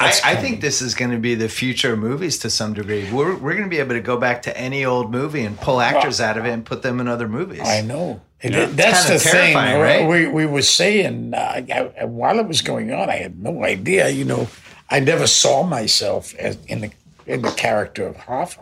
I, 0.00 0.12
I 0.24 0.36
think 0.36 0.60
this 0.60 0.82
is 0.82 0.94
going 0.94 1.12
to 1.12 1.18
be 1.18 1.34
the 1.34 1.48
future 1.48 1.92
of 1.92 1.98
movies 2.00 2.38
to 2.40 2.50
some 2.50 2.74
degree. 2.74 3.10
We're, 3.12 3.36
we're 3.36 3.52
going 3.52 3.64
to 3.64 3.70
be 3.70 3.78
able 3.78 3.94
to 3.94 4.00
go 4.00 4.16
back 4.16 4.42
to 4.42 4.56
any 4.58 4.84
old 4.84 5.10
movie 5.10 5.44
and 5.44 5.56
pull 5.58 5.80
actors 5.80 6.20
out 6.20 6.36
of 6.36 6.44
it 6.44 6.50
and 6.50 6.64
put 6.64 6.82
them 6.82 6.98
in 7.00 7.06
other 7.08 7.28
movies. 7.28 7.62
I 7.64 7.80
know. 7.80 8.20
Yeah. 8.42 8.66
that's 8.66 9.08
the 9.08 9.18
thing. 9.18 9.54
right? 9.54 10.06
We 10.06 10.26
we 10.28 10.44
were 10.46 10.60
saying 10.62 11.32
uh, 11.32 11.38
I, 11.38 11.90
I- 12.00 12.04
while 12.04 12.38
it 12.40 12.46
was 12.46 12.60
going 12.60 12.92
on, 12.92 13.08
I 13.08 13.16
had 13.16 13.38
no 13.42 13.64
idea. 13.64 14.08
You 14.10 14.24
know, 14.26 14.48
I 14.90 15.00
never 15.00 15.26
saw 15.26 15.62
myself 15.62 16.34
as 16.34 16.58
in 16.66 16.80
the 16.82 16.90
in 17.26 17.40
the 17.40 17.52
character 17.52 18.06
of 18.06 18.16
Hoffa. 18.16 18.58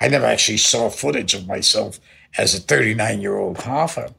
I, 0.00 0.04
I 0.04 0.08
never 0.08 0.24
actually 0.24 0.56
saw 0.58 0.88
footage 0.88 1.34
of 1.34 1.46
myself 1.46 2.00
as 2.38 2.54
a 2.54 2.60
39 2.60 3.20
year 3.20 3.36
old 3.36 3.58
Hoffa. 3.58 4.14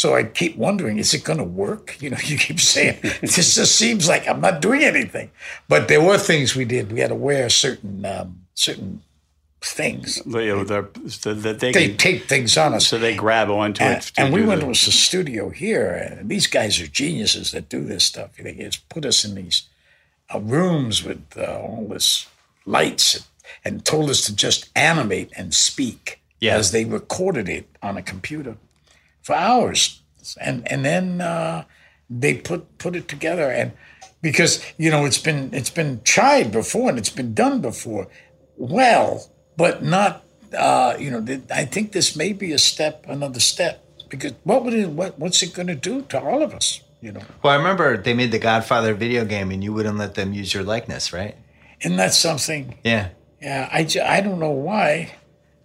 So 0.00 0.14
I 0.14 0.24
keep 0.24 0.58
wondering, 0.58 0.98
is 0.98 1.14
it 1.14 1.24
going 1.24 1.38
to 1.38 1.44
work? 1.66 1.96
You 2.02 2.10
know, 2.10 2.18
you 2.24 2.36
keep 2.36 2.60
saying 2.60 2.98
this 3.22 3.54
just 3.54 3.76
seems 3.76 4.06
like 4.06 4.28
I'm 4.28 4.42
not 4.42 4.60
doing 4.60 4.82
anything. 4.84 5.30
But 5.68 5.88
there 5.88 6.02
were 6.02 6.18
things 6.18 6.54
we 6.54 6.66
did. 6.66 6.92
We 6.92 7.00
had 7.00 7.08
to 7.08 7.14
wear 7.14 7.48
certain 7.48 8.04
um, 8.04 8.28
certain 8.54 9.00
things. 9.62 10.20
The, 10.26 10.40
you 10.40 10.54
know, 10.56 10.64
the, 10.64 10.82
the, 11.22 11.32
that 11.34 11.60
they, 11.60 11.72
They 11.72 12.18
things 12.18 12.58
on 12.58 12.74
us. 12.74 12.86
so 12.86 12.98
they 12.98 13.16
grab 13.16 13.48
onto 13.48 13.82
And, 13.82 13.96
it. 13.96 14.12
and 14.18 14.34
we 14.34 14.42
went 14.44 14.60
the- 14.60 14.66
to 14.66 14.72
a 14.72 14.74
studio 14.74 15.48
here, 15.48 15.86
and 16.18 16.28
these 16.28 16.46
guys 16.46 16.78
are 16.78 16.86
geniuses 16.86 17.52
that 17.52 17.70
do 17.70 17.82
this 17.82 18.04
stuff. 18.04 18.36
They 18.36 18.52
just 18.52 18.86
put 18.90 19.06
us 19.06 19.24
in 19.24 19.34
these 19.34 19.62
uh, 20.32 20.40
rooms 20.40 21.02
with 21.04 21.22
uh, 21.38 21.58
all 21.58 21.86
this 21.88 22.26
lights 22.66 23.26
and 23.64 23.82
told 23.84 24.10
us 24.10 24.20
to 24.26 24.36
just 24.36 24.68
animate 24.76 25.30
and 25.36 25.54
speak 25.54 26.20
Yeah. 26.38 26.56
as 26.58 26.70
they 26.70 26.84
recorded 26.84 27.48
it 27.48 27.66
on 27.82 27.96
a 27.96 28.02
computer 28.02 28.56
for 29.26 29.34
hours. 29.34 30.02
And 30.40 30.56
and 30.72 30.84
then 30.84 31.20
uh, 31.20 31.64
they 32.22 32.34
put 32.48 32.78
put 32.78 32.94
it 32.96 33.06
together 33.08 33.50
and 33.58 33.72
because 34.22 34.52
you 34.78 34.90
know 34.92 35.04
it's 35.08 35.22
been 35.28 35.50
it's 35.58 35.70
been 35.80 36.00
tried 36.02 36.50
before 36.50 36.88
and 36.90 36.98
it's 36.98 37.14
been 37.20 37.32
done 37.34 37.60
before 37.60 38.04
well 38.56 39.10
but 39.56 39.82
not 39.82 40.24
uh, 40.56 40.96
you 40.98 41.10
know 41.10 41.20
I 41.62 41.64
think 41.64 41.92
this 41.92 42.16
may 42.16 42.32
be 42.32 42.52
a 42.52 42.58
step 42.58 43.04
another 43.08 43.40
step 43.40 43.74
because 44.08 44.32
what 44.44 44.64
would 44.64 44.74
it 44.74 44.90
what 44.90 45.18
what's 45.18 45.42
it 45.42 45.54
going 45.54 45.68
to 45.68 45.74
do 45.90 46.02
to 46.10 46.20
all 46.20 46.42
of 46.42 46.54
us 46.54 46.80
you 47.00 47.12
know 47.12 47.22
Well, 47.42 47.52
I 47.52 47.56
remember 47.56 47.96
they 47.96 48.14
made 48.14 48.32
the 48.32 48.38
Godfather 48.50 48.94
video 48.94 49.24
game 49.24 49.50
and 49.54 49.62
you 49.62 49.72
wouldn't 49.72 49.98
let 49.98 50.14
them 50.14 50.32
use 50.32 50.54
your 50.54 50.64
likeness, 50.64 51.12
right? 51.12 51.34
isn't 51.84 51.98
that 51.98 52.14
something 52.14 52.62
Yeah. 52.84 53.08
yeah 53.40 53.68
I, 53.70 53.86
I 54.16 54.20
don't 54.24 54.40
know 54.46 54.56
why 54.70 55.14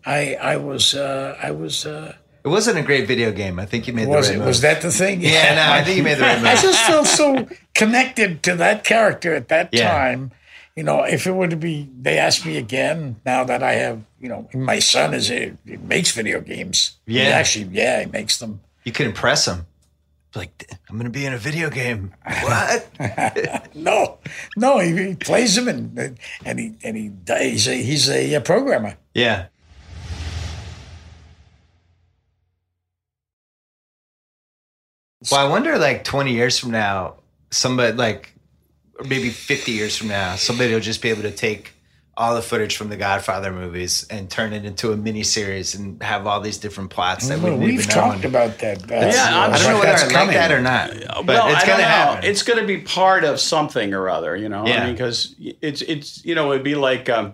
I 0.05 0.35
I 0.53 0.55
was 0.57 0.93
uh, 0.93 1.37
I 1.41 1.51
was 1.51 1.85
uh, 1.85 2.13
It 2.43 2.47
wasn't 2.47 2.77
a 2.79 2.81
great 2.81 3.07
video 3.07 3.31
game. 3.31 3.59
I 3.59 3.65
think 3.65 3.87
you 3.87 3.93
made 3.93 4.07
was 4.07 4.27
the 4.29 4.35
it 4.35 4.39
right 4.39 4.47
was 4.47 4.61
that 4.61 4.81
the 4.81 4.91
thing 4.91 5.21
Yeah, 5.21 5.55
no, 5.55 5.71
I 5.71 5.83
think 5.83 5.97
you 5.97 6.03
made 6.03 6.17
the 6.17 6.23
right 6.23 6.37
move. 6.43 6.47
I 6.47 6.55
just 6.55 6.81
felt 6.85 7.07
so 7.07 7.47
connected 7.75 8.41
to 8.43 8.55
that 8.55 8.83
character 8.83 9.33
at 9.35 9.47
that 9.49 9.69
Yeah. 9.71 9.91
time. 9.91 10.31
You 10.75 10.83
know, 10.83 11.03
if 11.03 11.27
it 11.27 11.33
were 11.33 11.49
to 11.49 11.55
be, 11.57 11.89
they 12.01 12.17
asked 12.17 12.45
me 12.45 12.57
again. 12.57 13.17
Now 13.25 13.43
that 13.43 13.61
I 13.61 13.73
have, 13.73 14.01
you 14.19 14.29
know, 14.29 14.49
my 14.53 14.79
son 14.79 15.13
is 15.13 15.29
a 15.29 15.53
he 15.65 15.77
makes 15.77 16.11
video 16.11 16.39
games. 16.41 16.97
He 17.05 17.17
Yeah. 17.19 17.29
actually, 17.29 17.65
yeah, 17.73 17.99
he 17.99 18.05
makes 18.07 18.39
them. 18.39 18.61
You 18.85 18.91
could 18.93 19.05
impress 19.05 19.45
them. 19.45 19.67
Like, 20.33 20.71
I'm 20.89 20.95
going 20.95 21.11
to 21.11 21.19
be 21.19 21.25
in 21.25 21.33
a 21.33 21.37
video 21.37 21.69
game. 21.69 22.13
What? 22.41 22.87
No, 23.75 24.17
no, 24.55 24.79
he, 24.79 24.95
he 25.09 25.15
plays 25.15 25.55
them 25.55 25.67
and 25.67 26.17
and 26.45 26.59
he 26.59 26.73
and 26.83 26.95
he 26.97 27.11
he's 27.49 27.67
a, 27.67 27.73
he's 27.75 28.09
a 28.09 28.35
uh, 28.35 28.39
programmer. 28.39 28.95
yeah. 29.13 29.47
Well, 35.29 35.45
I 35.45 35.49
wonder, 35.49 35.77
like, 35.77 36.03
20 36.03 36.31
years 36.33 36.57
from 36.57 36.71
now, 36.71 37.15
somebody, 37.51 37.93
like, 37.95 38.33
or 38.97 39.05
maybe 39.05 39.29
50 39.29 39.71
years 39.71 39.95
from 39.97 40.07
now, 40.07 40.35
somebody 40.35 40.73
will 40.73 40.79
just 40.79 41.01
be 41.01 41.09
able 41.09 41.23
to 41.23 41.31
take 41.31 41.73
all 42.17 42.35
the 42.35 42.41
footage 42.41 42.75
from 42.75 42.89
the 42.89 42.97
Godfather 42.97 43.51
movies 43.51 44.05
and 44.09 44.29
turn 44.29 44.51
it 44.53 44.65
into 44.65 44.91
a 44.91 44.97
mini 44.97 45.23
series 45.23 45.75
and 45.75 46.01
have 46.03 46.27
all 46.27 46.41
these 46.41 46.57
different 46.57 46.89
plots 46.89 47.27
that 47.29 47.37
we 47.37 47.45
Well, 47.45 47.53
didn't 47.53 47.65
we've 47.65 47.73
even 47.79 47.89
talked 47.89 48.15
And- 48.17 48.25
about 48.25 48.59
that. 48.59 48.81
Yeah, 48.89 49.45
I'm 49.45 49.53
I 49.53 49.57
don't 49.57 49.67
know 49.67 49.79
whether 49.79 49.85
that's 49.91 50.03
I 50.13 50.25
like 50.25 50.33
that 50.35 50.51
or 50.51 50.61
not, 50.61 50.91
but 51.25 51.25
well, 51.27 51.47
it's 51.53 51.63
I 51.63 51.67
going 51.67 51.77
to 51.79 51.83
don't 51.83 51.91
know. 51.91 52.11
happen. 52.13 52.29
It's 52.29 52.43
going 52.43 52.59
to 52.59 52.65
be 52.65 52.79
part 52.79 53.23
of 53.23 53.39
something 53.39 53.93
or 53.93 54.09
other, 54.09 54.35
you 54.35 54.49
know. 54.49 54.67
Yeah. 54.67 54.81
I 54.81 54.85
mean, 54.87 54.93
because 54.93 55.35
it's 55.39 55.81
it's 55.83 56.23
you 56.25 56.35
know 56.35 56.51
it'd 56.51 56.63
be 56.65 56.75
like 56.75 57.09
um, 57.09 57.33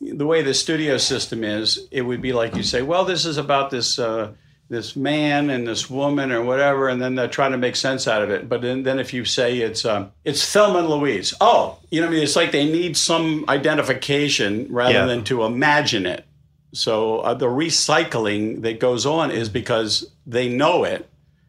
the 0.00 0.26
way 0.26 0.42
the 0.42 0.54
studio 0.54 0.96
system 0.96 1.44
is. 1.44 1.86
It 1.90 2.02
would 2.02 2.22
be 2.22 2.32
like 2.32 2.56
you 2.56 2.62
say, 2.62 2.80
well, 2.82 3.04
this 3.04 3.24
is 3.26 3.36
about 3.36 3.70
this 3.70 3.98
uh, 3.98 4.32
this 4.68 4.96
man 4.96 5.48
and 5.50 5.66
this 5.66 5.88
woman 5.88 6.32
or 6.32 6.42
whatever, 6.42 6.88
and 6.88 7.00
then 7.00 7.14
they're 7.14 7.28
trying 7.28 7.52
to 7.52 7.58
make 7.58 7.76
sense 7.76 8.08
out 8.08 8.22
of 8.22 8.30
it. 8.30 8.48
But 8.48 8.62
then, 8.62 8.82
then 8.82 8.98
if 8.98 9.14
you 9.14 9.24
say 9.24 9.58
it's 9.58 9.84
um, 9.84 10.10
it's 10.24 10.50
Thelma 10.52 10.80
and 10.80 10.88
Louise, 10.88 11.34
oh, 11.40 11.78
you 11.90 12.00
know, 12.00 12.08
what 12.08 12.12
I 12.12 12.14
mean, 12.16 12.24
it's 12.24 12.36
like 12.36 12.50
they 12.52 12.64
need 12.70 12.96
some 12.96 13.44
identification 13.48 14.66
rather 14.70 14.92
Yeah. 14.94 15.06
than 15.06 15.22
to 15.24 15.44
imagine 15.44 16.04
it. 16.06 16.24
So 16.72 17.18
uh, 17.20 17.34
the 17.34 17.46
recycling 17.46 18.62
that 18.62 18.80
goes 18.80 19.06
on 19.06 19.30
is 19.30 19.48
because 19.48 20.10
they 20.26 20.48
know 20.48 20.84
it, 20.84 21.08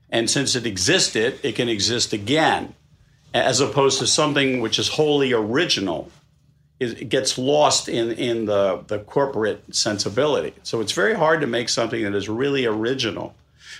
and 0.09 0.29
since 0.29 0.55
it 0.55 0.65
existed, 0.65 1.39
it 1.43 1.55
can 1.55 1.67
exist 1.69 2.13
again, 2.13 2.75
as 3.33 3.59
opposed 3.59 3.99
to 3.99 4.07
something 4.07 4.61
which 4.61 4.77
is 4.79 4.89
wholly 4.89 5.33
original. 5.33 6.11
It 6.79 7.01
it 7.01 7.09
gets 7.09 7.37
lost 7.37 7.89
in 7.89 8.11
in 8.11 8.45
the 8.45 8.83
the 8.87 8.99
corporate 8.99 9.75
sensibility. 9.75 10.53
So 10.63 10.81
it's 10.81 10.91
very 10.91 11.15
hard 11.15 11.41
to 11.41 11.47
make 11.47 11.69
something 11.69 12.03
that 12.03 12.15
is 12.15 12.29
really 12.29 12.65
original. 12.65 13.35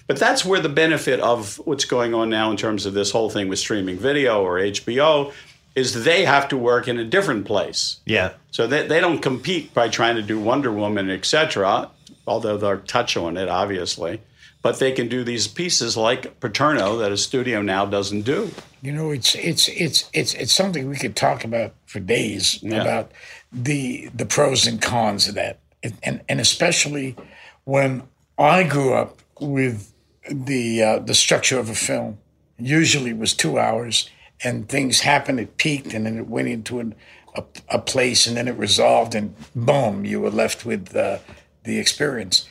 But 0.07 0.17
that's 0.17 0.45
where 0.45 0.61
the 0.61 0.69
benefit 0.69 1.19
of 1.19 1.57
what's 1.65 1.85
going 1.85 2.13
on 2.13 2.29
now 2.29 2.49
in 2.49 2.57
terms 2.57 2.85
of 2.85 2.93
this 2.93 3.11
whole 3.11 3.29
thing 3.29 3.49
with 3.49 3.59
streaming 3.59 3.97
video 3.97 4.41
or 4.41 4.55
HBO 4.55 5.33
is 5.75 6.03
they 6.05 6.25
have 6.25 6.47
to 6.47 6.57
work 6.57 6.87
in 6.87 6.97
a 6.97 7.03
different 7.03 7.45
place. 7.45 7.97
Yeah. 8.05 8.33
So 8.51 8.65
they, 8.65 8.87
they 8.87 8.99
don't 8.99 9.19
compete 9.19 9.73
by 9.73 9.89
trying 9.89 10.15
to 10.15 10.23
do 10.23 10.39
Wonder 10.39 10.71
Woman, 10.71 11.11
etc., 11.11 11.91
although 12.25 12.57
they'll 12.57 12.79
touch 12.79 13.15
on 13.15 13.37
it, 13.37 13.47
obviously. 13.47 14.21
But 14.67 14.79
they 14.79 14.91
can 14.91 15.07
do 15.07 15.23
these 15.23 15.47
pieces 15.47 15.95
like 15.95 16.41
Paterno 16.41 16.97
that 16.97 17.09
a 17.09 17.15
studio 17.15 17.61
now 17.61 17.85
doesn't 17.85 18.23
do. 18.23 18.51
You 18.81 18.91
know, 18.91 19.11
it's 19.11 19.33
it's 19.35 19.69
it's 19.69 20.09
it's 20.11 20.33
it's 20.33 20.51
something 20.51 20.89
we 20.89 20.97
could 20.97 21.15
talk 21.15 21.45
about 21.45 21.73
for 21.85 22.01
days 22.01 22.61
Yeah. 22.61 22.81
about 22.81 23.13
the 23.49 24.09
the 24.13 24.25
pros 24.25 24.67
and 24.67 24.81
cons 24.81 25.29
of 25.29 25.35
that, 25.35 25.59
and 26.03 26.19
and 26.27 26.41
especially 26.41 27.15
when 27.63 28.03
I 28.37 28.63
grew 28.63 28.93
up 28.93 29.21
with 29.39 29.93
the 30.29 30.83
uh, 30.83 30.99
the 30.99 31.15
structure 31.15 31.57
of 31.59 31.69
a 31.69 31.75
film. 31.75 32.17
Usually 32.59 33.11
it 33.11 33.17
was 33.17 33.33
two 33.33 33.57
hours, 33.57 34.09
and 34.43 34.67
things 34.67 34.99
happened. 34.99 35.39
It 35.39 35.55
peaked, 35.55 35.93
and 35.93 36.05
then 36.05 36.17
it 36.17 36.27
went 36.27 36.49
into 36.49 36.79
an, 36.81 36.93
a 37.35 37.43
a 37.69 37.79
place, 37.79 38.27
and 38.27 38.35
then 38.35 38.49
it 38.49 38.57
resolved, 38.57 39.15
and 39.15 39.33
boom, 39.55 40.03
you 40.03 40.19
were 40.19 40.29
left 40.29 40.65
with 40.65 40.93
uh, 40.93 41.19
the 41.63 41.79
experience. 41.79 42.49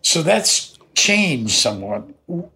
So 0.00 0.22
that's 0.22 0.75
changed 0.96 1.52
somewhat 1.52 2.02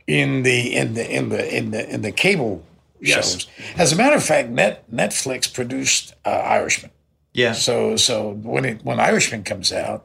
in 0.07 0.43
the 0.43 0.75
in 0.75 0.95
the 0.95 1.05
in 1.17 1.29
the 1.29 1.57
in 1.57 1.71
the 1.71 1.83
in 1.95 2.03
the 2.03 2.13
cable 2.13 2.65
Yes. 3.03 3.15
shows. 3.33 3.47
As 3.79 3.93
a 3.93 3.97
matter 3.97 4.17
of 4.17 4.25
fact, 4.25 4.51
Net 4.51 4.85
Netflix 4.93 5.53
produced 5.53 6.15
uh, 6.27 6.31
Irishman. 6.31 6.91
Yeah. 7.33 7.53
So 7.53 7.97
so 7.97 8.33
when 8.43 8.65
it 8.65 8.85
when 8.85 8.99
Irishman 9.01 9.43
comes 9.45 9.73
out, 9.73 10.05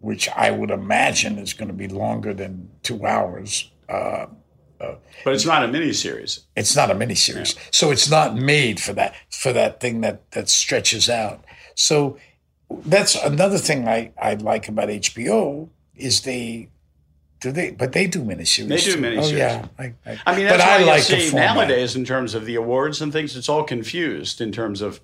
which 0.00 0.28
I 0.28 0.50
would 0.50 0.70
imagine 0.70 1.38
is 1.38 1.54
going 1.54 1.68
to 1.68 1.74
be 1.74 1.88
longer 1.88 2.34
than 2.34 2.68
two 2.82 3.06
hours. 3.06 3.70
Uh, 3.88 4.26
But 5.24 5.32
it's 5.34 5.46
not 5.46 5.62
a 5.64 5.68
miniseries. 5.68 6.40
it's 6.56 6.74
not 6.74 6.90
a 6.90 6.94
miniseries, 6.94 7.56
so 7.70 7.92
it's 7.92 8.10
not 8.10 8.34
made 8.34 8.80
for 8.80 8.92
that 8.94 9.14
for 9.30 9.52
that 9.52 9.78
thing 9.80 10.00
that 10.02 10.16
that 10.32 10.48
stretches 10.48 11.08
out. 11.08 11.38
So 11.76 12.18
that's 12.94 13.14
another 13.14 13.58
thing 13.58 13.86
I, 13.86 14.10
I 14.20 14.34
like 14.34 14.66
about 14.68 14.88
HBO 14.88 15.68
is 15.94 16.22
they 16.22 16.68
do 17.42 17.50
they 17.50 17.72
but 17.72 17.92
they 17.92 18.06
do 18.06 18.20
miniseries. 18.20 18.68
They 18.68 18.76
do 18.76 18.94
too. 18.94 19.20
Oh 19.20 19.28
yeah, 19.28 19.66
I, 19.78 19.92
I, 20.06 20.20
I 20.26 20.36
mean, 20.36 20.48
but 20.48 20.58
that's 20.58 20.62
I 20.62 20.78
why 20.78 20.84
like 20.84 21.08
you 21.08 21.16
the 21.16 21.20
see 21.22 21.30
format. 21.30 21.56
nowadays 21.56 21.96
in 21.96 22.04
terms 22.04 22.34
of 22.34 22.46
the 22.46 22.54
awards 22.54 23.02
and 23.02 23.12
things, 23.12 23.36
it's 23.36 23.48
all 23.48 23.64
confused 23.64 24.40
in 24.40 24.52
terms 24.52 24.80
of 24.80 25.00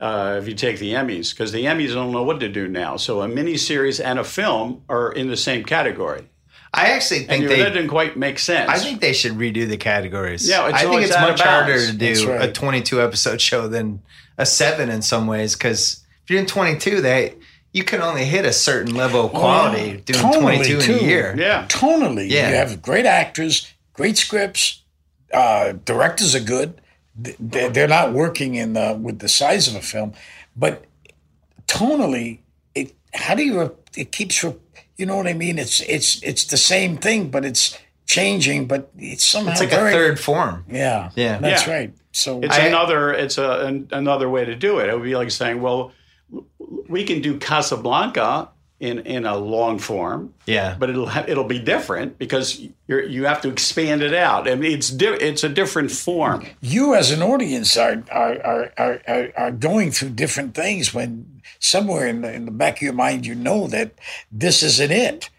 uh, 0.00 0.36
if 0.42 0.48
you 0.48 0.54
take 0.54 0.78
the 0.78 0.92
Emmys, 0.92 1.30
because 1.32 1.52
the 1.52 1.64
Emmys 1.64 1.94
don't 1.94 2.10
know 2.10 2.24
what 2.24 2.40
to 2.40 2.48
do 2.48 2.66
now. 2.68 2.96
So 2.96 3.22
a 3.22 3.28
miniseries 3.28 4.04
and 4.04 4.18
a 4.18 4.24
film 4.24 4.82
are 4.88 5.12
in 5.12 5.28
the 5.28 5.36
same 5.36 5.64
category. 5.64 6.28
I 6.74 6.88
actually 6.90 7.20
think 7.20 7.42
you- 7.44 7.48
they. 7.48 7.60
that 7.60 7.72
didn't 7.72 7.88
quite 7.88 8.16
make 8.16 8.40
sense. 8.40 8.68
I 8.68 8.78
think 8.78 9.00
they 9.00 9.12
should 9.12 9.32
redo 9.32 9.66
the 9.66 9.78
categories. 9.78 10.46
Yeah, 10.46 10.68
it's 10.68 10.82
I 10.82 10.82
think 10.82 11.02
it's 11.02 11.12
much 11.12 11.40
harder 11.40 11.78
to 11.86 11.92
do 11.92 12.30
right. 12.30 12.50
a 12.50 12.52
22 12.52 13.00
episode 13.00 13.40
show 13.40 13.68
than 13.68 14.02
a 14.36 14.44
seven 14.44 14.90
in 14.90 15.02
some 15.02 15.26
ways. 15.28 15.54
Because 15.54 16.04
if 16.24 16.30
you're 16.30 16.40
doing 16.40 16.48
22, 16.48 17.00
they 17.00 17.34
you 17.76 17.84
can 17.84 18.00
only 18.00 18.24
hit 18.24 18.44
a 18.46 18.52
certain 18.52 18.94
level 18.94 19.26
of 19.26 19.30
quality 19.32 19.88
doing 20.06 20.20
Tonally, 20.24 20.64
22 20.78 20.92
in 20.92 20.98
a 20.98 21.02
year. 21.02 21.34
yeah. 21.38 21.66
tonally. 21.68 22.26
Yeah. 22.30 22.48
You 22.50 22.54
have 22.56 22.80
great 22.80 23.04
actors, 23.06 23.54
great 23.92 24.16
scripts. 24.16 24.82
Uh, 25.32 25.72
directors 25.84 26.34
are 26.34 26.40
good. 26.56 26.80
They're 27.38 27.70
they're 27.74 27.88
not 28.00 28.12
working 28.12 28.54
in 28.54 28.72
the, 28.74 28.98
with 29.06 29.18
the 29.18 29.28
size 29.28 29.68
of 29.68 29.74
a 29.74 29.80
film, 29.82 30.12
but 30.54 30.84
tonally, 31.66 32.40
it 32.74 32.94
how 33.14 33.34
do 33.34 33.42
you 33.42 33.74
it 33.96 34.12
keeps 34.12 34.42
re- 34.44 34.54
you 34.96 35.06
know 35.06 35.16
what 35.16 35.26
I 35.26 35.34
mean? 35.34 35.58
It's 35.58 35.80
it's 35.82 36.22
it's 36.22 36.44
the 36.44 36.56
same 36.56 36.96
thing, 36.96 37.30
but 37.30 37.44
it's 37.44 37.76
changing, 38.06 38.66
but 38.66 38.90
it's 38.98 39.24
somehow 39.24 39.52
It's 39.52 39.60
like 39.60 39.70
very, 39.70 39.90
a 39.90 39.94
third 39.94 40.20
form. 40.20 40.64
Yeah, 40.70 41.10
Yeah. 41.16 41.38
that's 41.38 41.66
Yeah. 41.66 41.72
right. 41.74 41.92
So 42.12 42.40
It's 42.42 42.56
I- 42.56 42.66
another. 42.66 43.12
It's 43.12 43.38
a 43.38 43.50
an, 43.66 43.88
another 43.92 44.28
way 44.30 44.44
to 44.44 44.54
do 44.54 44.78
it. 44.78 44.88
It 44.88 44.94
would 44.94 45.02
be 45.04 45.16
like 45.16 45.30
saying, 45.30 45.60
well, 45.60 45.92
we 46.88 47.04
can 47.04 47.20
do 47.22 47.38
Casablanca 47.38 48.48
in 48.78 48.98
in 49.00 49.24
a 49.24 49.36
long 49.36 49.78
form, 49.78 50.34
Yeah. 50.44 50.76
but 50.78 50.90
it'll 50.90 51.08
ha- 51.08 51.24
it'll 51.26 51.44
be 51.44 51.58
different 51.58 52.18
because 52.18 52.60
you're 52.86 53.02
you 53.04 53.24
have 53.24 53.40
to 53.42 53.48
expand 53.48 54.02
it 54.02 54.12
out. 54.12 54.46
I 54.48 54.54
mean, 54.54 54.72
it's 54.72 54.90
di- 54.90 55.06
it's 55.18 55.42
a 55.44 55.48
different 55.48 55.90
form. 55.90 56.44
you 56.60 56.94
as 56.94 57.10
an 57.10 57.22
audience 57.22 57.76
are 57.78 58.02
are, 58.10 58.38
are, 58.44 58.72
are, 58.76 59.00
are 59.08 59.28
are 59.36 59.50
going 59.50 59.90
through 59.92 60.10
different 60.10 60.54
things 60.54 60.92
when 60.92 61.40
somewhere 61.58 62.06
in 62.06 62.20
the, 62.20 62.32
in 62.32 62.44
the 62.44 62.50
back 62.50 62.76
of 62.76 62.82
your 62.82 62.92
mind 62.92 63.24
you 63.24 63.34
know 63.34 63.66
that 63.68 63.92
this 64.30 64.62
isn't 64.62 64.90
it 64.90 65.30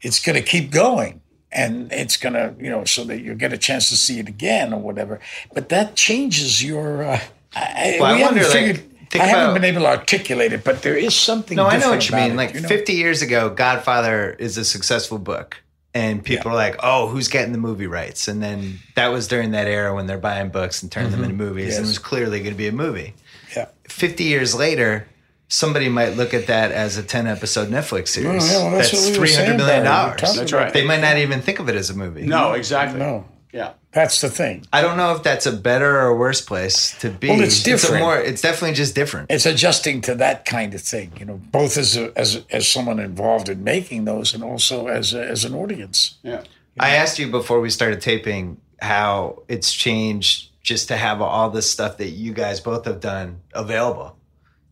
it's 0.00 0.18
going 0.24 0.36
to 0.36 0.42
keep 0.42 0.70
going 0.70 1.20
and 1.52 1.92
it's 1.92 2.16
going 2.16 2.32
to 2.32 2.54
you 2.58 2.70
know 2.70 2.84
so 2.84 3.04
that 3.04 3.20
you 3.20 3.34
get 3.34 3.52
a 3.52 3.58
chance 3.58 3.88
to 3.90 3.96
see 3.96 4.18
it 4.18 4.26
again 4.28 4.72
or 4.72 4.80
whatever 4.80 5.20
but 5.52 5.68
that 5.68 5.94
changes 5.96 6.62
your 6.64 7.02
uh, 7.02 7.20
I, 7.54 7.96
Well, 8.00 8.10
I 8.10 8.14
we 8.14 8.20
haven't 8.22 8.36
wonder, 8.42 8.42
like, 8.42 8.52
figured 8.52 8.95
think 9.10 9.24
I 9.24 9.26
haven't 9.26 9.44
about- 9.50 9.54
been 9.54 9.64
able 9.64 9.80
to 9.82 9.86
articulate 9.88 10.52
it 10.52 10.64
but 10.64 10.82
there 10.82 10.96
is 10.96 11.14
something 11.14 11.56
No, 11.56 11.66
I 11.66 11.78
know 11.78 11.90
what 11.90 12.08
you 12.08 12.16
mean. 12.16 12.32
it, 12.32 12.36
Like 12.36 12.54
you 12.54 12.60
know? 12.60 12.68
50 12.68 12.92
years 12.94 13.22
ago, 13.22 13.50
Godfather 13.50 14.36
is 14.38 14.56
a 14.58 14.64
successful 14.64 15.18
book. 15.18 15.58
And 15.94 16.22
people 16.22 16.50
are 16.50 16.54
like, 16.54 16.76
oh, 16.82 17.08
who's 17.08 17.28
getting 17.28 17.52
the 17.52 17.58
movie 17.58 17.86
rights? 17.86 18.28
And 18.28 18.42
then 18.42 18.80
that 18.96 19.08
was 19.08 19.28
during 19.28 19.52
that 19.52 19.66
era 19.66 19.94
when 19.94 20.06
they're 20.06 20.18
buying 20.18 20.50
books 20.50 20.82
and 20.82 20.92
turning 20.92 21.10
them 21.10 21.22
into 21.24 21.34
movies. 21.34 21.68
And 21.68 21.72
it 21.72 21.76
Mm-hmm. 21.78 21.86
Was 21.88 21.98
clearly 21.98 22.40
going 22.40 22.50
to 22.52 22.56
be 22.58 22.66
a 22.68 22.72
movie. 22.72 23.14
yeah 23.56 23.68
50 23.88 24.24
years 24.24 24.54
later, 24.54 25.08
somebody 25.48 25.88
might 25.88 26.14
look 26.16 26.34
at 26.34 26.48
that 26.48 26.70
as 26.70 26.98
a 26.98 27.02
10 27.02 27.26
episode 27.26 27.68
Netflix 27.68 28.08
series. 28.08 28.44
Oh, 28.44 28.52
yeah, 28.58 28.62
well, 28.64 28.76
that's 28.76 28.90
that's 28.90 29.04
what 29.06 29.12
we 29.14 29.18
were 29.20 29.26
300 29.26 29.46
saying, 29.46 29.56
million. 29.56 29.66
Barry. 29.84 30.04
We 30.04 30.10
were 30.10 30.16
dollars. 30.18 30.36
That's 30.36 30.52
right. 30.52 30.72
They 30.74 30.84
might 30.84 31.00
not 31.00 31.16
even 31.16 31.40
think 31.40 31.60
of 31.60 31.68
it 31.70 31.76
as 31.76 31.88
a 31.88 31.94
movie. 31.94 32.26
No, 32.26 32.52
exactly. 32.52 32.98
no 32.98 33.24
Yeah. 33.52 33.72
That's 33.96 34.20
the 34.20 34.28
thing 34.28 34.62
I 34.74 34.82
don't 34.82 34.98
know 34.98 35.14
if 35.16 35.22
that's 35.22 35.46
a 35.46 35.52
better 35.52 35.98
or 36.00 36.08
a 36.08 36.14
worse 36.14 36.42
place 36.42 36.96
to 37.00 37.08
be. 37.08 37.30
Well, 37.30 37.40
it's 37.40 37.62
a 37.62 37.64
different. 37.64 38.02
more, 38.04 38.18
it's 38.18 38.42
definitely 38.42 38.74
just 38.74 38.94
different. 38.94 39.30
it's 39.30 39.46
adjusting 39.46 40.02
to 40.02 40.14
that 40.16 40.44
kind 40.44 40.74
of 40.74 40.82
thing, 40.82 41.12
you 41.18 41.24
know, 41.24 41.40
both 41.50 41.78
as 41.78 41.96
a, 41.96 42.12
as 42.16 42.44
as 42.50 42.68
someone 42.68 43.00
involved 43.00 43.48
in 43.48 43.64
making 43.64 44.04
those, 44.04 44.34
and 44.34 44.44
also 44.44 44.86
as 44.88 45.14
a, 45.14 45.24
as 45.26 45.46
an 45.46 45.54
audience. 45.54 46.18
Yeah. 46.22 46.44
I 46.78 46.96
asked 46.96 47.18
you 47.18 47.30
before 47.30 47.58
we 47.60 47.70
started 47.70 48.02
taping 48.02 48.60
how 48.82 49.42
it's 49.48 49.72
changed 49.72 50.50
just 50.62 50.88
to 50.88 50.96
have 50.98 51.22
all 51.22 51.48
this 51.48 51.70
stuff 51.70 51.96
that 51.96 52.10
you 52.10 52.34
guys 52.34 52.60
both 52.60 52.84
have 52.84 53.00
done 53.00 53.40
available. 53.54 54.18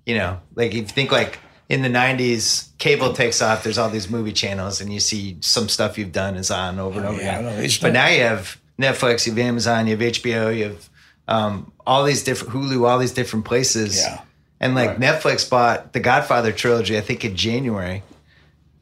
You 0.04 0.16
know, 0.18 0.40
like 0.54 0.72
if 0.72 0.76
you 0.76 0.84
think 0.84 1.10
like 1.10 1.38
in 1.70 1.80
the 1.80 1.88
90s, 1.88 2.76
cable 2.76 3.14
takes 3.14 3.40
off, 3.40 3.62
there's 3.62 3.78
all 3.78 3.88
these 3.88 4.10
movie 4.10 4.32
channels, 4.32 4.82
and 4.82 4.92
you 4.92 5.00
see 5.00 5.38
some 5.40 5.70
stuff 5.70 5.96
you've 5.96 6.12
done 6.12 6.36
is 6.36 6.50
on 6.50 6.78
over 6.78 6.98
and 6.98 7.08
oh, 7.08 7.12
over 7.12 7.22
yeah, 7.22 7.38
again. 7.38 7.56
no, 7.56 7.68
but 7.80 7.82
not- 7.84 7.92
now 7.94 8.08
you 8.08 8.20
have 8.20 8.60
Netflix, 8.78 9.26
you 9.26 9.32
have 9.32 9.38
Amazon, 9.38 9.86
you 9.86 9.96
have 9.96 10.12
HBO, 10.14 10.56
you 10.56 10.64
have 10.64 10.90
um, 11.28 11.72
all 11.86 12.04
these 12.04 12.22
different 12.22 12.52
Hulu, 12.54 12.88
all 12.88 12.98
these 12.98 13.12
different 13.12 13.44
places. 13.44 13.98
Yeah. 14.02 14.20
And 14.60 14.74
like 14.74 14.90
Right. 14.90 15.00
Netflix 15.00 15.48
bought 15.48 15.92
the 15.92 16.00
Godfather 16.00 16.52
trilogy, 16.52 16.96
I 16.96 17.00
think 17.00 17.24
in 17.24 17.36
January. 17.36 18.02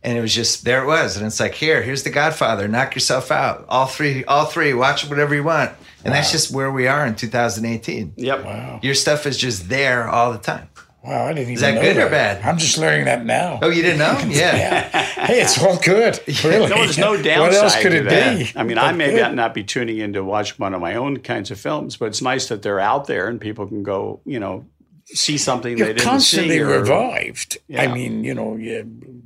And 0.05 0.18
it 0.18 0.20
was 0.20 0.35
just 0.35 0.64
there 0.64 0.83
it 0.83 0.87
was. 0.87 1.16
And 1.16 1.26
it's 1.26 1.38
like, 1.38 1.55
here, 1.55 1.83
here's 1.83 2.02
the 2.02 2.11
Godfather. 2.11 2.66
Knock 2.66 2.94
yourself 2.94 3.31
out. 3.31 3.64
All 3.68 3.87
three, 3.87 4.24
all 4.24 4.46
three, 4.46 4.74
watch 4.74 5.09
whatever 5.09 5.35
you 5.35 5.44
want. 5.44 5.70
And 6.05 6.12
that's 6.12 6.33
just 6.33 6.50
where 6.50 6.72
we 6.72 6.88
are 6.88 7.07
in 7.07 7.14
2018. 7.14 8.14
Yep. 8.16 8.44
Wow, 8.44 8.81
Your 8.83 8.94
stuff 8.94 9.24
is 9.26 9.38
just 9.38 9.68
there 9.68 10.09
all 10.09 10.33
the 10.33 10.38
time. 10.38 10.68
Wow, 11.04 11.26
I 11.26 11.32
didn't 11.32 11.50
even. 11.50 11.54
Know 11.54 11.54
that. 11.54 11.54
Is 11.54 11.60
that 11.60 11.74
know 11.74 11.80
good 11.82 11.96
or 12.06 12.10
bad? 12.10 12.42
I'm 12.44 12.58
just 12.58 12.78
learning 12.78 13.04
that 13.06 13.24
now. 13.24 13.58
Oh, 13.62 13.68
you 13.70 13.82
didn't 13.82 13.98
know? 13.98 14.18
Yeah. 14.28 14.56
yeah. 14.56 15.02
Hey, 15.26 15.40
it's 15.40 15.62
all 15.62 15.76
good. 15.78 16.18
Really. 16.44 16.68
No, 16.68 16.76
there's 16.76 16.98
no 16.98 17.16
downside. 17.20 17.40
What 17.40 17.52
else 17.54 17.80
could 17.82 17.92
it 17.94 18.04
that. 18.08 18.38
be? 18.38 18.52
I 18.56 18.62
mean, 18.62 18.78
I 18.78 18.90
But 18.92 18.96
may 18.96 19.10
good. 19.12 19.34
not 19.34 19.55
be 19.55 19.62
tuning 19.64 19.98
in 19.98 20.12
to 20.14 20.24
watch 20.24 20.59
one 20.59 20.74
of 20.74 20.80
my 20.80 20.94
own 20.94 21.18
kinds 21.18 21.50
of 21.50 21.61
films, 21.61 21.96
but 21.96 22.07
it's 22.07 22.22
nice 22.22 22.48
that 22.48 22.62
they're 22.62 22.80
out 22.80 23.07
there 23.07 23.28
and 23.28 23.40
people 23.40 23.66
can 23.66 23.82
go, 23.82 24.20
you 24.24 24.40
know, 24.40 24.64
see 25.07 25.36
something 25.38 25.74
they 25.74 25.78
You're 25.78 25.88
didn't 25.94 26.03
constantly 26.09 26.55
see. 26.57 26.61
or- 26.61 26.78
revived. 26.80 27.59
I 27.76 27.86
mean, 27.88 28.24
you 28.24 28.34
know, 28.34 28.57
you, 28.57 29.22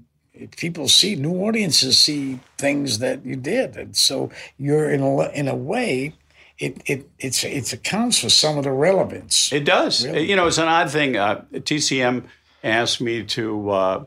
people 0.56 0.88
see 0.88 1.14
new 1.14 1.32
audiences 1.46 1.98
see 1.98 2.40
things 2.58 2.98
that 2.98 3.24
you 3.24 3.36
did, 3.36 3.76
and 3.76 3.96
so 3.96 4.30
you're 4.58 4.90
in 4.90 5.00
a 5.02 5.28
in 5.30 5.48
a 5.48 5.54
way, 5.54 6.12
it 6.58 6.82
it 6.86 7.08
it's 7.18 7.44
it 7.44 7.72
accounts 7.72 8.18
for 8.20 8.30
some 8.30 8.58
of 8.58 8.64
the 8.64 8.72
relevance. 8.72 9.52
It 9.52 9.64
does. 9.64 10.04
You 10.04 10.36
know, 10.36 10.46
it's 10.46 10.58
an 10.58 10.68
odd 10.68 10.90
thing. 10.90 11.16
Uh, 11.16 11.44
TCM 11.52 12.24
asked 12.64 13.00
me 13.00 13.22
to 13.24 13.70
uh, 13.70 14.04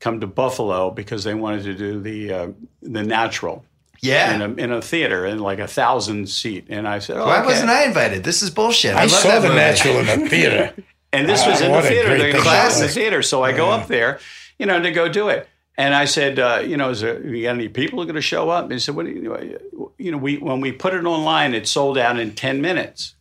come 0.00 0.20
to 0.20 0.26
Buffalo 0.26 0.90
because 0.90 1.24
they 1.24 1.34
wanted 1.34 1.64
to 1.64 1.74
do 1.74 2.00
the 2.00 2.32
uh, 2.32 2.48
the 2.82 3.02
natural. 3.02 3.64
Yeah. 4.04 4.34
in 4.34 4.42
a, 4.42 4.54
in 4.60 4.72
a 4.72 4.82
theater 4.82 5.24
in 5.26 5.38
like 5.38 5.60
a 5.60 5.68
thousand 5.68 6.28
seat. 6.28 6.66
And 6.68 6.88
I 6.88 6.98
said, 6.98 7.18
oh, 7.18 7.24
Why 7.26 7.38
okay. 7.38 7.46
wasn't 7.46 7.70
I 7.70 7.84
invited? 7.84 8.24
This 8.24 8.42
is 8.42 8.50
bullshit. 8.50 8.96
I, 8.96 9.02
I 9.02 9.02
love 9.02 9.10
saw 9.12 9.38
the 9.38 9.46
movie. 9.46 9.54
natural 9.60 9.98
in 10.00 10.06
the 10.06 10.28
theater. 10.28 10.74
And 11.12 11.28
this 11.28 11.46
was 11.46 11.60
in 11.60 11.70
the 11.70 11.78
a 11.78 11.82
theater. 11.82 12.08
great 12.08 12.18
They're 12.18 12.32
thing 12.32 12.42
going 12.42 12.44
to 12.44 12.50
that 12.50 12.72
in 12.72 12.78
the 12.80 12.86
was. 12.86 12.94
theater. 12.94 13.22
So 13.22 13.44
I 13.44 13.52
go 13.52 13.70
up 13.70 13.86
there, 13.86 14.18
you 14.58 14.66
know, 14.66 14.82
to 14.82 14.90
go 14.90 15.08
do 15.08 15.28
it. 15.28 15.48
And 15.78 15.94
I 15.94 16.04
said, 16.04 16.38
uh, 16.38 16.62
you 16.64 16.76
know, 16.76 16.90
is 16.90 17.00
there 17.00 17.26
you 17.26 17.44
got 17.44 17.54
any 17.54 17.68
people 17.68 18.00
are 18.00 18.04
going 18.04 18.14
to 18.14 18.20
show 18.20 18.50
up? 18.50 18.64
And 18.64 18.72
he 18.72 18.78
said, 18.78 18.94
what 18.94 19.06
do 19.06 19.12
you, 19.12 19.92
you 19.98 20.10
know, 20.10 20.18
we 20.18 20.36
when 20.36 20.60
we 20.60 20.70
put 20.72 20.92
it 20.94 21.04
online, 21.04 21.54
it 21.54 21.66
sold 21.66 21.96
out 21.96 22.18
in 22.18 22.34
ten 22.34 22.60
minutes. 22.60 23.14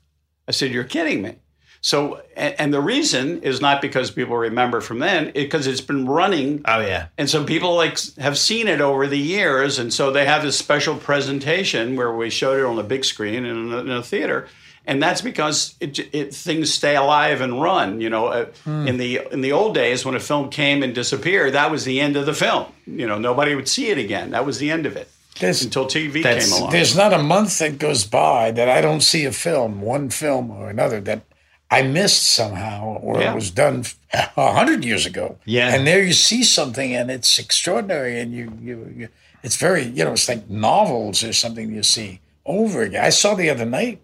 I 0.48 0.52
said, 0.52 0.72
you're 0.72 0.84
kidding 0.84 1.22
me. 1.22 1.36
So, 1.84 2.22
and, 2.36 2.54
and 2.60 2.74
the 2.74 2.82
reason 2.82 3.42
is 3.42 3.60
not 3.60 3.82
because 3.82 4.12
people 4.12 4.38
remember 4.38 4.82
from 4.82 5.00
then, 5.00 5.32
because 5.34 5.66
it's 5.66 5.82
been 5.82 6.06
running 6.06 6.62
Oh 6.66 6.80
yeah. 6.80 7.08
and 7.18 7.28
so 7.28 7.44
people 7.44 7.74
like 7.76 7.98
have 8.18 8.38
seen 8.38 8.68
it 8.68 8.82
over 8.82 9.08
the 9.08 9.18
years, 9.18 9.80
and 9.80 9.92
so 9.92 10.12
they 10.12 10.26
have 10.26 10.44
this 10.44 10.58
special 10.58 10.96
presentation 10.96 11.96
where 11.96 12.14
we 12.14 12.30
showed 12.30 12.60
it 12.60 12.66
on 12.66 12.78
a 12.78 12.84
big 12.84 13.04
screen 13.04 13.46
in 13.46 13.74
a, 13.74 13.78
in 13.80 13.90
a 13.90 14.04
theater, 14.04 14.48
and 14.86 15.02
that's 15.02 15.22
because 15.22 15.76
it, 15.80 16.00
it 16.14 16.34
things 16.34 16.74
stay 16.74 16.96
alive 16.96 17.42
and 17.42 17.62
run. 17.62 18.02
You 18.02 18.10
know, 18.10 18.28
uh, 18.28 18.46
in 18.66 18.98
the 18.98 19.22
in 19.32 19.42
the 19.42 19.52
old 19.52 19.76
days 19.76 20.06
when 20.06 20.16
a 20.16 20.20
film 20.20 20.50
came 20.50 20.84
and 20.84 20.94
disappeared, 20.96 21.54
that 21.54 21.72
was 21.72 21.86
the 21.86 22.00
end 22.00 22.16
of 22.18 22.26
the 22.26 22.34
film. 22.34 22.66
You 22.86 23.08
know, 23.08 23.18
nobody 23.18 23.56
would 23.56 23.68
see 23.70 23.90
it 23.90 23.98
again. 23.98 24.32
That 24.32 24.46
was 24.46 24.58
the 24.58 24.72
end 24.72 24.86
of 24.86 24.96
it 24.98 25.08
There's, 25.40 25.62
until 25.64 25.86
TV 25.86 26.24
came 26.24 26.52
along. 26.52 26.72
there's 26.72 26.96
not 26.96 27.14
a 27.14 27.20
month 27.24 27.60
that 27.60 27.78
goes 27.80 28.06
by 28.06 28.52
that 28.52 28.68
I 28.70 28.82
don't 28.82 29.02
see 29.02 29.26
a 29.26 29.32
film, 29.32 29.82
one 29.82 30.10
film 30.10 30.50
or 30.52 30.70
another, 30.70 31.00
that 31.02 31.22
I 31.70 31.84
missed 31.84 32.24
somehow 32.24 32.98
or 33.02 33.22
Yeah. 33.22 33.32
it 33.32 33.36
was 33.36 33.50
done 33.52 33.86
a 34.14 34.52
hundred 34.54 34.84
years 34.84 35.06
ago. 35.06 35.38
Yeah. 35.46 35.74
And 35.74 35.88
there 35.88 36.04
you 36.04 36.12
see 36.14 36.44
something 36.44 36.94
and 36.94 37.10
it's 37.10 37.40
extraordinary 37.40 38.20
and 38.20 38.34
you, 38.34 38.52
you, 38.62 38.94
you 38.98 39.08
it's 39.44 39.56
very, 39.56 39.84
you 39.86 40.04
know, 40.04 40.12
it's 40.12 40.28
like 40.28 40.50
novels 40.50 41.24
or 41.24 41.34
something 41.34 41.74
you 41.74 41.84
see 41.84 42.20
over 42.46 42.82
again. 42.82 43.04
I 43.06 43.10
saw 43.10 43.36
the 43.36 43.50
other 43.50 43.66
night 43.66 44.00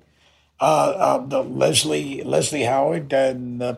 uh, 0.59 0.63
uh, 0.63 1.25
the 1.25 1.43
Leslie 1.43 2.23
Leslie 2.23 2.63
Howard 2.63 3.11
and 3.13 3.61
uh, 3.61 3.75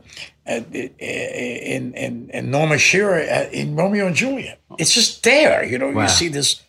uh, 0.48 0.62
in, 0.72 1.94
in, 1.94 2.30
in 2.34 2.52
Norma 2.52 2.78
Shearer 2.78 3.20
uh, 3.22 3.50
in 3.52 3.76
Romeo 3.76 4.08
and 4.08 4.16
Juliet. 4.16 4.60
It's 4.78 4.94
just 4.94 5.24
there, 5.24 5.64
you 5.66 5.78
know. 5.78 5.92
Wow. 5.92 6.04
You 6.04 6.10
see 6.10 6.28
this 6.28 6.62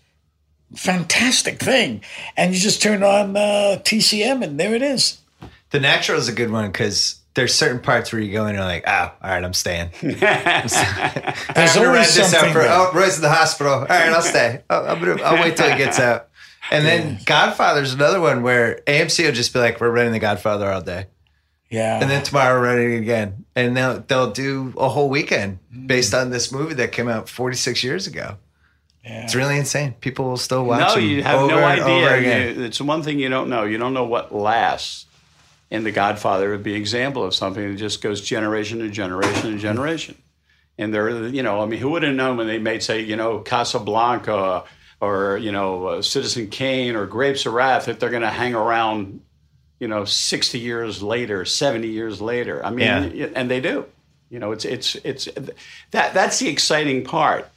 fantastic 0.74 1.60
thing, 1.60 2.02
and 2.36 2.52
you 2.54 2.60
just 2.60 2.82
turn 2.82 3.02
on 3.02 3.36
uh, 3.36 3.80
TCM, 3.82 4.42
and 4.42 4.58
there 4.58 4.74
it 4.74 4.82
is. 4.82 5.18
The 5.70 5.80
natural 5.80 6.18
is 6.18 6.28
a 6.28 6.32
good 6.32 6.50
one 6.50 6.66
because 6.70 7.20
there's 7.34 7.54
certain 7.54 7.80
parts 7.80 8.12
where 8.12 8.20
you 8.20 8.32
go 8.32 8.42
in 8.42 8.50
and 8.50 8.58
you're 8.58 8.64
like, 8.64 8.84
oh, 8.86 9.12
all 9.22 9.30
right, 9.30 9.44
I'm 9.44 9.54
staying. 9.54 9.90
There's 10.02 10.22
I'm 10.24 10.24
gonna 10.24 11.86
ride 11.86 11.86
always 11.86 12.14
this 12.16 12.34
out 12.34 12.40
something. 12.40 12.52
for. 12.52 12.58
there. 12.58 12.68
Oh, 12.72 12.90
Roy's 12.92 13.16
in 13.16 13.22
the 13.22 13.30
hospital. 13.30 13.72
All 13.74 13.84
right, 13.84 14.12
I'll 14.12 14.20
stay. 14.20 14.62
I'll, 14.68 14.88
I'm 14.88 14.98
gonna, 14.98 15.22
I'll 15.22 15.40
wait 15.40 15.56
till 15.56 15.70
he 15.70 15.76
gets 15.78 16.00
out. 16.00 16.29
And 16.70 16.86
then 16.86 17.18
Godfather's 17.24 17.92
another 17.94 18.20
one 18.20 18.42
where 18.42 18.80
AMC 18.86 19.24
will 19.24 19.32
just 19.32 19.52
be 19.52 19.58
like, 19.58 19.80
we're 19.80 19.90
running 19.90 20.12
The 20.12 20.18
Godfather 20.20 20.70
all 20.70 20.80
day, 20.80 21.06
yeah, 21.68 22.00
and 22.00 22.10
then 22.10 22.22
tomorrow 22.22 22.58
we're 22.58 22.66
running 22.66 22.94
again, 22.94 23.44
and 23.54 23.76
they'll 23.76 24.00
they'll 24.00 24.30
do 24.32 24.72
a 24.76 24.88
whole 24.88 25.08
weekend 25.08 25.58
mm-hmm. 25.72 25.86
based 25.86 26.14
on 26.14 26.30
this 26.30 26.52
movie 26.52 26.74
that 26.74 26.92
came 26.92 27.08
out 27.08 27.28
46 27.28 27.82
years 27.84 28.06
ago. 28.06 28.36
yeah. 29.04 29.24
It's 29.24 29.34
really 29.34 29.56
insane. 29.56 29.94
People 30.00 30.26
will 30.26 30.36
still 30.36 30.64
watch. 30.64 30.94
no, 30.94 31.00
you 31.00 31.22
have 31.22 31.40
over 31.40 31.54
no 31.54 31.64
idea. 31.64 32.52
You- 32.52 32.64
it's 32.64 32.80
one 32.80 33.02
thing 33.02 33.18
you 33.18 33.28
don't 33.28 33.48
know. 33.48 33.64
You 33.64 33.78
don't 33.78 33.94
know 33.94 34.04
what 34.04 34.34
lasts. 34.34 35.06
And 35.72 35.86
The 35.86 35.92
Godfather 35.92 36.50
would 36.50 36.64
be 36.64 36.74
an 36.74 36.80
example 36.80 37.22
of 37.22 37.32
something 37.32 37.70
that 37.70 37.76
just 37.76 38.02
goes 38.02 38.20
generation 38.20 38.80
to 38.80 38.90
generation 38.90 39.52
to 39.52 39.58
generation. 39.58 40.20
And 40.76 40.92
there, 40.92 41.28
you 41.28 41.44
know, 41.44 41.60
I 41.60 41.66
mean, 41.66 41.78
who 41.78 41.90
would 41.90 42.02
have 42.02 42.14
known 42.14 42.36
when 42.36 42.48
they 42.48 42.58
made, 42.58 42.82
say, 42.82 43.00
you 43.00 43.14
know, 43.14 43.38
Casablanca 43.38 44.64
or 45.00 45.36
you 45.38 45.52
know, 45.52 45.86
uh, 45.86 46.02
Citizen 46.02 46.48
Kane 46.48 46.94
or 46.96 47.06
Grapes 47.06 47.46
of 47.46 47.52
Wrath 47.54 47.86
that 47.86 48.00
they're 48.00 48.10
going 48.10 48.22
to 48.22 48.28
hang 48.30 48.54
around, 48.54 49.20
you 49.78 49.88
know, 49.88 50.04
sixty 50.04 50.58
years 50.58 51.02
later, 51.02 51.44
seventy 51.44 51.88
years 51.88 52.20
later. 52.20 52.64
I 52.64 52.70
mean, 52.70 53.12
Yeah. 53.14 53.28
and 53.34 53.50
they 53.50 53.60
do. 53.60 53.86
You 54.28 54.38
know, 54.38 54.52
it's 54.52 54.64
it's 54.64 54.94
it's 54.96 55.28
that 55.90 56.14
that's 56.14 56.38
the 56.38 56.48
exciting 56.48 57.04
part 57.04 57.48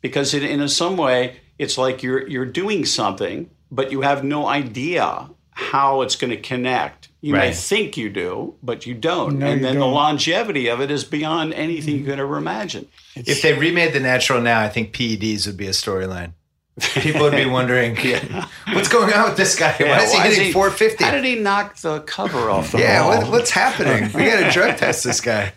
because 0.00 0.32
in, 0.34 0.42
in 0.44 0.68
some 0.68 0.96
way 0.96 1.36
it's 1.58 1.76
like 1.76 2.02
you're 2.02 2.26
you're 2.28 2.46
doing 2.46 2.84
something 2.84 3.50
but 3.72 3.90
you 3.92 4.00
have 4.02 4.24
no 4.24 4.46
idea 4.46 5.28
how 5.50 6.00
it's 6.02 6.16
going 6.16 6.30
to 6.30 6.36
connect 6.36 7.08
you 7.20 7.34
may 7.34 7.52
think 7.52 7.96
you 7.98 8.08
do 8.08 8.54
but 8.62 8.86
you 8.86 8.94
don't 8.94 9.38
No, 9.40 9.46
and 9.46 9.60
you 9.60 9.66
then 9.66 9.74
the 9.74 9.80
don't. 9.80 9.92
longevity 9.92 10.68
of 10.68 10.80
it 10.80 10.90
is 10.90 11.04
beyond 11.04 11.52
anything 11.52 11.98
you 11.98 12.04
could 12.04 12.18
ever 12.18 12.36
imagine 12.38 12.86
If 13.14 13.42
they 13.42 13.52
remade 13.52 13.92
The 13.92 14.00
Natural 14.00 14.40
now, 14.40 14.60
I 14.60 14.68
think 14.70 14.92
PEDs 14.94 15.46
would 15.46 15.56
be 15.58 15.66
a 15.66 15.70
storyline. 15.70 16.32
People 16.94 17.22
would 17.22 17.32
be 17.36 17.46
wondering, 17.46 17.96
what's 18.72 18.88
going 18.88 19.12
on 19.12 19.24
with 19.28 19.36
this 19.36 19.58
guy? 19.58 19.74
Why 19.78 20.02
is 20.02 20.12
he 20.12 20.18
Why 20.18 20.26
is 20.26 20.36
hitting 20.36 20.52
450? 20.52 21.04
how 21.04 21.10
did 21.10 21.24
he 21.24 21.36
knock 21.36 21.76
the 21.76 22.00
cover 22.00 22.50
off 22.50 22.72
the 22.72 22.78
Yeah, 22.78 23.06
what, 23.06 23.28
what's 23.30 23.50
happening? 23.50 24.04
We 24.12 24.24
got 24.30 24.40
to 24.44 24.50
drug 24.52 24.76
test 24.78 25.04
this 25.04 25.20
guy. 25.20 25.52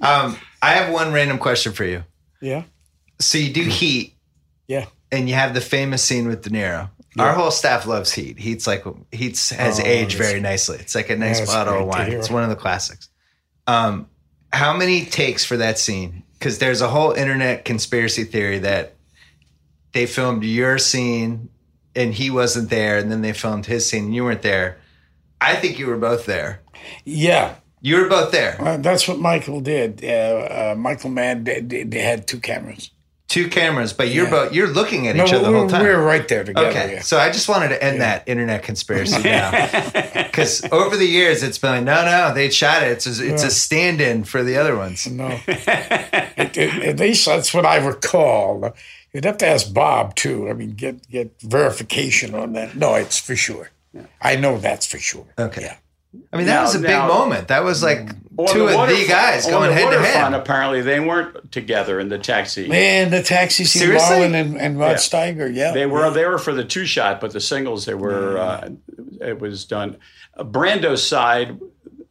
Um, 0.00 0.36
I 0.62 0.72
have 0.74 0.92
one 0.92 1.12
random 1.12 1.38
question 1.38 1.72
for 1.72 1.84
you. 1.84 2.04
yeah, 2.40 2.64
So 3.18 3.38
you 3.38 3.52
do 3.52 3.62
Heat, 3.62 4.14
yeah. 4.68 4.86
and 5.10 5.28
you 5.28 5.34
have 5.34 5.54
the 5.54 5.60
famous 5.60 6.02
scene 6.02 6.28
with 6.28 6.42
De 6.42 6.50
Niro. 6.50 6.90
Our 7.18 7.32
whole 7.34 7.50
staff 7.50 7.86
loves 7.86 8.12
Heat. 8.12 8.38
Heat's 8.38 8.66
like 8.66 8.84
Heat's 9.12 9.50
has 9.50 9.80
Oh, 9.80 9.84
aged 9.84 10.16
very 10.16 10.40
nicely. 10.40 10.78
It's 10.78 10.94
like 10.94 11.10
a 11.10 11.16
nice 11.16 11.40
That's 11.40 11.52
bottle 11.52 11.80
of 11.80 11.86
wine. 11.86 12.12
It's 12.12 12.30
one 12.30 12.44
of 12.44 12.48
the 12.50 12.56
classics. 12.56 13.08
Um, 13.66 14.08
how 14.52 14.74
many 14.76 15.04
takes 15.04 15.44
for 15.44 15.56
that 15.58 15.78
scene? 15.78 16.22
Because 16.38 16.58
there's 16.58 16.80
a 16.80 16.88
whole 16.88 17.12
internet 17.12 17.64
conspiracy 17.64 18.24
theory 18.24 18.60
that 18.60 18.94
they 19.92 20.06
filmed 20.06 20.44
your 20.44 20.78
scene 20.78 21.48
and 21.96 22.14
he 22.14 22.30
wasn't 22.30 22.70
there, 22.70 22.98
and 22.98 23.10
then 23.10 23.22
they 23.22 23.32
filmed 23.32 23.66
his 23.66 23.88
scene 23.88 24.04
and 24.04 24.14
you 24.14 24.24
weren't 24.24 24.42
there. 24.42 24.78
I 25.40 25.56
think 25.56 25.78
you 25.78 25.86
were 25.86 25.96
both 25.98 26.26
there. 26.26 26.60
Yeah, 27.04 27.56
You 27.80 27.96
were 28.02 28.08
both 28.08 28.30
there. 28.30 28.56
uh, 28.60 28.76
that's 28.76 29.08
what 29.08 29.18
Michael 29.18 29.60
did. 29.60 30.04
Uh, 30.04 30.72
uh, 30.72 30.74
Michael 30.78 31.10
Mann, 31.10 31.44
they, 31.44 31.60
they 31.60 32.00
had 32.00 32.26
two 32.28 32.38
cameras. 32.40 32.90
Two 33.28 33.48
cameras, 33.48 33.92
but 33.92 34.08
you're 34.08 34.24
Yeah. 34.24 34.30
both 34.30 34.52
you're 34.52 34.66
looking 34.68 35.06
at 35.08 35.14
No, 35.16 35.24
each 35.24 35.32
other 35.32 35.50
the 35.50 35.56
whole 35.56 35.68
time. 35.68 35.82
we 35.84 35.88
were 35.88 36.02
right 36.02 36.26
there 36.26 36.42
together. 36.42 36.68
Okay, 36.68 36.94
yeah. 36.94 37.00
so 37.00 37.16
I 37.16 37.30
just 37.30 37.48
wanted 37.48 37.68
to 37.68 37.82
end 37.82 38.00
that 38.00 38.24
internet 38.28 38.62
conspiracy 38.64 39.22
now, 39.24 39.50
because 40.24 40.64
over 40.72 40.96
the 40.96 41.06
years 41.06 41.42
it's 41.44 41.56
been 41.58 41.70
like, 41.70 41.84
no, 41.84 42.04
no, 42.04 42.34
they 42.34 42.50
shot 42.50 42.82
it. 42.82 42.88
It's 42.90 43.06
a, 43.20 43.32
it's 43.32 43.44
a 43.44 43.50
stand-in 43.50 44.24
for 44.24 44.42
the 44.42 44.56
other 44.56 44.76
ones. 44.76 45.06
No, 45.06 45.26
at 45.48 46.98
least 46.98 47.26
that's 47.26 47.54
what 47.54 47.64
I 47.66 47.76
recall. 47.76 48.74
You'd 49.12 49.24
have 49.24 49.38
to 49.38 49.46
ask 49.46 49.72
Bob 49.72 50.14
too. 50.14 50.48
I 50.48 50.52
mean, 50.52 50.70
get 50.72 51.08
get 51.10 51.40
verification 51.42 52.34
on 52.34 52.52
that. 52.54 52.76
No, 52.76 52.94
it's 52.94 53.18
for 53.18 53.34
sure. 53.36 53.70
I 54.22 54.36
know 54.36 54.58
that's 54.58 54.86
for 54.86 54.98
sure. 54.98 55.26
Okay. 55.38 55.62
Yeah. 55.62 55.76
I 56.32 56.36
mean, 56.36 56.46
that 56.46 56.54
Now- 56.56 56.62
was 56.62 56.74
a 56.74 56.78
big 56.80 56.90
now- 56.90 57.06
moment. 57.08 57.48
That 57.48 57.62
was 57.64 57.82
like 57.82 58.10
On 58.36 58.46
two 58.48 58.64
of 58.64 58.70
the 58.70 58.76
waterfront- 58.76 59.08
guys 59.08 59.46
on 59.46 59.52
going 59.52 59.68
the 59.70 59.74
head 59.74 59.90
to 59.90 59.96
waterfront, 59.98 60.32
head. 60.32 60.40
apparently 60.40 60.80
they 60.82 60.98
weren't 61.00 61.52
together 61.52 61.98
in 62.00 62.08
the 62.08 62.18
taxi 62.18 62.68
Man, 62.68 63.10
the 63.10 63.22
taxi 63.22 63.64
scene, 63.64 63.82
Seriously? 63.82 64.16
Marlon 64.16 64.34
and, 64.40 64.60
and 64.60 64.78
Rod 64.78 64.90
Yeah. 64.90 64.96
Steiger. 64.96 65.54
Yeah, 65.54 65.72
They 65.72 65.86
were 65.86 66.10
they 66.10 66.24
were 66.26 66.38
for 66.38 66.52
the 66.52 66.64
two 66.64 66.84
shot, 66.84 67.20
but 67.20 67.32
the 67.32 67.40
singles 67.40 67.84
they 67.84 67.94
were 67.94 68.38
uh, 68.38 68.70
it 69.20 69.40
was 69.40 69.64
done. 69.64 69.96
Uh, 70.36 70.44
Brando's 70.44 71.06
side, 71.06 71.58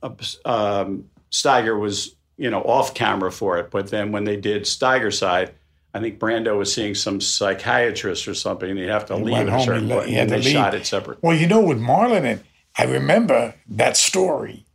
uh, 0.03 0.09
um, 0.45 1.05
Steiger 1.31 1.79
was 1.79 2.15
you 2.37 2.49
know 2.49 2.61
off 2.61 2.93
camera 2.93 3.31
for 3.31 3.57
it, 3.57 3.69
but 3.71 3.89
then 3.89 4.11
when 4.11 4.23
they 4.25 4.35
did 4.37 4.63
Steiger's 4.63 5.17
side, 5.17 5.51
I 5.93 5.99
think 5.99 6.19
Brando 6.19 6.57
was 6.57 6.73
seeing 6.73 6.93
some 6.93 7.19
psychiatrist 7.19 8.27
or 8.27 8.35
something, 8.35 8.69
and 8.69 8.77
he'd 8.77 8.89
have 8.89 9.05
to 9.07 9.15
leave 9.15 9.33
went 9.33 9.49
at 9.49 9.59
a 9.59 9.63
certain 9.63 9.89
point, 9.89 10.07
he 10.07 10.13
had 10.13 10.23
and 10.23 10.29
to 10.29 10.35
they 10.37 10.43
leave. 10.43 10.53
shot 10.53 10.75
it 10.75 10.85
separate. 10.85 11.21
Well, 11.23 11.35
you 11.35 11.47
know, 11.47 11.61
with 11.61 11.79
Marlon, 11.79 12.25
and 12.25 12.43
I 12.77 12.83
remember 12.83 13.55
that 13.69 13.97
story, 13.97 14.65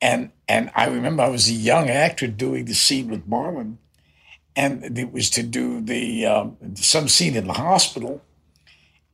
and 0.00 0.30
and 0.48 0.70
I 0.74 0.86
remember 0.86 1.22
I 1.22 1.28
was 1.28 1.48
a 1.48 1.52
young 1.52 1.90
actor 1.90 2.26
doing 2.26 2.64
the 2.64 2.74
scene 2.74 3.08
with 3.08 3.28
Marlon, 3.28 3.76
and 4.56 4.98
it 4.98 5.12
was 5.12 5.28
to 5.30 5.42
do 5.42 5.80
the 5.80 6.26
um, 6.26 6.56
some 6.76 7.08
scene 7.08 7.36
in 7.36 7.46
the 7.46 7.54
hospital, 7.54 8.22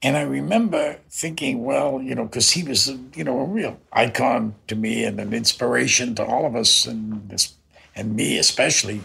and 0.02 0.16
I 0.16 0.22
remember 0.22 0.98
thinking, 1.10 1.64
well, 1.64 2.00
you 2.00 2.14
know, 2.14 2.24
because 2.24 2.52
he 2.52 2.62
was, 2.62 2.88
you 3.14 3.24
know, 3.24 3.40
a 3.40 3.44
real 3.44 3.78
icon 3.92 4.54
to 4.68 4.76
me 4.76 5.04
and 5.04 5.20
an 5.20 5.34
inspiration 5.34 6.14
to 6.14 6.24
all 6.24 6.46
of 6.46 6.54
us, 6.54 6.86
and 6.86 7.28
this, 7.28 7.54
and 7.96 8.14
me 8.14 8.38
especially. 8.38 9.00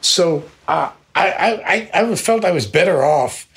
So 0.00 0.44
uh, 0.66 0.92
I, 1.14 1.90
I, 1.94 2.02
I, 2.02 2.14
felt 2.14 2.44
I 2.44 2.50
was 2.52 2.66
better 2.66 3.04
off 3.04 3.48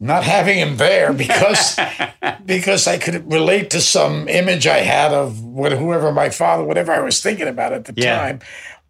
not 0.00 0.24
having 0.24 0.58
him 0.58 0.76
there 0.76 1.12
because 1.12 1.78
because 2.44 2.86
I 2.86 2.98
could 2.98 3.30
relate 3.30 3.70
to 3.70 3.80
some 3.80 4.28
image 4.28 4.66
I 4.66 4.78
had 4.78 5.12
of 5.12 5.42
what, 5.42 5.72
whoever 5.72 6.12
my 6.12 6.30
father, 6.30 6.64
whatever 6.64 6.92
I 6.92 7.00
was 7.00 7.22
thinking 7.22 7.48
about 7.48 7.72
at 7.72 7.84
the 7.86 7.94
Yeah. 7.96 8.18
time. 8.18 8.40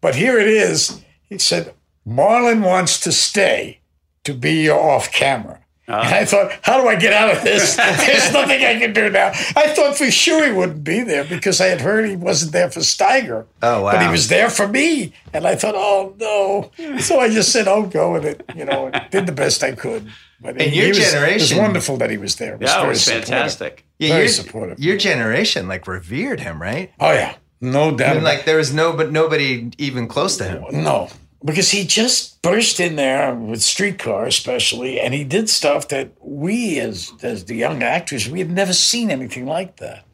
But 0.00 0.14
here 0.16 0.38
it 0.38 0.48
is. 0.48 1.02
He 1.28 1.38
said, 1.38 1.74
Marlon 2.06 2.62
wants 2.62 3.00
to 3.00 3.12
stay 3.12 3.80
to 4.24 4.34
be 4.34 4.64
your 4.64 4.78
off 4.80 5.10
camera. 5.12 5.60
Uh-huh. 5.86 6.00
And 6.02 6.14
I 6.14 6.24
thought, 6.24 6.50
how 6.62 6.80
do 6.80 6.88
I 6.88 6.96
get 6.96 7.12
out 7.12 7.36
of 7.36 7.42
this? 7.42 7.76
There's 8.06 8.32
nothing 8.32 8.64
I 8.64 8.78
can 8.78 8.92
do 8.94 9.10
now. 9.10 9.28
I 9.54 9.68
thought 9.74 9.96
for 9.98 10.10
sure 10.10 10.44
he 10.46 10.50
wouldn't 10.52 10.82
be 10.82 11.02
there 11.02 11.24
because 11.24 11.60
I 11.60 11.66
had 11.66 11.82
heard 11.82 12.08
he 12.08 12.16
wasn't 12.16 12.52
there 12.52 12.70
for 12.70 12.80
Steiger. 12.80 13.44
Oh, 13.62 13.82
wow. 13.82 13.92
But 13.92 14.02
he 14.02 14.08
was 14.08 14.28
there 14.28 14.48
for 14.48 14.66
me. 14.66 15.12
And 15.34 15.46
I 15.46 15.56
thought, 15.56 15.74
oh, 15.76 16.14
no. 16.18 16.70
So 17.00 17.20
I 17.20 17.28
just 17.28 17.52
said, 17.52 17.68
oh, 17.68 17.82
go 17.86 18.12
with 18.12 18.24
it. 18.24 18.42
You 18.56 18.64
know, 18.64 18.86
and 18.86 19.10
did 19.10 19.26
the 19.26 19.32
best 19.32 19.62
I 19.62 19.72
could. 19.72 20.08
But 20.40 20.60
And 20.60 20.74
your 20.74 20.88
was, 20.88 20.98
It 20.98 21.12
generation- 21.12 21.58
was 21.58 21.62
wonderful 21.62 21.96
that 21.98 22.10
he 22.10 22.16
was 22.16 22.36
there. 22.36 22.54
It 22.54 22.60
was 22.60 22.70
Yeah, 22.70 22.76
it 22.76 22.80
very 22.80 22.88
was 22.90 23.04
supportive. 23.04 23.28
fantastic. 23.28 23.84
Yeah, 23.98 24.08
Very 24.08 24.20
your, 24.22 24.28
supportive. 24.28 24.78
Your 24.80 24.96
generation 24.96 25.68
like 25.68 25.86
revered 25.86 26.40
him, 26.40 26.62
right? 26.62 26.92
Oh, 26.98 27.12
yeah. 27.12 27.34
No 27.60 27.96
doubt. 27.96 28.10
I 28.10 28.14
mean, 28.14 28.24
like 28.24 28.44
there 28.46 28.56
was 28.58 28.72
no, 28.74 28.92
but 28.94 29.10
nobody 29.12 29.70
even 29.78 30.06
close 30.08 30.36
to 30.38 30.44
him. 30.44 30.64
No, 30.82 31.08
because 31.44 31.70
he 31.70 31.84
just 31.84 32.40
burst 32.42 32.80
in 32.80 32.96
there 32.96 33.34
with 33.34 33.62
Streetcar, 33.62 34.26
especially, 34.26 35.00
and 35.00 35.12
he 35.14 35.24
did 35.24 35.48
stuff 35.50 35.88
that 35.88 36.12
we, 36.20 36.78
as 36.80 37.12
as 37.22 37.44
the 37.44 37.54
young 37.56 37.82
actors, 37.82 38.28
we 38.28 38.38
had 38.38 38.50
never 38.50 38.72
seen 38.72 39.10
anything 39.10 39.46
like 39.46 39.76
that. 39.76 40.04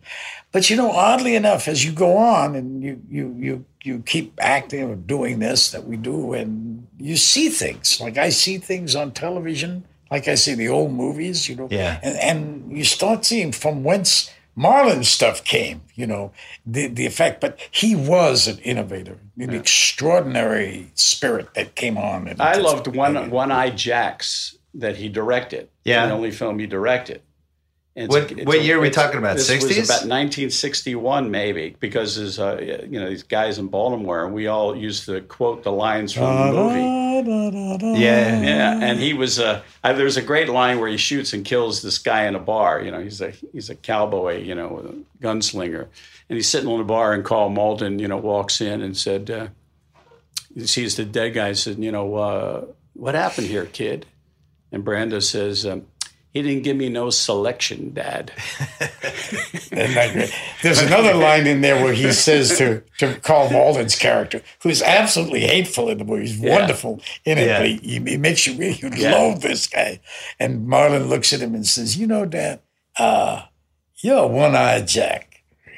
But 0.53 0.69
you 0.69 0.77
know, 0.77 0.91
oddly 0.91 1.37
enough, 1.37 1.69
as 1.69 1.85
you 1.85 1.93
go 1.93 2.17
on 2.17 2.57
and 2.57 2.83
you 2.83 3.01
you 3.09 3.35
you 3.39 3.65
you 3.85 3.99
keep 4.01 4.33
acting 4.41 4.83
or 4.83 4.97
doing 4.97 5.39
this 5.39 5.71
that 5.71 5.87
we 5.87 5.97
do, 5.97 6.33
and 6.33 6.87
you 6.99 7.17
see 7.17 7.49
things 7.49 8.01
like 8.01 8.19
I 8.19 8.31
see 8.31 8.59
things 8.59 8.97
on 8.97 9.13
television, 9.13 9.85
like 10.11 10.27
I 10.27 10.35
see 10.35 10.55
the 10.55 10.69
old 10.69 10.93
movies, 10.93 11.49
you 11.49 11.55
know, 11.55 11.69
Yeah. 11.71 12.01
and 12.03 12.17
and 12.19 12.77
you 12.77 12.85
start 12.85 13.25
seeing 13.25 13.53
from 13.53 13.85
whence 13.85 14.31
Marlon's 14.57 15.09
stuff 15.09 15.45
came, 15.45 15.83
you 15.95 16.07
know, 16.07 16.33
the 16.67 16.87
the 16.89 17.07
effect. 17.07 17.41
But 17.41 17.59
he 17.71 17.95
was 17.95 18.47
an 18.47 18.59
innovator, 18.59 19.19
an 19.39 19.51
extraordinary 19.55 20.91
spirit 20.95 21.55
that 21.55 21.75
came 21.75 21.97
on. 21.97 22.29
And 22.29 22.41
I 22.41 22.57
loved 22.57 22.89
One 22.89 23.31
One 23.31 23.51
Eye 23.51 23.71
Jacks 23.71 24.57
that 24.75 24.97
he 24.97 25.09
directed. 25.09 25.69
Yeah. 25.85 26.07
the 26.07 26.13
only 26.13 26.31
film 26.31 26.59
he 26.59 26.67
directed. 26.67 27.23
And 27.97 28.05
it's- 28.13 28.31
What- 28.47 28.57
it's 28.57 28.65
year 28.65 28.79
are 28.79 28.81
we 28.81 28.89
talking 28.91 29.19
about? 29.19 29.37
60s? 29.39 29.85
about 29.85 30.07
1961, 30.07 31.31
maybe, 31.31 31.75
because 31.81 32.17
there's 32.17 32.39
uh, 32.39 32.59
you 32.89 33.01
know 33.01 33.09
these 33.09 33.25
guys 33.25 33.59
in 33.59 33.67
Baltimore, 33.67 34.25
and 34.25 34.33
we 34.33 34.47
all 34.47 34.77
used 34.77 35.07
to 35.07 35.21
quote 35.23 35.65
the 35.65 35.73
lines 35.73 36.13
from 36.13 36.25
the 36.25 36.53
movie. 36.53 38.01
Yeah. 38.01 38.41
Yeah, 38.43 38.79
and 38.81 38.99
he 39.01 39.13
was. 39.13 39.41
Uh, 39.41 39.63
there's 39.83 40.17
a 40.17 40.23
great 40.23 40.49
line 40.49 40.79
where 40.79 40.89
he 40.89 40.97
shoots 40.97 41.33
and 41.33 41.45
kills 41.45 41.83
this 41.83 41.99
guy 41.99 42.27
in 42.27 42.35
a 42.35 42.39
bar. 42.39 42.81
You 42.81 42.91
know, 42.93 43.01
he's 43.01 43.21
a 43.21 43.33
he's 43.53 43.71
a 43.71 43.75
cowboy, 43.75 44.41
you 44.43 44.55
know, 44.55 44.83
a 45.21 45.23
gunslinger, 45.25 45.83
and 46.29 46.37
he's 46.37 46.49
sitting 46.49 46.69
on 46.71 46.79
the 46.79 46.85
bar, 46.85 47.13
and 47.13 47.25
Karl 47.25 47.49
Malden, 47.51 47.99
you 47.99 48.07
know, 48.09 48.17
walks 48.17 48.61
in 48.61 48.81
and 48.83 48.97
said, 48.97 49.31
uh, 49.31 49.49
he 50.55 50.67
sees 50.67 50.97
the 50.97 51.05
dead 51.05 51.31
guy, 51.35 51.53
said, 51.55 51.79
you 51.79 51.91
know, 51.93 52.15
uh, 52.15 52.65
what 52.95 53.15
happened 53.17 53.49
here, 53.49 53.67
kid? 53.67 54.07
And 54.73 54.85
Brando 54.85 55.21
says, 55.23 55.67
um, 55.67 55.87
he 56.33 56.43
didn't 56.43 56.63
give 56.63 56.77
me 56.77 56.89
no 56.89 57.11
selection, 57.11 57.93
Dad. 57.93 58.33
Isn't? 59.73 60.31
There's 60.63 60.81
another 60.83 61.15
line 61.15 61.47
in 61.47 61.61
there 61.61 61.83
where 61.83 61.93
he 61.93 62.13
says 62.27 62.57
to, 62.59 62.83
to 62.99 63.15
Karl 63.21 63.51
Malden's 63.51 63.97
character, 63.97 64.43
who's 64.63 64.83
absolutely 64.83 65.41
hateful 65.41 65.89
in 65.89 65.99
the 65.99 66.05
movie, 66.05 66.27
he's 66.29 66.39
wonderful 66.39 67.01
in 67.25 67.39
it, 67.39 67.47
Yeah. 67.47 67.59
but 67.61 67.69
he, 67.69 67.77
he, 67.83 67.99
he 68.11 68.17
makes 68.17 68.47
you 68.47 68.55
really 68.55 68.75
you 68.75 68.91
Yeah. 68.95 69.13
loathe 69.13 69.43
this 69.43 69.67
guy. 69.67 70.01
And 70.39 70.69
Marlon 70.69 71.09
looks 71.09 71.33
at 71.33 71.41
him 71.41 71.55
and 71.55 71.67
says, 71.67 71.97
You 71.97 72.07
know, 72.07 72.25
Dad, 72.27 72.61
uh, 72.99 73.43
you're 74.03 74.25
a 74.25 74.27
one 74.27 74.55
eyed 74.55 74.89
Jack 74.89 75.30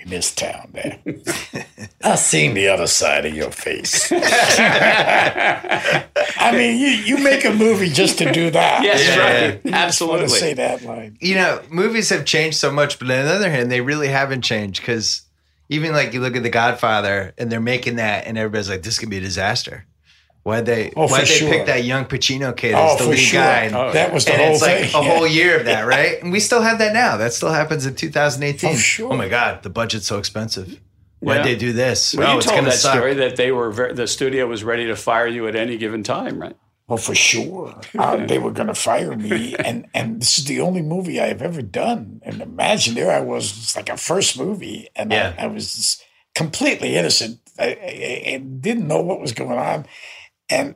in 0.03 0.11
this 0.11 0.35
town, 0.35 0.71
Dad. 0.75 1.01
I've 2.05 2.19
seen 2.19 2.55
the 2.55 2.69
other 2.69 2.87
side 2.87 3.27
of 3.27 3.35
your 3.35 3.51
face. 3.51 4.11
I 4.13 6.05
mean, 6.53 6.81
you, 6.81 6.89
you 6.89 7.19
make 7.23 7.45
a 7.45 7.53
movie 7.53 7.89
just 7.89 8.19
to 8.19 8.33
do 8.33 8.51
that. 8.51 8.83
Yes, 8.83 9.07
Yeah, 9.07 9.19
right. 9.19 9.61
You 9.65 9.71
just 9.71 10.01
want 10.01 10.19
to 10.19 10.25
Absolutely. 10.25 10.29
say 10.29 10.55
that 10.55 10.83
line. 10.83 11.17
You 11.21 11.37
know, 11.37 11.63
movies 11.71 12.09
have 12.11 12.25
changed 12.25 12.57
so 12.59 12.73
much, 12.73 12.99
but 12.99 13.11
on 13.11 13.25
the 13.25 13.33
other 13.33 13.51
hand, 13.51 13.71
they 13.71 13.81
really 13.81 14.09
haven't 14.09 14.43
changed 14.43 14.81
because 14.81 15.23
even 15.69 15.93
like 15.93 16.13
you 16.13 16.21
look 16.21 16.37
at 16.37 16.43
The 16.43 16.51
Godfather 16.51 17.33
and 17.39 17.51
they're 17.51 17.61
making 17.61 17.97
that, 17.97 18.27
and 18.27 18.37
everybody's 18.37 18.69
like, 18.69 18.83
"This 18.83 18.99
could 18.99 19.11
be 19.11 19.19
a 19.19 19.21
disaster." 19.21 19.87
Why'd 20.45 20.67
they? 20.67 20.93
Oh, 20.97 21.07
why'd 21.09 21.23
they 21.23 21.27
sure. 21.27 21.49
pick 21.51 21.67
that 21.67 21.85
young 21.85 22.05
Pacino 22.07 22.57
kid 22.57 22.75
Oh, 22.75 22.93
as 22.95 22.99
the 22.99 23.05
for 23.05 23.11
lead 23.11 23.17
sure. 23.19 23.41
guy? 23.41 23.61
And, 23.65 23.77
Oh, 23.77 23.93
that 23.93 24.13
was 24.13 24.25
the 24.25 24.33
and 24.33 24.43
whole 24.43 24.53
it's 24.55 24.63
like 24.63 24.91
thing. 24.91 24.95
a 24.95 25.03
whole 25.15 25.27
year 25.27 25.59
of 25.61 25.67
that, 25.67 25.83
right? 25.87 26.21
And 26.21 26.33
we 26.33 26.41
still 26.41 26.63
have 26.63 26.79
that 26.79 26.93
now. 26.93 27.17
That 27.17 27.33
still 27.33 27.51
happens 27.53 27.87
in 27.87 27.95
2018. 27.95 28.71
Oh, 28.71 28.75
sure. 28.77 29.13
Oh 29.13 29.17
my 29.17 29.29
God, 29.29 29.63
the 29.63 29.71
budget's 29.71 30.07
so 30.07 30.19
expensive. 30.19 30.81
Why'd 31.21 31.37
Yeah. 31.39 31.43
they 31.45 31.55
do 31.57 31.73
this? 31.73 32.15
Well, 32.17 32.27
oh, 32.29 32.33
you 32.33 32.39
it's 32.39 32.47
told 32.49 32.65
that 32.67 32.73
suck. 32.73 32.95
story 32.97 33.15
that 33.15 33.37
they 33.37 33.53
were 33.53 33.71
very, 33.71 33.93
the 33.93 34.09
studio 34.09 34.49
was 34.49 34.65
ready 34.65 34.87
to 34.87 34.97
fire 34.97 35.29
you 35.29 35.47
at 35.47 35.55
any 35.55 35.77
given 35.79 36.03
time, 36.03 36.41
right? 36.43 36.57
Well, 36.89 36.97
for 36.99 37.15
sure, 37.15 37.81
uh, 37.97 38.17
they 38.27 38.39
were 38.39 38.51
going 38.51 38.67
to 38.67 38.75
fire 38.75 39.17
me, 39.17 39.55
and 39.55 39.87
and 39.95 40.21
this 40.21 40.37
is 40.39 40.47
the 40.47 40.61
only 40.61 40.83
movie 40.83 41.21
I 41.21 41.29
have 41.29 41.41
ever 41.41 41.63
done. 41.63 42.21
And 42.25 42.43
imagine 42.43 42.95
there 42.97 43.13
I 43.13 43.21
was, 43.21 43.57
it's 43.57 43.77
like 43.77 43.89
a 43.89 43.97
first 43.97 44.37
movie, 44.37 44.89
and 44.97 45.13
Yeah. 45.13 45.35
I, 45.39 45.45
I 45.45 45.47
was 45.47 46.03
completely 46.35 46.97
innocent. 46.97 47.39
I, 47.59 47.65
I, 47.67 48.35
I 48.35 48.37
didn't 48.39 48.89
know 48.89 49.01
what 49.01 49.21
was 49.21 49.33
going 49.33 49.59
on, 49.59 49.87
and 50.53 50.75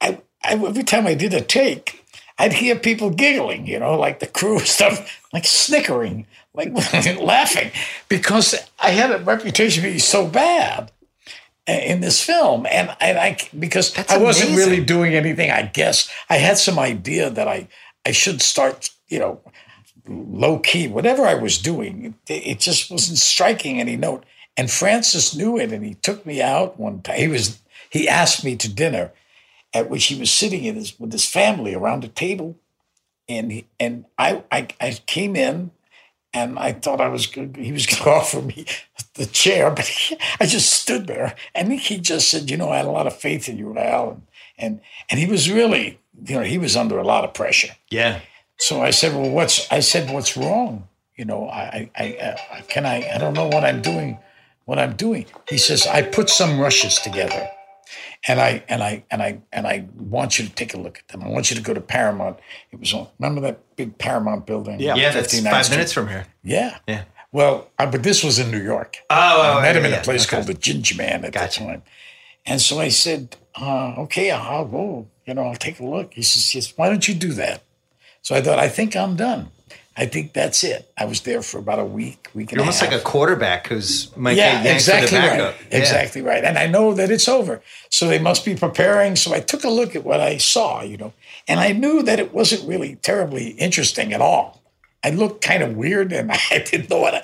I, 0.00 0.20
I 0.44 0.54
every 0.54 0.84
time 0.84 1.06
I 1.06 1.14
did 1.14 1.34
a 1.34 1.40
take, 1.40 2.04
I'd 2.38 2.52
hear 2.54 2.76
people 2.76 3.10
giggling, 3.10 3.66
you 3.66 3.78
know, 3.78 3.98
like 3.98 4.20
the 4.20 4.26
crew 4.26 4.58
stuff, 4.76 5.20
like 5.32 5.44
snickering, 5.44 6.26
like 6.54 6.72
laughing, 7.20 7.70
because 8.08 8.54
I 8.78 8.90
had 8.90 9.10
a 9.12 9.18
reputation 9.18 9.82
for 9.82 9.88
being 9.88 9.98
so 9.98 10.26
bad 10.26 10.92
in 11.66 12.00
this 12.00 12.22
film, 12.22 12.66
and 12.70 12.96
and 13.00 13.18
I 13.18 13.36
because 13.58 13.92
That's 13.92 14.12
I 14.12 14.18
wasn't 14.18 14.50
amazing. 14.50 14.70
really 14.70 14.84
doing 14.84 15.14
anything. 15.14 15.50
I 15.50 15.62
guess 15.62 16.08
I 16.30 16.36
had 16.36 16.58
some 16.58 16.78
idea 16.78 17.30
that 17.30 17.48
I 17.48 17.68
I 18.06 18.12
should 18.12 18.40
start, 18.40 18.90
you 19.08 19.18
know, 19.18 19.40
low 20.08 20.58
key, 20.60 20.86
whatever 20.88 21.26
I 21.26 21.34
was 21.34 21.58
doing. 21.58 22.14
It, 22.28 22.46
it 22.46 22.60
just 22.60 22.90
wasn't 22.90 23.18
striking 23.18 23.80
any 23.80 23.96
note. 23.96 24.24
And 24.58 24.70
Francis 24.70 25.34
knew 25.34 25.58
it, 25.58 25.72
and 25.72 25.84
he 25.84 25.94
took 25.94 26.24
me 26.24 26.40
out 26.40 26.78
one 26.78 27.02
time. 27.02 27.18
He 27.18 27.28
was 27.28 27.58
he 27.96 28.08
asked 28.08 28.44
me 28.44 28.56
to 28.56 28.72
dinner, 28.72 29.12
at 29.74 29.90
which 29.90 30.06
he 30.06 30.18
was 30.18 30.30
sitting 30.30 30.64
in 30.64 30.76
his, 30.76 30.98
with 30.98 31.12
his 31.12 31.26
family 31.26 31.74
around 31.74 32.04
a 32.04 32.08
table, 32.08 32.56
and 33.28 33.50
he, 33.50 33.66
and 33.80 34.04
I, 34.18 34.44
I 34.50 34.68
I 34.80 34.98
came 35.06 35.34
in 35.34 35.72
and 36.36 36.58
I 36.58 36.72
thought 36.72 37.00
I 37.00 37.08
was 37.08 37.26
good. 37.26 37.56
He 37.56 37.72
was 37.72 37.86
going 37.86 38.02
to 38.02 38.10
offer 38.10 38.42
me 38.42 38.66
the 39.14 39.26
chair, 39.26 39.70
but 39.70 39.86
he, 39.86 40.16
I 40.38 40.46
just 40.46 40.70
stood 40.70 41.06
there, 41.06 41.34
and 41.54 41.72
he 41.72 41.98
just 41.98 42.30
said, 42.30 42.50
"You 42.50 42.56
know, 42.56 42.70
I 42.70 42.76
had 42.76 42.86
a 42.86 42.90
lot 42.90 43.06
of 43.06 43.16
faith 43.16 43.48
in 43.48 43.56
you, 43.56 43.76
Al," 43.76 44.10
and 44.10 44.22
and 44.58 44.80
and 45.10 45.18
he 45.18 45.26
was 45.26 45.50
really, 45.50 45.98
you 46.24 46.36
know, 46.36 46.42
he 46.42 46.58
was 46.58 46.76
under 46.76 46.98
a 46.98 47.04
lot 47.04 47.24
of 47.24 47.34
pressure. 47.34 47.74
Yeah. 47.90 48.20
So 48.58 48.82
I 48.82 48.90
said, 48.90 49.14
"Well, 49.14 49.30
what's?" 49.30 49.70
I 49.72 49.80
said, 49.80 50.12
"What's 50.12 50.36
wrong? 50.36 50.88
You 51.16 51.24
know, 51.24 51.48
I, 51.48 51.90
I, 51.96 52.04
I, 52.04 52.58
I 52.58 52.60
can 52.62 52.84
I, 52.84 53.08
I 53.14 53.18
don't 53.18 53.32
know 53.32 53.48
what 53.48 53.64
I'm 53.64 53.80
doing, 53.80 54.18
what 54.66 54.78
I'm 54.78 54.94
doing." 54.96 55.26
He 55.48 55.58
says, 55.58 55.86
"I 55.86 56.02
put 56.02 56.28
some 56.30 56.60
rushes 56.60 56.98
together." 56.98 57.48
And 58.28 58.40
I 58.40 58.64
and 58.68 58.82
I 58.82 59.04
and 59.10 59.22
I 59.22 59.40
and 59.52 59.66
I 59.66 59.86
want 59.96 60.38
you 60.38 60.46
to 60.46 60.52
take 60.52 60.74
a 60.74 60.78
look 60.78 60.98
at 60.98 61.08
them. 61.08 61.22
I 61.22 61.28
want 61.28 61.50
you 61.50 61.56
to 61.56 61.62
go 61.62 61.72
to 61.74 61.80
Paramount. 61.80 62.38
It 62.72 62.80
was 62.80 62.92
on. 62.92 63.06
Remember 63.20 63.40
that 63.42 63.76
big 63.76 63.98
Paramount 63.98 64.46
building? 64.46 64.80
Yeah. 64.80 64.96
Yeah, 64.96 65.12
that's 65.12 65.38
five 65.40 65.64
Street? 65.64 65.76
minutes 65.76 65.92
from 65.92 66.08
here. 66.08 66.26
Yeah. 66.42 66.78
Yeah. 66.88 67.04
Well, 67.30 67.70
I, 67.78 67.86
but 67.86 68.02
this 68.02 68.24
was 68.24 68.38
in 68.38 68.50
New 68.50 68.62
York. 68.62 68.96
Oh, 69.10 69.14
oh, 69.54 69.58
I 69.58 69.62
met 69.62 69.76
him 69.76 69.84
yeah, 69.84 69.88
in 69.90 69.94
a 70.00 70.02
place 70.02 70.26
Okay. 70.26 70.36
called 70.36 70.46
the 70.48 70.54
Ginger 70.54 70.96
Man 70.96 71.24
at 71.24 71.32
Gotcha. 71.32 71.60
the 71.60 71.66
time. 71.66 71.82
And 72.46 72.60
so 72.60 72.80
I 72.80 72.88
said, 72.88 73.36
uh, 73.60 73.94
okay, 73.98 74.30
I'll 74.30 74.64
go. 74.64 75.08
You 75.26 75.34
know, 75.34 75.42
I'll 75.42 75.56
take 75.56 75.78
a 75.80 75.84
look. 75.84 76.14
He 76.14 76.22
says, 76.22 76.54
yes, 76.54 76.72
why 76.76 76.88
don't 76.88 77.06
you 77.06 77.14
do 77.14 77.32
that? 77.34 77.62
So 78.22 78.34
I 78.34 78.40
thought, 78.40 78.58
I 78.58 78.68
think 78.68 78.96
I'm 78.96 79.16
done. 79.16 79.50
I 79.98 80.04
think 80.06 80.34
that's 80.34 80.62
it. 80.62 80.90
I 80.98 81.06
was 81.06 81.22
there 81.22 81.40
for 81.40 81.58
about 81.58 81.78
a 81.78 81.84
week, 81.84 82.28
week 82.34 82.52
and 82.52 82.58
You're 82.58 82.60
almost 82.60 82.80
half. 82.80 82.92
like 82.92 83.00
a 83.00 83.04
quarterback 83.04 83.68
who's 83.68 84.14
might 84.14 84.36
yeah, 84.36 84.62
get 84.62 84.64
yanked 84.64 84.84
for 84.84 84.90
the 84.90 84.98
exactly 84.98 85.18
right. 85.18 85.38
Yeah. 85.38 85.78
Exactly 85.78 86.22
right. 86.22 86.44
And 86.44 86.58
I 86.58 86.66
know 86.66 86.92
that 86.92 87.10
it's 87.10 87.28
over. 87.28 87.62
So 87.90 88.06
they 88.06 88.18
must 88.18 88.44
be 88.44 88.54
preparing. 88.54 89.16
So 89.16 89.32
I 89.32 89.40
took 89.40 89.64
a 89.64 89.70
look 89.70 89.96
at 89.96 90.04
what 90.04 90.20
I 90.20 90.36
saw, 90.36 90.82
you 90.82 90.98
know, 90.98 91.14
and 91.48 91.60
I 91.60 91.72
knew 91.72 92.02
that 92.02 92.18
it 92.18 92.34
wasn't 92.34 92.68
really 92.68 92.96
terribly 92.96 93.50
interesting 93.52 94.12
at 94.12 94.20
all. 94.20 94.62
I 95.02 95.10
looked 95.10 95.42
kind 95.42 95.62
of 95.62 95.76
weird 95.76 96.12
and 96.12 96.30
I 96.50 96.58
didn't 96.58 96.90
know 96.90 96.98
what 96.98 97.14
I, 97.14 97.22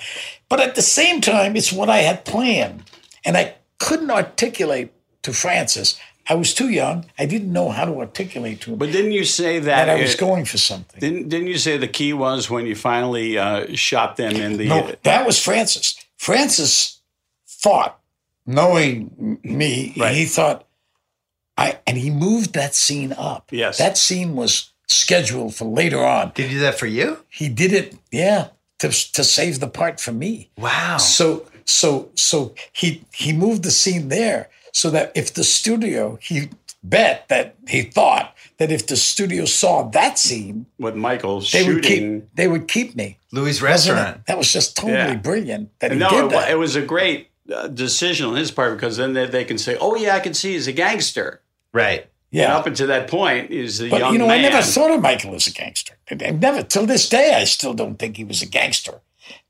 but 0.49 0.59
at 0.59 0.73
the 0.73 0.81
same 0.81 1.21
time, 1.21 1.55
it's 1.55 1.71
what 1.71 1.89
I 1.89 1.97
had 1.97 2.25
planned. 2.25 2.83
And 3.23 3.37
I 3.37 3.55
couldn't 3.79 4.09
articulate 4.09 4.91
to 5.21 5.31
Francis. 5.31 5.99
I 6.29 6.35
was 6.35 6.53
too 6.53 6.69
young. 6.69 7.05
I 7.19 7.25
didn't 7.25 7.51
know 7.51 7.69
how 7.69 7.83
to 7.85 7.99
articulate 7.99 8.61
to 8.61 8.71
him 8.71 8.77
But 8.77 8.91
didn't 8.91 9.11
you 9.11 9.25
say 9.25 9.59
that? 9.59 9.85
that 9.85 9.89
I 9.89 10.01
was 10.01 10.13
it- 10.13 10.19
going 10.19 10.45
for 10.45 10.57
something. 10.57 10.99
Didn't 10.99 11.29
Didn't 11.29 11.47
you 11.47 11.57
say 11.57 11.77
the 11.77 11.87
key 11.87 12.13
was 12.13 12.49
when 12.49 12.65
you 12.65 12.75
finally 12.75 13.37
uh, 13.37 13.75
shot 13.75 14.15
them 14.15 14.35
in 14.35 14.57
the? 14.57 14.67
No, 14.67 14.91
that 15.03 15.25
was 15.25 15.37
Francis. 15.41 15.95
Francis 16.17 16.99
thought, 17.47 17.99
knowing 18.45 19.39
me, 19.43 19.87
he 19.95 20.25
thought, 20.25 20.65
I 21.57 21.79
and 21.85 21.97
he 21.97 22.09
moved 22.09 22.53
that 22.53 22.73
scene 22.75 23.13
up. 23.13 23.49
Yes. 23.51 23.77
that 23.77 23.97
scene 23.97 24.35
was 24.35 24.71
scheduled 24.87 25.55
for 25.55 25.65
later 25.65 26.03
on. 26.03 26.31
Did 26.35 26.49
he 26.49 26.55
do 26.55 26.59
that 26.61 26.79
for 26.79 26.87
you? 26.87 27.19
He 27.29 27.49
did 27.49 27.73
it, 27.73 27.95
yeah, 28.11 28.47
to 28.79 28.87
to 28.89 29.23
save 29.23 29.59
the 29.59 29.67
part 29.67 29.99
for 29.99 30.11
me. 30.13 30.49
Wow. 30.57 30.97
So 30.97 31.45
so 31.65 32.09
so 32.15 32.55
he 32.71 33.03
he 33.13 33.33
moved 33.33 33.63
the 33.63 33.71
scene 33.71 34.07
there 34.09 34.49
so 34.73 34.89
that 34.89 35.11
if 35.15 35.33
the 35.33 35.43
studio 35.45 36.17
he 36.21 36.49
bet 36.83 37.29
that 37.29 37.55
he 37.69 37.83
thought 37.83 38.35
that 38.57 38.69
if 38.71 38.85
the 38.87 38.97
studio 38.97 39.45
saw 39.45 39.83
that 39.91 40.19
scene, 40.19 40.65
With 40.77 40.95
Michael 40.95 41.39
they 41.39 41.45
shooting. 41.45 41.73
would 41.75 41.83
keep 41.83 42.35
they 42.35 42.47
would 42.49 42.67
keep 42.67 42.95
me. 42.95 43.17
Louis' 43.31 43.61
Wasn't 43.61 43.63
restaurant. 43.97 44.25
That 44.27 44.37
was 44.37 44.51
just 44.51 44.75
totally 44.75 44.97
Yeah. 44.97 45.15
brilliant 45.15 45.69
that 45.79 45.91
he 45.93 45.97
no, 45.97 46.09
did 46.09 46.25
it, 46.25 46.29
that. 46.31 46.49
it 46.51 46.55
was 46.55 46.75
a 46.75 46.81
great 46.81 47.29
uh, 47.53 47.67
decision 47.67 48.25
on 48.27 48.35
his 48.35 48.51
part 48.51 48.75
because 48.75 48.97
then 48.97 49.13
they, 49.13 49.25
they 49.25 49.43
can 49.45 49.57
say, 49.57 49.77
"Oh 49.79 49.95
yeah, 49.95 50.15
I 50.15 50.19
can 50.19 50.33
see 50.33 50.53
he's 50.53 50.67
a 50.67 50.71
gangster." 50.73 51.41
Right. 51.73 52.01
And 52.31 52.39
yeah. 52.41 52.57
up 52.57 52.65
until 52.65 52.87
that 52.87 53.07
point, 53.09 53.51
he's 53.51 53.79
a 53.81 53.89
But 53.89 53.99
young 53.99 54.13
you 54.13 54.19
know, 54.19 54.27
man. 54.27 54.39
I 54.39 54.49
never 54.49 54.61
thought 54.63 54.91
of 54.91 55.01
Michael 55.01 55.35
as 55.35 55.45
a 55.47 55.51
gangster. 55.51 55.93
I 56.09 56.15
never, 56.31 56.63
till 56.63 56.85
this 56.87 57.07
day, 57.07 57.33
I 57.35 57.43
still 57.43 57.73
don't 57.75 57.97
think 57.99 58.17
he 58.17 58.23
was 58.23 58.41
a 58.41 58.47
gangster. 58.47 59.01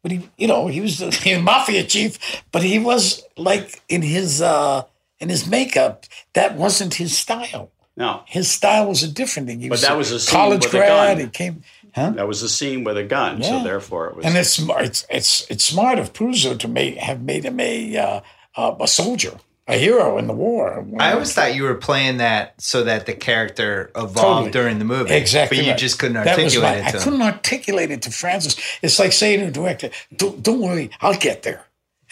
But 0.02 0.12
he, 0.12 0.30
you 0.38 0.48
know, 0.48 0.68
he 0.68 0.82
was 0.82 0.98
the 1.00 1.10
he 1.12 1.34
was 1.36 1.44
mafia 1.52 1.84
chief. 1.84 2.20
But 2.52 2.62
he 2.64 2.80
was 2.80 3.24
like 3.38 3.82
in 3.90 4.02
his 4.02 4.42
uh 4.42 4.84
in 5.24 5.30
his 5.30 5.48
makeup, 5.48 6.06
that 6.34 6.56
wasn't 6.56 6.94
his 6.96 7.18
style. 7.18 7.72
no, 7.98 8.22
His 8.28 8.50
style 8.52 8.88
was 8.88 9.02
a 9.04 9.08
different 9.08 9.48
thing. 9.48 9.60
He 9.62 9.68
But 9.70 9.74
was 9.76 9.82
that 9.82 9.98
was 9.98 10.12
a 10.12 10.20
scene 10.20 10.36
college 10.40 10.64
with 10.66 10.74
a 10.74 10.78
grad. 10.78 11.18
gun. 11.18 11.26
He 11.26 11.32
came, 11.32 11.64
huh? 11.96 12.10
that 12.12 12.28
was 12.28 12.44
a 12.44 12.50
scene 12.50 12.84
with 12.84 12.98
a 12.98 13.04
gun, 13.04 13.42
so 13.42 13.64
therefore 13.64 14.08
it 14.10 14.16
was. 14.18 14.26
And 14.26 14.36
it's 14.38 14.50
smart. 14.52 14.84
It's 14.86 15.06
it's 15.10 15.46
it's 15.50 15.64
smart 15.64 15.98
of 16.00 16.14
Puzo 16.14 16.58
to 16.60 16.68
make 16.68 16.98
have 16.98 17.22
made 17.22 17.44
him 17.46 17.60
a 17.60 17.98
uh, 17.98 18.22
uh, 18.56 18.76
a 18.82 18.88
soldier, 18.88 19.36
a 19.68 19.78
hero 19.78 20.18
in 20.18 20.26
the 20.28 20.34
war. 20.34 20.86
I 21.00 21.14
always 21.14 21.34
thought 21.34 21.54
you 21.56 21.64
were 21.64 21.76
playing 21.90 22.18
that 22.18 22.60
so 22.62 22.84
that 22.84 23.06
the 23.06 23.14
character 23.14 23.92
evolved 23.96 24.18
Totally. 24.18 24.52
during 24.52 24.80
the 24.80 24.86
movie. 24.86 25.14
Exactly. 25.14 25.58
But 25.58 25.66
you 25.66 25.72
right. 25.72 25.80
just 25.80 26.00
couldn't 26.00 26.16
That 26.24 26.38
was 26.38 26.56
articulate 26.56 26.72
my- 26.72 26.78
it 26.82 26.86
I 26.88 26.92
to 26.92 26.98
him. 26.98 27.04
couldn't 27.04 27.22
articulate 27.22 27.92
it 27.92 28.02
to 28.04 28.12
Francis. 28.12 28.56
It's 28.82 28.98
like 29.00 29.14
saying 29.14 29.40
to 29.42 29.48
a 29.48 29.52
director, 29.52 29.90
"Don't, 30.16 30.42
don't 30.44 30.60
worry, 30.60 30.90
I'll 31.02 31.16
get 31.30 31.44
there." 31.44 31.62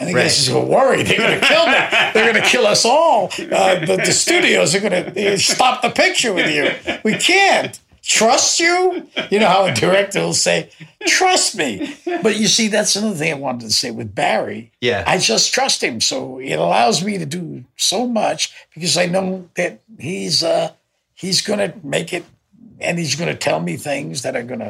And 0.01 0.09
the 0.09 0.13
Right. 0.15 0.31
says, 0.31 0.49
"Well, 0.53 0.65
worry, 0.65 1.03
they're 1.03 1.17
going 1.17 1.39
to 1.39 1.45
kill 1.45 1.65
me. 1.67 1.73
They're 2.13 2.31
going 2.31 2.43
to 2.43 2.49
kill 2.49 2.65
us 2.67 2.83
all. 2.85 3.25
Uh, 3.39 3.85
the, 3.85 4.01
the 4.05 4.11
studios 4.11 4.73
are 4.75 4.79
going 4.79 5.13
to 5.13 5.37
stop 5.37 5.81
the 5.81 5.89
picture 5.91 6.33
with 6.33 6.49
you. 6.53 6.97
We 7.03 7.13
can't 7.17 7.79
trust 8.03 8.59
you." 8.59 9.07
You 9.29 9.39
know 9.39 9.47
how 9.47 9.65
a 9.65 9.73
director 9.73 10.19
will 10.21 10.33
say, 10.33 10.69
"Trust 11.05 11.55
me," 11.55 11.95
but 12.23 12.35
you 12.37 12.47
see, 12.47 12.67
that's 12.67 12.95
another 12.95 13.15
thing 13.15 13.31
I 13.31 13.35
wanted 13.37 13.61
to 13.67 13.71
say 13.73 13.91
with 13.91 14.13
Barry. 14.15 14.71
Yeah. 14.81 15.03
I 15.05 15.17
just 15.19 15.53
trust 15.53 15.83
him, 15.83 16.01
so 16.01 16.39
it 16.39 16.55
allows 16.55 17.03
me 17.03 17.17
to 17.19 17.25
do 17.25 17.63
so 17.77 18.07
much 18.07 18.51
because 18.73 18.97
I 18.97 19.05
know 19.05 19.49
that 19.55 19.81
he's 19.99 20.43
uh, 20.43 20.71
he's 21.13 21.41
going 21.41 21.59
to 21.59 21.73
make 21.85 22.11
it 22.11 22.25
and 22.79 22.97
he's 22.97 23.15
going 23.15 23.29
to 23.29 23.35
tell 23.37 23.59
me 23.59 23.77
things 23.77 24.23
that 24.23 24.35
are 24.35 24.41
going 24.41 24.59
to 24.59 24.69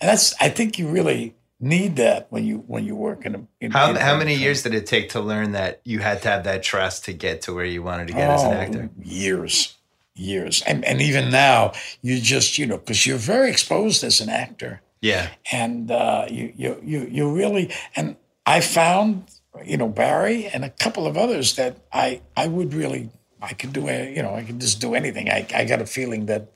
and 0.00 0.08
that's 0.10 0.34
i 0.40 0.48
think 0.48 0.78
you 0.78 0.88
really 0.88 1.34
need 1.64 1.96
that 1.96 2.26
when 2.30 2.44
you 2.44 2.58
when 2.66 2.84
you 2.84 2.94
work 2.94 3.24
in 3.26 3.34
a 3.34 3.40
in, 3.60 3.70
How, 3.72 3.90
in- 3.90 3.96
how 3.96 4.16
many 4.16 4.34
years 4.34 4.62
did 4.62 4.74
it 4.74 4.86
take 4.86 5.08
to 5.10 5.20
learn 5.20 5.52
that 5.52 5.80
you 5.84 5.98
had 6.00 6.22
to 6.22 6.28
have 6.28 6.44
that 6.44 6.62
trust 6.62 7.04
to 7.06 7.12
get 7.12 7.42
to 7.42 7.54
where 7.54 7.64
you 7.64 7.82
wanted 7.82 8.06
to 8.08 8.12
get 8.14 8.30
as 8.30 8.42
an 8.44 8.52
Oh, 8.52 8.60
actor? 8.60 8.90
years 9.02 9.76
years. 10.14 10.62
And 10.62 10.84
and 10.84 11.00
even 11.00 11.30
now 11.30 11.72
you 12.02 12.20
just 12.20 12.58
you 12.58 12.66
know 12.66 12.78
because 12.78 13.04
you're 13.06 13.18
very 13.18 13.50
exposed 13.50 14.04
as 14.04 14.20
an 14.20 14.28
actor. 14.28 14.80
Yeah. 15.00 15.28
and 15.52 15.90
uh, 15.90 16.26
you 16.30 16.52
you 16.56 16.80
you 16.82 17.08
you 17.10 17.34
really 17.34 17.70
and 17.96 18.16
I 18.46 18.60
found 18.60 19.24
you 19.64 19.76
know 19.76 19.88
Barry 19.88 20.46
and 20.46 20.64
a 20.64 20.70
couple 20.70 21.06
of 21.06 21.16
others 21.16 21.56
that 21.56 21.76
I 21.92 22.20
I 22.36 22.46
would 22.46 22.72
really 22.74 23.10
I 23.42 23.52
could 23.54 23.72
do 23.72 23.88
a, 23.88 24.14
you 24.14 24.22
know 24.22 24.34
I 24.34 24.42
could 24.44 24.60
just 24.60 24.80
do 24.80 24.94
anything. 24.94 25.28
I 25.28 25.46
I 25.54 25.64
got 25.66 25.80
a 25.82 25.86
feeling 25.86 26.26
that 26.26 26.52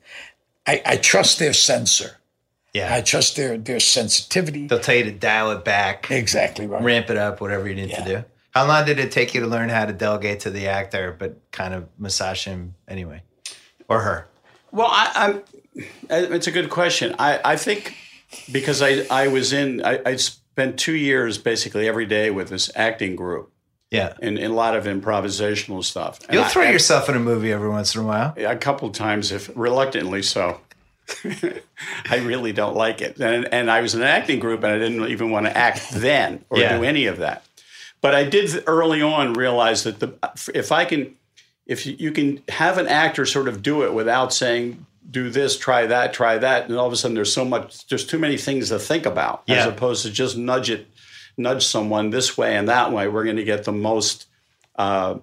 I 0.65 0.81
I 0.85 0.97
trust 0.97 1.37
their 1.39 1.53
sensor 1.53 2.18
Yeah. 2.73 2.93
I 2.93 3.01
trust 3.01 3.35
their 3.35 3.57
their 3.57 3.79
sensitivity 3.79 4.67
They'll 4.67 4.79
tell 4.79 4.95
you 4.95 5.05
to 5.05 5.11
dial 5.11 5.51
it 5.51 5.65
back, 5.65 6.09
exactly 6.11 6.67
right 6.67 6.81
ramp 6.83 7.09
it 7.09 7.17
up, 7.17 7.41
whatever 7.41 7.67
you 7.67 7.75
need 7.75 7.89
to 7.91 8.03
do. 8.03 8.23
How 8.51 8.67
long 8.67 8.85
did 8.85 8.99
it 8.99 9.11
take 9.11 9.33
you 9.33 9.41
to 9.41 9.47
learn 9.47 9.69
how 9.69 9.85
to 9.85 9.93
delegate 9.93 10.41
to 10.41 10.49
the 10.49 10.67
actor, 10.67 11.15
but 11.17 11.39
kind 11.51 11.73
of 11.73 11.87
massage 11.97 12.45
him 12.45 12.75
anyway, 12.87 13.21
or 13.87 14.01
her? 14.01 14.27
Well, 14.71 14.87
I, 14.89 15.11
I'm. 15.15 15.85
It's 16.09 16.47
a 16.47 16.51
good 16.51 16.69
question. 16.69 17.15
I, 17.19 17.39
I 17.45 17.55
think 17.55 17.95
because 18.51 18.81
I, 18.81 19.05
I 19.09 19.27
was 19.29 19.53
in, 19.53 19.83
I, 19.83 19.99
I 20.05 20.15
spent 20.17 20.77
two 20.77 20.95
years 20.95 21.37
basically 21.37 21.87
every 21.87 22.05
day 22.05 22.29
with 22.31 22.49
this 22.49 22.69
acting 22.75 23.15
group 23.15 23.51
Yeah. 23.91 24.13
and, 24.21 24.37
and 24.37 24.51
a 24.51 24.55
lot 24.55 24.75
of 24.75 24.83
improvisational 24.85 25.83
stuff. 25.83 26.19
You'll 26.31 26.43
I- 26.43 26.47
throw 26.49 26.63
I- 26.63 26.71
yourself 26.71 27.07
in 27.09 27.15
a 27.15 27.19
movie 27.19 27.51
every 27.53 27.69
once 27.69 27.95
in 27.95 28.01
a 28.01 28.03
while. 28.03 28.33
a 28.37 28.55
couple 28.57 28.89
times, 28.91 29.31
if 29.31 29.49
reluctantly 29.55 30.21
so. 30.21 30.59
I 32.09 32.17
really 32.17 32.51
don't 32.53 32.75
like 32.75 33.01
it, 33.01 33.19
and 33.19 33.51
and 33.53 33.69
I 33.69 33.81
was 33.81 33.95
in 33.95 34.01
an 34.01 34.07
acting 34.07 34.39
group, 34.39 34.63
and 34.63 34.73
I 34.73 34.77
didn't 34.79 35.07
even 35.09 35.31
want 35.31 35.45
to 35.45 35.55
act 35.57 35.91
then 35.91 36.43
or 36.49 36.59
Yeah. 36.59 36.77
do 36.77 36.83
any 36.83 37.05
of 37.05 37.17
that. 37.17 37.43
But 38.01 38.15
I 38.15 38.23
did 38.23 38.63
early 38.67 39.01
on 39.01 39.33
realize 39.33 39.83
that 39.83 39.99
the 39.99 40.13
if 40.53 40.71
I 40.71 40.85
can, 40.85 41.15
if 41.65 41.85
you- 41.85 42.11
can 42.11 42.41
have 42.49 42.77
an 42.77 42.87
actor 42.87 43.25
sort 43.25 43.47
of 43.47 43.61
do 43.61 43.83
it 43.83 43.93
without 43.93 44.33
saying 44.33 44.85
do 45.11 45.29
this, 45.29 45.57
try 45.57 45.87
that, 45.87 46.13
try 46.13 46.37
that, 46.37 46.69
and 46.69 46.77
all 46.77 46.85
of 46.85 46.93
a 46.93 46.95
sudden 46.95 47.15
there's 47.15 47.33
so 47.33 47.43
much, 47.43 47.87
there's 47.87 48.05
too 48.05 48.19
many 48.19 48.37
things 48.37 48.69
to 48.69 48.77
think 48.77 49.05
about, 49.07 49.41
as 49.47 49.65
opposed 49.65 50.03
to 50.03 50.11
just 50.11 50.37
nudge 50.37 50.69
it, 50.69 50.85
nudge 51.35 51.65
someone 51.65 52.11
this 52.11 52.37
way 52.37 52.55
and 52.55 52.67
that 52.69 52.91
way. 52.91 53.07
We're 53.07 53.23
going 53.23 53.37
to 53.37 53.43
get 53.43 53.63
the 53.63 53.71
most 53.71 54.27
uh, 54.75 55.15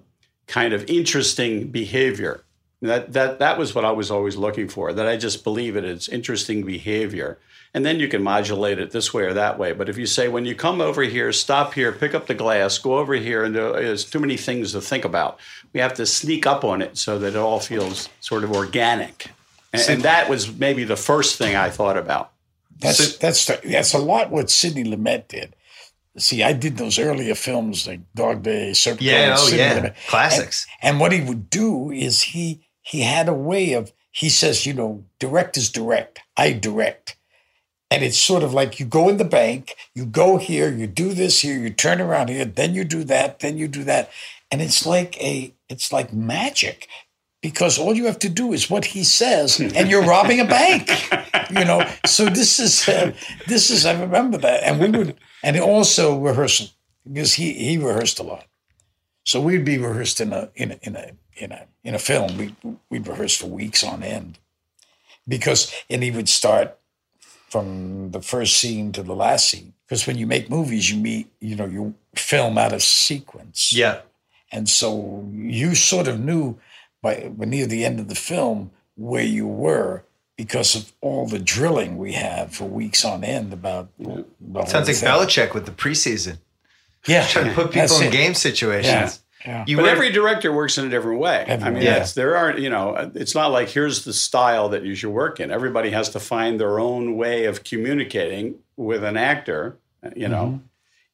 kind 0.45 0.73
of 0.73 0.83
interesting 0.89 1.67
behavior. 1.69 2.43
That 2.81 3.13
that 3.13 3.39
that 3.39 3.57
was 3.57 3.73
what 3.73 3.85
I 3.85 3.91
was 3.91 4.11
always 4.11 4.35
looking 4.35 4.67
for. 4.69 4.93
That 4.93 5.07
I 5.07 5.17
just 5.17 5.43
believe 5.43 5.75
it. 5.75 5.83
it 5.83 5.89
is 5.97 6.07
interesting 6.09 6.63
behavior, 6.63 7.39
and 7.73 7.83
then 7.83 7.99
you 7.99 8.07
can 8.07 8.21
modulate 8.21 8.77
it 8.77 8.91
this 8.91 9.13
way 9.13 9.23
or 9.23 9.33
that 9.33 9.57
way. 9.57 9.71
But 9.73 9.89
if 9.89 9.97
you 9.97 10.05
say 10.05 10.27
when 10.27 10.45
you 10.45 10.53
come 10.53 10.79
over 10.79 11.01
here, 11.01 11.33
stop 11.33 11.73
here, 11.73 11.91
pick 11.91 12.13
up 12.13 12.27
the 12.27 12.35
glass, 12.35 12.77
go 12.77 12.99
over 12.99 13.15
here, 13.15 13.43
and 13.43 13.55
there's 13.55 14.05
too 14.05 14.19
many 14.19 14.37
things 14.37 14.73
to 14.73 14.81
think 14.81 15.05
about. 15.05 15.39
We 15.73 15.79
have 15.79 15.95
to 15.95 16.05
sneak 16.05 16.45
up 16.45 16.63
on 16.63 16.83
it 16.83 16.97
so 16.97 17.17
that 17.17 17.29
it 17.29 17.35
all 17.35 17.59
feels 17.59 18.09
sort 18.19 18.43
of 18.43 18.51
organic. 18.51 19.31
And, 19.73 19.81
and 19.89 20.01
that 20.03 20.29
was 20.29 20.55
maybe 20.55 20.83
the 20.83 20.95
first 20.95 21.37
thing 21.37 21.55
I 21.55 21.69
thought 21.71 21.97
about. 21.97 22.31
That's 22.79 22.97
So- 23.13 23.17
that's 23.19 23.45
that's 23.63 23.93
a 23.95 23.97
lot 23.99 24.29
what 24.29 24.51
Sidney 24.51 24.83
Lumet 24.83 25.27
did. 25.29 25.55
See, 26.19 26.41
I 26.41 26.53
did 26.53 26.77
those 26.77 26.97
earlier 26.97 27.35
films 27.35 27.85
like 27.87 27.99
Dog 28.15 28.41
Day, 28.43 28.71
Serpico. 28.73 29.01
Yeah, 29.01 29.35
oh 29.37 29.45
Sidney 29.45 29.59
yeah, 29.59 29.79
Lumet. 29.79 29.95
classics. 30.09 30.65
And, 30.81 30.91
and 30.91 30.99
what 30.99 31.11
he 31.11 31.21
would 31.21 31.49
do 31.49 31.91
is 31.91 32.21
he 32.21 32.61
he 32.87 33.01
had 33.01 33.27
a 33.27 33.33
way 33.33 33.73
of 33.73 33.91
he 34.11 34.29
says, 34.29 34.65
you 34.65 34.73
know, 34.73 35.03
direct 35.19 35.57
is 35.57 35.69
direct. 35.69 36.19
I 36.35 36.53
direct. 36.53 37.17
And 37.91 38.03
it's 38.03 38.17
sort 38.17 38.43
of 38.43 38.53
like 38.53 38.79
you 38.79 38.85
go 38.85 39.09
in 39.09 39.17
the 39.17 39.23
bank, 39.23 39.75
you 39.93 40.05
go 40.05 40.37
here, 40.37 40.71
you 40.71 40.87
do 40.87 41.13
this 41.13 41.41
here, 41.41 41.57
you 41.57 41.69
turn 41.69 42.01
around 42.01 42.29
here, 42.29 42.43
then 42.43 42.73
you 42.73 42.83
do 42.83 43.03
that, 43.03 43.39
then 43.39 43.57
you 43.57 43.67
do 43.67 43.83
that. 43.83 44.09
And 44.49 44.61
it's 44.61 44.85
like 44.85 45.21
a 45.21 45.53
it's 45.69 45.91
like 45.91 46.13
magic 46.13 46.87
because 47.41 47.77
all 47.77 47.93
you 47.93 48.05
have 48.05 48.19
to 48.19 48.29
do 48.29 48.53
is 48.53 48.69
what 48.69 48.85
he 48.85 49.03
says 49.03 49.59
and 49.59 49.89
you're 49.89 50.05
robbing 50.15 50.39
a 50.39 50.45
bank 50.45 50.89
you 51.51 51.65
know 51.65 51.87
so 52.05 52.25
this 52.25 52.59
is 52.59 52.87
uh, 52.87 53.13
this 53.47 53.69
is 53.69 53.85
i 53.85 53.99
remember 53.99 54.37
that 54.37 54.63
and 54.63 54.79
we 54.79 54.89
would 54.89 55.15
and 55.43 55.59
also 55.59 56.17
rehearsal 56.17 56.67
because 57.05 57.35
he 57.35 57.53
he 57.53 57.77
rehearsed 57.77 58.19
a 58.19 58.23
lot 58.23 58.45
so 59.23 59.39
we'd 59.39 59.65
be 59.65 59.77
rehearsed 59.77 60.19
in 60.19 60.33
a 60.33 60.49
in 60.55 60.71
a 60.71 60.79
in 60.81 60.95
a 60.95 61.11
in 61.37 61.51
a, 61.51 61.67
in 61.83 61.93
a 61.95 61.99
film 61.99 62.37
we 62.37 62.55
we'd 62.89 63.07
rehearse 63.07 63.35
for 63.37 63.47
weeks 63.47 63.83
on 63.83 64.03
end 64.03 64.39
because 65.27 65.73
and 65.89 66.03
he 66.03 66.11
would 66.11 66.29
start 66.29 66.77
from 67.49 68.11
the 68.11 68.21
first 68.21 68.57
scene 68.57 68.91
to 68.91 69.03
the 69.03 69.15
last 69.15 69.47
scene 69.49 69.73
because 69.85 70.05
when 70.07 70.17
you 70.17 70.27
make 70.27 70.49
movies 70.49 70.91
you 70.91 70.97
meet 70.99 71.27
you 71.39 71.55
know 71.55 71.65
you 71.65 71.93
film 72.15 72.57
out 72.57 72.73
of 72.73 72.81
sequence 72.81 73.71
Yeah. 73.73 74.01
and 74.51 74.67
so 74.67 75.25
you 75.33 75.75
sort 75.75 76.07
of 76.07 76.19
knew 76.19 76.57
by, 77.01 77.29
by 77.29 77.45
near 77.45 77.67
the 77.67 77.85
end 77.85 77.99
of 77.99 78.07
the 78.07 78.15
film 78.15 78.71
where 78.95 79.23
you 79.23 79.47
were 79.47 80.03
because 80.35 80.75
of 80.75 80.91
all 81.01 81.27
the 81.27 81.39
drilling 81.39 81.97
we 81.97 82.13
had 82.13 82.53
for 82.53 82.65
weeks 82.65 83.03
on 83.03 83.23
end 83.23 83.51
about. 83.53 83.89
about 83.99 84.69
Sounds 84.69 84.87
like. 84.87 84.97
Belichick 84.97 85.53
with 85.55 85.65
the 85.65 85.71
preseason, 85.71 86.37
Yeah, 87.07 87.25
trying 87.25 87.45
to 87.47 87.53
put 87.55 87.71
that's 87.71 87.93
people 87.93 88.07
in 88.07 88.13
it. 88.13 88.17
game 88.17 88.33
situations. 88.35 88.85
Yeah. 88.85 89.11
You 89.65 89.75
But 89.77 89.83
were 89.83 89.89
every 89.89 90.11
director 90.11 90.51
works 90.51 90.77
in 90.77 90.85
a 90.85 90.89
different 90.89 91.19
way. 91.19 91.37
I 91.47 91.51
Everyone. 91.51 91.73
mean, 91.75 91.83
Yeah. 91.83 92.05
there 92.15 92.35
aren't, 92.35 92.59
you 92.59 92.69
know, 92.69 93.11
it's 93.15 93.33
not 93.35 93.51
like 93.51 93.69
here's 93.69 94.03
the 94.03 94.13
style 94.13 94.69
that 94.69 94.83
you 94.83 94.93
should 94.95 95.11
work 95.11 95.39
in. 95.39 95.51
Everybody 95.51 95.89
has 95.91 96.09
to 96.09 96.19
find 96.19 96.59
their 96.59 96.79
own 96.79 97.15
way 97.15 97.45
of 97.45 97.63
communicating 97.63 98.55
with 98.75 99.03
an 99.03 99.17
actor, 99.17 99.77
you 100.15 100.27
know, 100.27 100.59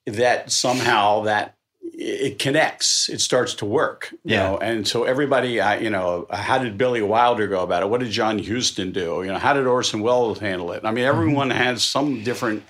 Mm-hmm. 0.08 0.14
that 0.20 0.52
somehow 0.52 1.22
that 1.24 1.56
it 1.96 2.40
connects, 2.40 3.08
it 3.08 3.22
starts 3.22 3.54
to 3.56 3.66
work, 3.66 4.10
you 4.24 4.34
Yeah. 4.36 4.50
know. 4.50 4.58
And 4.58 4.88
so 4.88 5.04
everybody, 5.04 5.62
I, 5.62 5.78
you 5.78 5.92
know, 5.92 6.26
how 6.32 6.58
did 6.58 6.78
Billy 6.78 7.02
Wilder 7.04 7.48
go 7.48 7.62
about 7.62 7.84
it? 7.84 7.90
What 7.90 8.00
did 8.00 8.10
John 8.10 8.40
Huston 8.44 8.92
do? 8.92 9.22
You 9.24 9.32
know, 9.32 9.38
how 9.38 9.54
did 9.54 9.68
Orson 9.68 10.02
Welles 10.02 10.40
handle 10.40 10.72
it? 10.72 10.82
I 10.84 10.92
mean, 10.92 11.06
everyone 11.06 11.52
has 11.52 11.84
some 11.84 12.24
different 12.24 12.64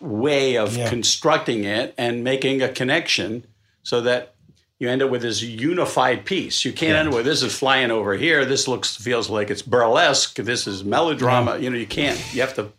way 0.00 0.56
of 0.56 0.70
Mm-hmm. 0.70 0.78
Yeah. 0.80 0.88
constructing 0.88 1.64
it 1.64 1.94
and 1.98 2.24
making 2.24 2.62
a 2.62 2.68
connection 2.68 3.44
so 3.82 4.00
that 4.00 4.31
you 4.82 4.88
end 4.88 5.00
up 5.00 5.10
with 5.10 5.22
this 5.22 5.40
unified 5.40 6.24
piece. 6.24 6.64
You 6.64 6.72
can't 6.72 6.96
end 6.96 7.08
up 7.10 7.14
with 7.14 7.24
this 7.24 7.44
is 7.44 7.56
flying 7.56 7.92
over 7.92 8.14
here. 8.14 8.44
This 8.44 8.66
looks 8.66 8.96
feels 8.96 9.30
like 9.30 9.48
it's 9.48 9.62
burlesque. 9.62 10.34
This 10.34 10.66
is 10.66 10.82
melodrama. 10.82 11.58
You 11.58 11.70
know, 11.70 11.76
you 11.76 11.86
can't. 11.86 12.18
You 12.34 12.40
have 12.40 12.54
to 12.54 12.72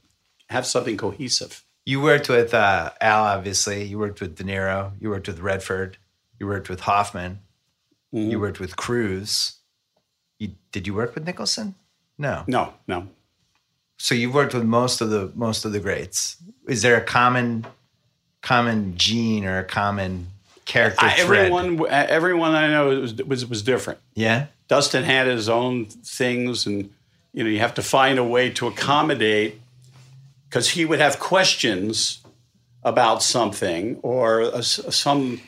have 0.49 0.66
something 0.66 0.97
cohesive. 0.97 1.64
You 1.86 2.01
worked 2.01 2.28
with 2.28 2.54
uh, 2.54 2.91
Al, 2.99 3.24
obviously. 3.24 3.86
You 3.86 3.99
worked 3.99 4.20
with 4.20 4.36
De 4.36 4.43
Niro. 4.43 4.91
You 4.99 5.12
worked 5.12 5.28
with 5.28 5.39
Redford. 5.39 5.97
You 6.41 6.47
worked 6.47 6.68
with 6.68 6.82
Hoffman. 6.82 7.39
Mm-hmm. 8.14 8.32
You 8.32 8.39
worked 8.41 8.60
with 8.60 8.76
Cruise. 8.76 9.60
You, 10.39 10.49
did 10.74 10.86
you 10.86 10.93
work 10.93 11.16
with 11.16 11.26
Nicholson? 11.26 11.74
No. 12.18 12.43
No, 12.47 12.74
no. 12.86 13.08
So 13.97 14.14
you've 14.14 14.34
worked 14.34 14.54
with 14.54 14.66
most 14.66 14.99
of 14.99 15.10
the 15.10 15.32
most 15.36 15.64
of 15.64 15.72
the 15.72 15.80
greats. 15.80 16.36
Is 16.68 16.82
there 16.82 16.97
a 16.97 17.01
common 17.01 17.66
common 18.41 18.97
gene 18.97 19.45
or 19.45 19.60
a 19.60 19.64
common 19.64 20.33
character 20.66 21.05
I, 21.05 21.14
thread? 21.14 21.51
everyone, 21.51 21.88
everyone 21.89 22.55
I 22.55 22.70
know 22.70 22.99
was, 22.99 23.14
was 23.16 23.45
was 23.45 23.61
different. 23.61 23.99
Yeah. 24.16 24.47
Dustin 24.68 25.03
had 25.03 25.28
his 25.28 25.49
own 25.49 25.86
things, 25.86 26.66
and 26.66 26.89
you 27.34 27.43
know 27.43 27.49
you 27.49 27.59
have 27.59 27.74
to 27.76 27.82
find 27.82 28.20
a 28.20 28.24
way 28.24 28.49
to 28.51 28.68
accommodate 28.68 29.59
because 30.49 30.70
he 30.70 30.86
would 30.86 30.99
have 30.99 31.20
questions 31.20 32.20
about 32.84 33.24
something 33.24 33.99
or 34.01 34.41
a, 34.41 34.64
some 34.64 35.41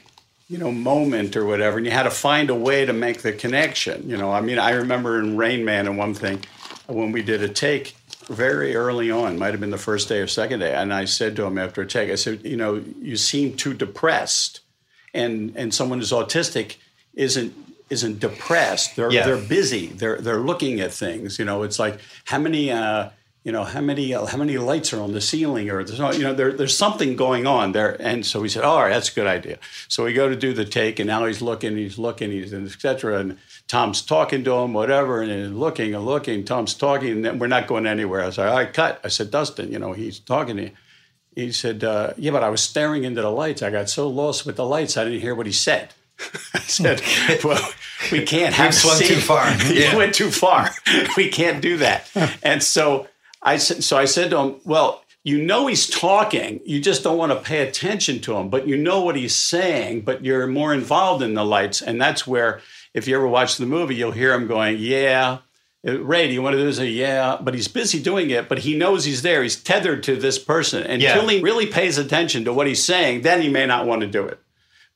you 0.49 0.57
know 0.57 0.71
moment 0.71 1.35
or 1.35 1.45
whatever, 1.45 1.77
and 1.77 1.85
you 1.85 1.91
had 1.91 2.03
to 2.03 2.11
find 2.11 2.49
a 2.49 2.55
way 2.55 2.85
to 2.85 2.93
make 2.93 3.21
the 3.21 3.31
connection. 3.31 4.09
You 4.09 4.17
know, 4.17 4.31
I 4.31 4.41
mean, 4.41 4.59
I 4.59 4.71
remember 4.71 5.19
in 5.19 5.37
Rain 5.37 5.65
Man 5.65 5.87
and 5.87 5.97
one 5.97 6.13
thing 6.13 6.43
when 6.87 7.11
we 7.11 7.21
did 7.21 7.41
a 7.41 7.49
take 7.49 7.95
very 8.27 8.75
early 8.75 9.11
on, 9.11 9.37
might 9.37 9.51
have 9.51 9.59
been 9.59 9.71
the 9.71 9.77
first 9.77 10.09
day 10.09 10.19
or 10.19 10.27
second 10.27 10.59
day, 10.59 10.73
and 10.73 10.93
I 10.93 11.05
said 11.05 11.35
to 11.35 11.45
him 11.45 11.57
after 11.57 11.81
a 11.81 11.87
take, 11.87 12.11
I 12.11 12.15
said, 12.15 12.43
you 12.43 12.57
know, 12.57 12.83
you 13.01 13.17
seem 13.17 13.55
too 13.55 13.73
depressed, 13.73 14.61
and 15.15 15.55
and 15.55 15.73
someone 15.73 15.99
who's 15.99 16.11
autistic 16.11 16.75
isn't 17.15 17.53
isn't 17.89 18.19
depressed. 18.19 18.95
They're 18.95 19.11
Yeah. 19.11 19.25
they're 19.25 19.37
busy. 19.37 19.87
They're 19.87 20.19
they're 20.19 20.39
looking 20.39 20.79
at 20.79 20.91
things. 20.91 21.39
You 21.39 21.45
know, 21.45 21.63
it's 21.63 21.79
like 21.79 21.99
how 22.25 22.39
many. 22.39 22.71
Uh, 22.71 23.09
you 23.45 23.51
know 23.51 23.63
how 23.63 23.79
many 23.79 24.11
uh, 24.11 24.25
how 24.25 24.39
many 24.39 24.57
lights 24.57 24.91
are 24.91 24.99
on 24.99 25.11
the 25.13 25.21
ceiling 25.21 25.69
or 25.69 25.83
there's 25.83 25.99
no, 25.99 26.11
you 26.11 26.23
know 26.23 26.33
there, 26.33 26.51
there's 26.51 26.75
something 26.75 27.15
going 27.15 27.45
on 27.45 27.73
there 27.73 27.95
and 28.01 28.25
so 28.25 28.41
we 28.41 28.49
said 28.49 28.63
all 28.63 28.81
right 28.81 28.89
that's 28.89 29.11
a 29.11 29.13
good 29.13 29.27
idea 29.27 29.59
so 29.87 30.03
we 30.03 30.13
go 30.13 30.27
to 30.27 30.35
do 30.35 30.51
the 30.51 30.65
take 30.65 30.97
and 30.97 31.05
now 31.05 31.23
he's 31.27 31.43
looking 31.43 31.77
he's 31.77 31.99
looking 31.99 32.31
he's 32.31 32.53
and 32.53 32.65
etc 32.67 33.19
and 33.19 33.37
Tom's 33.67 34.01
talking 34.01 34.43
to 34.45 34.51
him 34.51 34.73
whatever 34.73 35.21
and 35.21 35.29
then 35.29 35.59
looking 35.59 35.93
and 35.93 36.03
looking 36.07 36.43
Tom's 36.43 36.73
talking 36.73 37.23
and 37.23 37.39
we're 37.39 37.45
not 37.45 37.67
going 37.67 37.85
anywhere 37.85 38.23
I 38.23 38.31
said 38.31 38.47
all 38.47 38.55
right 38.55 38.73
cut 38.73 38.99
I 39.03 39.09
said 39.09 39.29
Dustin 39.29 39.71
you 39.71 39.77
know 39.77 39.93
he's 39.93 40.17
talking 40.17 40.57
to 40.57 40.63
you 40.63 40.71
he 41.35 41.51
said 41.51 41.83
uh, 41.83 42.13
yeah 42.17 42.31
but 42.31 42.43
I 42.43 42.49
was 42.49 42.61
staring 42.61 43.03
into 43.03 43.21
the 43.21 43.29
lights 43.29 43.61
I 43.61 43.69
got 43.69 43.89
so 43.89 44.07
lost 44.09 44.45
with 44.45 44.55
the 44.55 44.65
lights 44.65 44.97
I 44.97 45.03
didn't 45.03 45.21
hear 45.21 45.35
what 45.35 45.45
he 45.45 45.51
said 45.51 45.93
I 46.53 46.59
said 46.59 47.01
well 47.43 47.71
we 48.11 48.23
can't 48.23 48.53
have 48.53 48.73
swung 48.73 48.99
too 48.99 49.15
far. 49.15 49.45
Yeah. 49.65 49.95
went 49.95 50.15
too 50.15 50.31
far. 50.31 50.69
we 51.17 51.29
can't 51.29 51.61
do 51.61 51.77
that. 51.77 52.09
and 52.43 52.61
so 52.61 53.07
I 53.41 53.57
said, 53.57 53.83
so 53.83 53.97
I 53.97 54.05
said 54.05 54.29
to 54.31 54.37
him, 54.39 54.55
well, 54.63 55.03
you 55.23 55.43
know 55.43 55.67
he's 55.67 55.89
talking. 55.89 56.61
You 56.65 56.79
just 56.79 57.03
don't 57.03 57.17
want 57.17 57.31
to 57.31 57.39
pay 57.39 57.67
attention 57.67 58.19
to 58.21 58.35
him, 58.37 58.49
but 58.49 58.67
you 58.67 58.77
know 58.77 59.01
what 59.01 59.15
he's 59.15 59.35
saying, 59.35 60.01
but 60.01 60.23
you're 60.23 60.45
more 60.47 60.73
involved 60.73 61.23
in 61.23 61.33
the 61.33 61.43
lights. 61.43 61.81
And 61.81 61.99
that's 61.99 62.27
where, 62.27 62.61
if 62.93 63.07
you 63.07 63.15
ever 63.15 63.27
watch 63.27 63.57
the 63.57 63.65
movie, 63.65 63.95
you'll 63.95 64.11
hear 64.11 64.33
him 64.33 64.47
going, 64.47 64.77
yeah. 64.77 65.39
Ray, 65.85 66.27
do 66.27 66.33
you 66.33 66.41
want 66.41 66.53
to 66.55 66.57
do 66.59 66.65
this? 66.65 66.79
Yeah, 66.79 67.37
but 67.39 67.53
he's 67.53 67.67
busy 67.67 68.01
doing 68.01 68.29
it, 68.31 68.49
but 68.49 68.59
he 68.59 68.75
knows 68.75 69.05
he's 69.05 69.21
there. 69.21 69.43
He's 69.43 69.55
tethered 69.55 70.03
to 70.03 70.15
this 70.15 70.39
person. 70.39 70.83
And 70.83 71.01
Yeah. 71.01 71.13
until 71.13 71.29
he 71.29 71.41
really 71.41 71.67
pays 71.67 71.97
attention 71.97 72.45
to 72.45 72.53
what 72.53 72.65
he's 72.67 72.83
saying, 72.83 73.21
then 73.21 73.41
he 73.41 73.49
may 73.49 73.65
not 73.65 73.85
want 73.85 74.01
to 74.01 74.07
do 74.07 74.25
it 74.25 74.39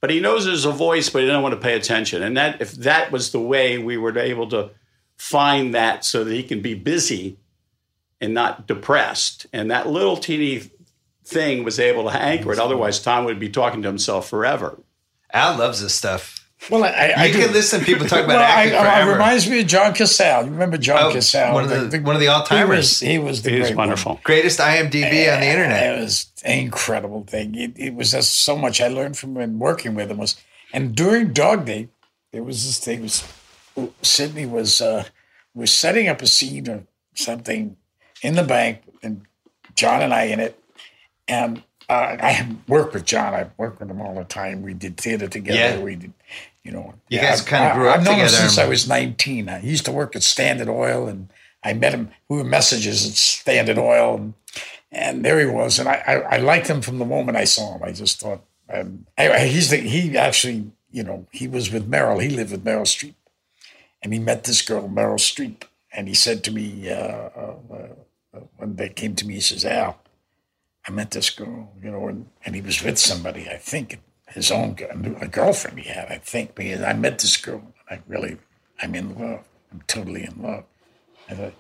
but 0.02 0.10
he 0.10 0.20
knows 0.20 0.46
there's 0.46 0.66
a 0.66 0.72
voice, 0.72 1.10
but 1.10 1.22
he 1.22 1.28
doesn't 1.28 1.44
want 1.44 1.54
to 1.56 1.60
pay 1.62 1.76
attention. 1.76 2.24
And 2.24 2.38
that 2.38 2.62
if 2.62 2.72
that 2.74 3.12
was 3.12 3.32
the 3.32 3.40
way 3.40 3.78
we 3.78 3.98
were 3.98 4.18
able 4.18 4.48
to 4.50 4.72
find 5.18 5.74
that 5.74 6.06
so 6.06 6.24
that 6.24 6.34
he 6.34 6.44
can 6.44 6.62
be 6.62 6.74
busy 6.74 7.38
and 8.22 8.34
not 8.34 8.68
depressed. 8.68 9.46
And 9.52 9.70
that 9.72 9.88
little 9.88 10.18
teeny 10.18 10.70
thing 11.26 11.64
was 11.64 11.80
able 11.80 12.04
to 12.04 12.18
anchor 12.18 12.54
it. 12.54 12.60
Otherwise, 12.60 13.02
Tom 13.02 13.26
would 13.26 13.40
be 13.40 13.50
talking 13.50 13.82
to 13.82 13.88
himself 13.88 14.30
forever. 14.30 14.80
Al 15.34 15.58
loves 15.58 15.82
this 15.82 15.94
stuff. 15.94 16.39
Well, 16.70 16.84
I, 16.84 16.88
I, 16.90 17.14
I 17.18 17.26
You 17.26 17.34
do- 17.34 17.40
can 17.46 17.54
listen 17.54 17.80
to 17.80 17.86
people 17.86 18.06
talk 18.06 18.26
about 18.26 18.36
well, 18.36 18.40
acting 18.42 18.76
I- 18.76 18.78
it 18.78 18.82
forever. 18.84 19.12
reminds 19.14 19.50
me 19.50 19.62
of 19.62 19.68
John 19.68 19.94
Cazale. 19.94 20.46
You 20.46 20.52
remember 20.52 20.78
John 20.78 21.04
Oh, 21.12 21.16
Cazale? 21.16 21.54
one 21.54 21.64
of 21.72 21.92
the- 21.92 22.00
one 22.02 22.16
of 22.16 22.22
the 22.22 22.28
all-timers. 22.28 23.00
He 23.00 23.08
was, 23.08 23.12
he 23.18 23.20
was 23.20 23.42
the 23.44 23.50
It 23.50 23.56
is 23.56 23.68
great 23.68 23.78
one. 23.78 23.88
wonderful. 23.88 24.20
Greatest 24.24 24.60
IMDb 24.60 25.34
on 25.34 25.40
the 25.40 25.48
internet. 25.48 25.96
It 25.98 26.02
was 26.02 26.28
an 26.44 26.60
incredible 26.60 27.24
thing. 27.24 27.56
It, 27.56 27.74
it 27.78 27.94
was 27.96 28.12
just 28.12 28.38
so 28.42 28.58
much 28.58 28.82
I 28.82 28.88
learned 28.90 29.18
from 29.18 29.38
him 29.38 29.58
working 29.60 29.96
with 29.96 30.12
him 30.12 30.18
was. 30.18 30.36
And 30.74 30.96
during 30.96 31.34
Dog 31.34 31.66
Day, 31.66 31.88
there 32.34 32.44
was 32.44 32.66
this 32.66 32.78
thing. 32.78 33.02
Was 33.04 33.24
Sidney 34.02 34.46
was 34.46 34.82
uh, 34.82 35.06
was 35.56 35.74
setting 35.74 36.08
up 36.10 36.22
a 36.22 36.28
scene 36.28 36.70
or 36.70 36.84
something 37.16 37.78
in 38.22 38.36
the 38.36 38.44
bank, 38.44 38.82
and 39.02 39.22
John 39.76 40.02
and 40.02 40.14
I 40.14 40.24
in 40.24 40.40
it. 40.40 40.62
And 41.28 41.64
uh, 41.90 42.18
I 42.20 42.32
have 42.32 42.56
worked 42.68 42.94
with 42.94 43.06
John. 43.06 43.34
I've 43.34 43.52
worked 43.58 43.80
with 43.80 43.90
him 43.90 44.02
all 44.02 44.14
the 44.14 44.26
time. 44.26 44.62
We 44.62 44.74
did 44.76 44.98
theater 44.98 45.28
together. 45.28 45.58
Yeah. 45.58 45.80
We 45.80 45.96
did, 45.96 46.14
you 46.64 46.72
know. 46.72 46.94
You 47.10 47.20
guys 47.20 47.42
I've- 47.42 47.50
kinda 47.50 47.74
grew 47.76 47.88
I- 47.88 47.92
up 47.92 47.98
I've 48.00 48.06
known 48.06 48.20
him 48.20 48.30
since 48.30 48.58
I 48.58 48.66
was 48.68 48.88
19. 48.88 49.48
He 49.48 49.70
used 49.70 49.86
to 49.86 49.92
work 49.92 50.16
at 50.16 50.24
Standard 50.24 50.70
Oil, 50.70 51.08
and 51.08 51.30
I 51.64 51.74
met 51.74 51.94
him. 51.94 52.12
We 52.28 52.38
were 52.38 52.44
messages 52.44 53.06
at 53.08 53.14
Standard 53.14 53.78
Oil, 53.78 54.16
and, 54.18 54.34
and 54.92 55.26
there 55.26 55.40
he 55.40 55.46
was. 55.46 55.80
And 55.80 55.88
I, 55.90 56.04
I, 56.08 56.14
I 56.14 56.38
liked 56.38 56.68
him 56.68 56.82
from 56.82 57.00
the 57.00 57.06
moment 57.06 57.38
I 57.38 57.44
saw 57.46 57.76
him. 57.76 57.84
I 57.84 57.92
just 57.92 58.20
thought, 58.20 58.42
um, 58.72 59.06
anyway, 59.18 59.50
he's 59.50 59.70
the, 59.70 59.78
he 59.78 60.18
actually, 60.18 60.72
you 60.92 61.04
know, 61.04 61.26
he 61.32 61.48
was 61.48 61.72
with 61.72 61.90
Meryl. 61.90 62.22
He 62.22 62.30
lived 62.30 62.52
with 62.52 62.64
Meryl 62.64 62.82
Streep, 62.82 63.16
and 64.02 64.14
he 64.14 64.20
met 64.20 64.44
this 64.44 64.62
girl, 64.62 64.88
Meryl 64.88 65.16
Streep, 65.20 65.64
and 65.92 66.08
he 66.08 66.14
said 66.14 66.44
to 66.44 66.52
me 66.52 66.90
uh, 66.90 66.96
uh, 66.96 67.56
uh, 67.72 68.40
when 68.58 68.76
they 68.76 68.90
came 68.90 69.16
to 69.16 69.26
me, 69.26 69.36
he 69.36 69.40
says, 69.42 69.66
Al, 69.66 70.00
I 70.88 70.92
met 70.92 71.12
this 71.12 71.30
girl, 71.30 71.72
you 71.84 71.92
know, 71.92 72.08
and, 72.08 72.28
and 72.46 72.56
he 72.56 72.62
was 72.62 72.82
with 72.84 72.98
somebody, 72.98 73.50
I 73.50 73.58
think, 73.58 74.00
his 74.30 74.52
own 74.52 74.76
a 75.22 75.28
girlfriend 75.28 75.80
he 75.80 75.90
had, 75.90 76.08
I 76.10 76.18
think. 76.18 76.58
He- 76.60 76.74
I 76.74 76.94
met 76.94 77.20
this 77.20 77.38
girl, 77.38 77.62
I 77.90 78.00
really, 78.08 78.38
I'm 78.82 78.96
in 78.96 79.18
love. 79.18 79.44
I'm 79.72 79.82
totally 79.88 80.24
in 80.24 80.42
love. 80.42 80.64
I 81.30 81.34
thought, 81.36 81.54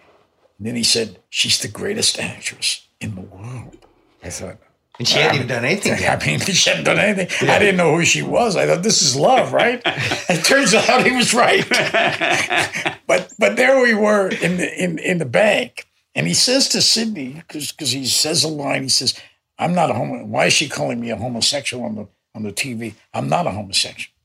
and 0.57 0.67
then 0.67 0.75
he 0.75 0.83
said, 0.83 1.19
she's 1.29 1.59
the 1.59 1.67
greatest 1.67 2.19
actress 2.19 2.87
in 2.99 3.15
the 3.15 3.21
world. 3.21 3.77
I 4.23 4.29
thought, 4.29 4.57
And 4.97 5.07
she 5.07 5.17
hadn't 5.19 5.35
even 5.35 5.47
done 5.47 5.63
anything 5.63 5.93
I 6.07 6.25
mean, 6.25 6.39
she 6.39 6.69
hadn't 6.69 6.85
done 6.85 6.99
anything. 6.99 7.49
I 7.49 7.59
didn't 7.59 7.77
know 7.77 7.95
who 7.95 8.03
she 8.03 8.21
was. 8.21 8.55
I 8.57 8.65
thought 8.65 8.83
this 8.83 9.01
is 9.01 9.15
love, 9.15 9.53
right? 9.53 9.81
it 9.85 10.43
turns 10.43 10.73
out 10.73 11.05
he 11.05 11.15
was 11.15 11.33
right. 11.33 11.65
but 13.07 13.31
but 13.39 13.55
there 13.55 13.79
we 13.81 13.93
were 13.93 14.27
in 14.29 14.57
the 14.57 14.83
in, 14.83 14.99
in 14.99 15.17
the 15.19 15.25
bank, 15.25 15.87
and 16.15 16.27
he 16.27 16.33
says 16.33 16.67
to 16.69 16.81
Sidney 16.81 17.41
because 17.47 17.91
he 17.91 18.05
says 18.05 18.43
a 18.43 18.49
line. 18.49 18.83
He 18.83 18.89
says, 18.89 19.17
"I'm 19.57 19.73
not 19.73 19.89
a 19.91 19.93
homo. 19.93 20.25
Why 20.25 20.47
is 20.47 20.53
she 20.53 20.67
calling 20.67 20.99
me 20.99 21.09
a 21.11 21.15
homosexual 21.15 21.85
on 21.85 21.95
the 21.95 22.07
on 22.39 22.43
the 22.43 22.53
TV? 22.53 22.93
I'm 23.13 23.29
not 23.29 23.47
a 23.47 23.51
homosexual." 23.51 24.15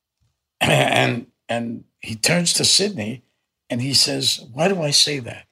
and 0.60 1.28
and 1.48 1.84
he 2.00 2.16
turns 2.16 2.52
to 2.54 2.64
Sidney, 2.64 3.22
and 3.70 3.80
he 3.80 3.94
says, 3.94 4.44
"Why 4.52 4.68
do 4.68 4.82
I 4.82 4.90
say 4.90 5.20
that?" 5.20 5.46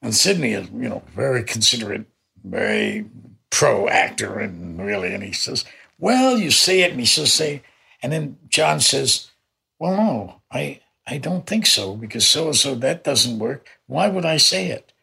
And 0.00 0.14
Sidney 0.14 0.52
is, 0.52 0.68
you 0.70 0.88
know, 0.88 1.02
very 1.14 1.42
considerate, 1.42 2.06
very 2.42 3.06
pro 3.50 3.88
actor, 3.88 4.38
and 4.38 4.80
really, 4.80 5.12
and 5.12 5.22
he 5.22 5.32
says, 5.32 5.64
"Well, 5.98 6.38
you 6.38 6.50
say 6.50 6.82
it," 6.82 6.92
and 6.92 7.00
he 7.00 7.06
says, 7.06 7.32
"Say," 7.32 7.62
and 8.02 8.12
then 8.12 8.38
John 8.48 8.80
says, 8.80 9.30
"Well, 9.78 9.96
no, 9.96 10.40
I 10.50 10.80
I 11.06 11.18
don't 11.18 11.46
think 11.46 11.66
so 11.66 11.96
because 11.96 12.26
so 12.26 12.46
and 12.46 12.56
so 12.56 12.74
that 12.76 13.04
doesn't 13.04 13.38
work. 13.38 13.68
Why 13.86 14.08
would 14.08 14.24
I 14.24 14.36
say 14.36 14.68
it?" 14.68 14.93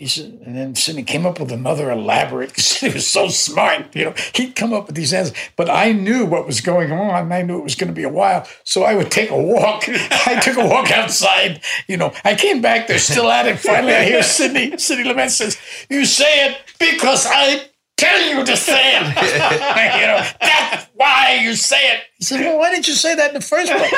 He 0.00 0.06
said, 0.06 0.40
and 0.46 0.56
then 0.56 0.74
Sidney 0.74 1.02
came 1.02 1.26
up 1.26 1.38
with 1.38 1.52
another 1.52 1.90
elaborate. 1.90 2.48
Because 2.56 2.78
he 2.80 2.88
was 2.88 3.06
so 3.06 3.28
smart, 3.28 3.94
you 3.94 4.06
know. 4.06 4.14
He'd 4.34 4.56
come 4.56 4.72
up 4.72 4.86
with 4.86 4.96
these 4.96 5.12
answers, 5.12 5.36
but 5.56 5.68
I 5.68 5.92
knew 5.92 6.24
what 6.24 6.46
was 6.46 6.62
going 6.62 6.90
on. 6.90 7.24
and 7.24 7.34
I 7.34 7.42
knew 7.42 7.58
it 7.58 7.64
was 7.64 7.74
going 7.74 7.88
to 7.88 7.94
be 7.94 8.04
a 8.04 8.08
while, 8.08 8.48
so 8.64 8.82
I 8.82 8.94
would 8.94 9.10
take 9.10 9.28
a 9.28 9.36
walk. 9.36 9.84
I 10.26 10.40
took 10.42 10.56
a 10.56 10.66
walk 10.66 10.90
outside. 10.90 11.60
You 11.86 11.98
know, 11.98 12.14
I 12.24 12.34
came 12.34 12.62
back. 12.62 12.86
They're 12.86 12.98
still 12.98 13.30
at 13.30 13.46
it. 13.46 13.58
Finally, 13.58 13.92
I 13.92 14.04
hear 14.04 14.22
Sidney. 14.22 14.78
Sidney 14.78 15.04
Lumet 15.04 15.28
says, 15.28 15.58
"You 15.90 16.06
say 16.06 16.46
it 16.48 16.56
because 16.78 17.26
I 17.28 17.68
tell 17.98 18.22
you 18.22 18.42
to 18.42 18.56
say 18.56 18.96
it. 18.96 19.02
you 20.00 20.06
know, 20.06 20.24
that's 20.40 20.86
why 20.94 21.40
you 21.42 21.54
say 21.54 21.92
it." 21.92 22.00
He 22.16 22.24
said, 22.24 22.40
"Well, 22.40 22.56
why 22.58 22.70
didn't 22.70 22.88
you 22.88 22.94
say 22.94 23.14
that 23.16 23.28
in 23.28 23.34
the 23.34 23.42
first 23.42 23.70
place?" 23.70 23.92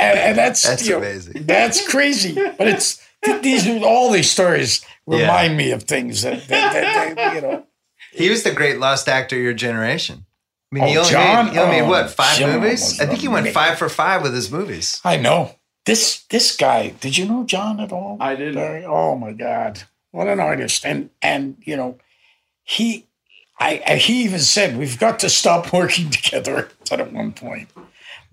and, 0.00 0.18
and 0.18 0.38
that's 0.38 0.62
That's 0.62 0.86
you 0.86 0.92
know, 0.92 0.98
amazing. 0.98 1.44
that's 1.44 1.86
crazy, 1.86 2.34
but 2.56 2.66
it's 2.66 2.98
these 3.42 3.66
all 3.82 4.10
these 4.10 4.30
stories 4.30 4.84
remind 5.06 5.56
me 5.56 5.70
of 5.72 5.82
things 5.84 6.22
that, 6.22 6.46
that, 6.48 6.72
that, 6.72 7.16
that, 7.16 7.34
you 7.34 7.40
know. 7.40 7.66
He 8.12 8.28
was 8.30 8.42
the 8.42 8.52
great 8.52 8.78
lost 8.78 9.08
actor 9.08 9.36
of 9.36 9.42
your 9.42 9.52
generation. 9.54 10.26
I 10.72 10.74
mean, 10.74 10.84
Oh, 10.84 10.86
he 10.88 10.96
only 10.98 11.10
John? 11.10 11.46
made, 11.46 11.52
he 11.52 11.58
only 11.58 11.76
made 11.76 11.82
Oh, 11.82 11.88
what 11.88 12.10
five 12.10 12.38
John 12.38 12.60
movies? 12.60 13.00
I 13.00 13.06
think 13.06 13.20
he 13.20 13.28
went 13.28 13.40
amazing. 13.46 13.54
five 13.54 13.78
for 13.78 13.88
five 13.88 14.22
with 14.22 14.34
his 14.34 14.50
movies. 14.50 15.00
I 15.04 15.16
know 15.16 15.56
this 15.86 16.22
this 16.30 16.56
guy. 16.56 16.90
Did 17.00 17.16
you 17.18 17.26
know 17.26 17.44
John 17.44 17.80
at 17.80 17.92
all? 17.92 18.16
I 18.20 18.36
didn't. 18.36 18.54
Larry? 18.54 18.84
Oh 18.84 19.16
my 19.16 19.32
God, 19.32 19.82
what 20.12 20.28
an 20.28 20.40
artist! 20.40 20.84
And 20.86 21.10
and 21.22 21.56
you 21.60 21.76
know, 21.76 21.98
he, 22.62 23.06
I, 23.58 23.82
I 23.86 23.94
he 23.96 24.22
even 24.24 24.40
said 24.40 24.76
we've 24.76 24.98
got 24.98 25.18
to 25.20 25.28
stop 25.30 25.72
working 25.72 26.10
together. 26.10 26.68
At 26.90 27.12
one 27.12 27.32
point, 27.32 27.68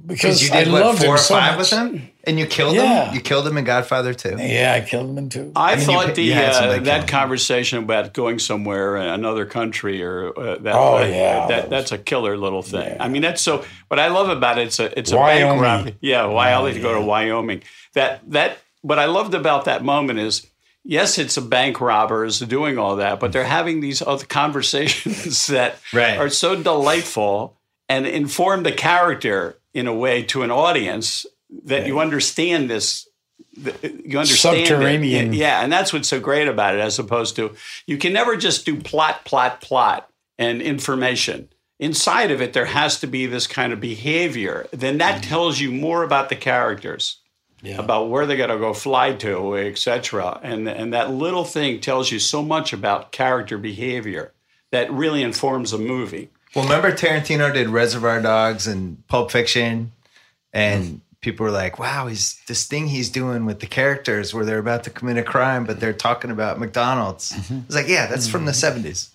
because 0.06 0.44
you 0.48 0.54
I 0.54 0.64
did 0.64 0.72
what 0.74 0.84
loved 0.84 1.04
four 1.04 1.16
or 1.16 1.18
so 1.18 1.34
five 1.36 1.58
much. 1.58 1.72
with 1.72 1.80
him, 1.80 2.10
and 2.26 2.38
you 2.40 2.46
killed 2.46 2.76
Yeah. 2.76 3.06
him. 3.06 3.16
You 3.16 3.22
killed 3.22 3.48
him 3.48 3.58
in 3.58 3.64
Godfather 3.64 4.14
too. 4.14 4.36
Yeah, 4.40 4.74
I 4.74 4.82
killed 4.88 5.18
him 5.18 5.30
two. 5.30 5.52
I, 5.56 5.76
mean, 5.76 5.86
thought 5.86 6.06
pa- 6.08 6.14
the 6.14 6.24
you 6.24 6.34
uh, 6.34 6.68
that 6.68 6.84
that 6.86 7.08
conversation 7.08 7.80
about 7.80 8.14
going 8.14 8.40
somewhere, 8.40 8.98
uh, 8.98 9.14
another 9.14 9.46
country, 9.46 10.04
or 10.04 10.38
uh, 10.38 10.58
that, 10.60 10.76
Oh, 10.76 11.00
that- 11.00 11.10
yeah. 11.10 11.48
that, 11.48 11.70
that's 11.70 11.92
a 11.92 11.98
killer 11.98 12.38
little 12.38 12.62
thing. 12.62 12.98
I 13.00 13.08
mean, 13.08 13.22
that's 13.24 13.42
so. 13.42 13.66
What 13.88 14.00
I 14.00 14.10
love 14.10 14.30
about 14.30 14.60
it, 14.60 14.68
it's 14.68 14.80
a 14.80 14.98
it's 15.00 15.12
a 15.12 15.18
Wyoming. 15.18 15.48
bank 15.48 15.62
robbery. 15.62 15.98
Yeah, 16.02 16.26
why 16.28 16.54
Oh, 16.54 16.66
I 16.68 16.72
to 16.74 16.80
go 16.80 16.94
to 16.94 17.02
Wyoming. 17.02 17.64
That 17.94 18.22
that 18.32 18.60
what 18.82 19.00
I 19.00 19.06
loved 19.06 19.34
about 19.34 19.66
that 19.66 19.84
moment 19.84 20.20
is. 20.20 20.46
Yes, 20.90 21.18
it's 21.18 21.36
a 21.36 21.42
bank 21.42 21.82
robbers 21.82 22.40
doing 22.40 22.78
all 22.78 22.96
that, 22.96 23.20
but 23.20 23.34
they're 23.34 23.44
having 23.44 23.82
these 23.82 24.02
other 24.02 24.26
conversations 24.82 25.48
that 25.48 25.80
Right. 25.92 26.18
are 26.18 26.30
so 26.30 26.56
delightful 26.56 27.58
and 27.90 28.08
inform 28.08 28.64
the 28.64 28.72
character 28.72 29.57
in 29.78 29.86
a 29.86 29.94
way 29.94 30.24
to 30.24 30.42
an 30.42 30.50
audience 30.50 31.28
that 31.66 31.86
you 31.86 32.00
understand 32.00 32.70
this. 32.70 33.08
You 33.56 34.20
understand 34.20 34.58
it. 34.58 34.68
Subterranean. 34.68 35.34
Yeah, 35.34 35.62
and 35.62 35.72
that's 35.72 35.94
what's 35.94 36.10
so 36.10 36.20
great 36.20 36.48
about 36.48 36.74
it, 36.74 36.82
as 36.82 36.98
opposed 36.98 37.36
to 37.36 37.56
you 37.86 37.98
can 37.98 38.12
never 38.12 38.36
just 38.36 38.66
do 38.66 38.76
plot, 38.76 39.24
plot, 39.24 39.62
plot 39.62 40.10
and 40.38 40.62
information. 40.62 41.50
Inside 41.80 42.32
of 42.32 42.42
it, 42.42 42.54
there 42.54 42.66
has 42.66 43.00
to 43.02 43.08
be 43.08 43.28
this 43.28 43.46
kind 43.46 43.72
of 43.72 43.80
behavior. 43.80 44.68
Then 44.72 44.98
that 44.98 45.22
mm. 45.22 45.28
tells 45.28 45.60
you 45.60 45.72
more 45.72 46.02
about 46.04 46.30
the 46.30 46.36
characters, 46.36 47.20
about 47.78 48.10
where 48.10 48.26
they're 48.26 48.38
going 48.38 48.50
to 48.50 48.58
go 48.58 48.74
fly 48.74 49.14
to, 49.14 49.56
etc. 49.58 50.40
And 50.42 50.68
and 50.68 50.92
that 50.94 51.12
little 51.12 51.46
thing 51.46 51.80
tells 51.80 52.12
you 52.12 52.18
so 52.18 52.42
much 52.42 52.74
about 52.74 53.12
character 53.12 53.60
behavior 53.60 54.34
that 54.72 54.92
really 54.92 55.22
informs 55.22 55.72
a 55.72 55.78
movie. 55.78 56.30
Well, 56.58 56.66
remember 56.66 56.92
Tarantino 56.92 57.54
did 57.54 57.70
Reservoir 57.70 58.20
Dogs 58.20 58.66
and 58.66 59.08
Pulp 59.08 59.30
Fiction, 59.30 59.92
and 60.52 61.02
people 61.22 61.44
were 61.44 61.52
like, 61.52 61.78
"Wow, 61.78 62.08
he's 62.08 62.42
this 62.48 62.66
thing 62.66 62.88
he's 62.88 63.12
doing 63.12 63.46
with 63.46 63.60
the 63.60 63.68
characters 63.68 64.34
where 64.34 64.44
they're 64.44 64.58
about 64.58 64.84
to 64.86 64.90
commit 64.90 65.18
a 65.18 65.24
crime, 65.24 65.66
but 65.66 65.80
they're 65.80 65.94
talking 65.94 66.32
about 66.32 66.60
McDonald's." 66.60 67.32
It's 67.68 67.76
like, 67.76 67.88
yeah, 67.88 68.08
that's 68.08 68.28
from 68.28 68.46
the 68.46 68.54
'70s. 68.54 69.10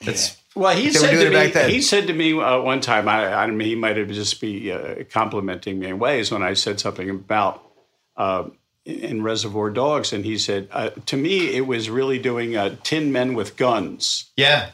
That's 0.00 0.36
Well, 0.56 0.76
he 0.76 0.90
said 0.90 1.12
to 1.12 1.30
me. 1.30 1.72
He 1.72 1.80
said 1.80 2.08
to 2.08 2.12
me 2.12 2.32
uh, 2.32 2.60
one 2.60 2.80
time. 2.80 3.06
I, 3.06 3.34
I 3.34 3.46
mean, 3.46 3.68
he 3.68 3.76
might 3.76 3.96
have 3.96 4.08
just 4.08 4.40
be 4.40 4.72
uh, 4.72 5.04
complimenting 5.12 5.78
me 5.78 5.86
in 5.86 6.00
ways 6.00 6.32
when 6.32 6.42
I 6.42 6.54
said 6.54 6.80
something 6.80 7.08
about 7.08 7.62
uh, 8.16 8.48
in 8.84 9.22
Reservoir 9.22 9.70
Dogs, 9.70 10.12
and 10.12 10.24
he 10.24 10.36
said 10.38 10.66
uh, 10.72 10.90
to 11.06 11.16
me 11.16 11.54
it 11.54 11.68
was 11.68 11.88
really 11.88 12.18
doing 12.18 12.56
uh, 12.56 12.74
Tin 12.82 13.12
Men 13.12 13.34
with 13.34 13.56
Guns. 13.56 14.32
yeah, 14.36 14.70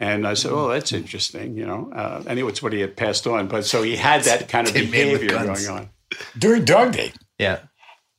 And 0.00 0.26
I 0.26 0.34
said, 0.34 0.50
"Oh, 0.52 0.68
that's 0.68 0.92
interesting," 0.92 1.56
you 1.56 1.66
know. 1.66 1.90
Uh, 1.92 2.22
anyway, 2.26 2.50
it's 2.50 2.62
what 2.62 2.72
he 2.72 2.80
had 2.80 2.96
passed 2.96 3.26
on, 3.26 3.46
but 3.46 3.64
so 3.64 3.82
he 3.82 3.96
had 3.96 4.22
that 4.24 4.48
kind 4.48 4.66
of 4.66 4.74
Tin 4.74 4.90
Men 4.90 5.12
with 5.12 5.20
behavior 5.20 5.44
going 5.46 5.68
on. 5.68 5.90
During 6.36 6.64
Dog 6.64 6.92
Day, 6.92 7.12
yeah. 7.38 7.60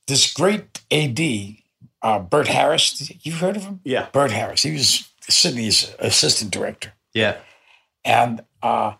this 0.07 0.33
great 0.33 0.81
AD, 0.91 1.19
uh, 2.01 2.19
Burtt 2.19 2.47
Harris, 2.47 3.11
you've 3.25 3.39
heard 3.39 3.57
of 3.57 3.63
him? 3.63 3.81
Yeah. 3.83 4.07
Burtt 4.11 4.31
Harris. 4.31 4.63
He 4.63 4.71
was 4.71 5.09
Sidney's 5.21 5.93
assistant 5.99 6.51
director. 6.51 6.93
Yeah. 7.13 7.37
And 8.03 8.43
uh, 8.61 8.93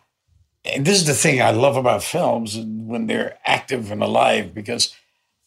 and 0.65 0.85
this 0.85 0.97
is 0.97 1.05
the 1.05 1.13
thing 1.13 1.41
I 1.41 1.51
love 1.51 1.77
about 1.77 2.03
films 2.03 2.55
and 2.55 2.87
when 2.87 3.07
they're 3.07 3.37
active 3.45 3.91
and 3.91 4.01
alive 4.01 4.53
because 4.53 4.95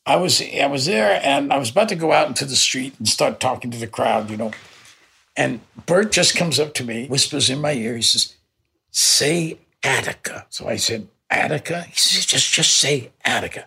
I 0.07 0.16
was 0.16 0.41
I 0.41 0.66
was 0.66 0.87
there 0.87 1.20
and 1.22 1.53
I 1.53 1.59
was 1.59 1.70
about 1.70 1.89
to 1.91 1.97
go 1.97 2.12
out 2.12 2.29
into 2.29 2.45
the 2.45 2.57
street 2.57 2.95
and 2.99 3.09
start 3.09 3.41
talking 3.41 3.70
to 3.70 3.79
the 3.79 3.87
crowd, 3.87 4.31
you 4.31 4.37
know. 4.37 4.53
And 5.39 5.61
Burtt 5.86 6.11
just 6.11 6.36
comes 6.36 6.59
up 6.59 6.74
to 6.74 6.84
me, 6.84 7.07
whispers 7.07 7.49
in 7.49 7.61
my 7.61 7.72
ear, 7.72 7.95
he 7.97 8.03
says, 8.03 8.34
Say 8.91 9.59
Attica. 9.84 10.47
So 10.51 10.68
I 10.68 10.76
said, 10.76 11.07
Attica? 11.30 11.82
He 11.82 11.97
says, 11.97 12.26
just 12.26 12.53
just 12.53 12.76
say 12.76 13.12
Attica. 13.24 13.66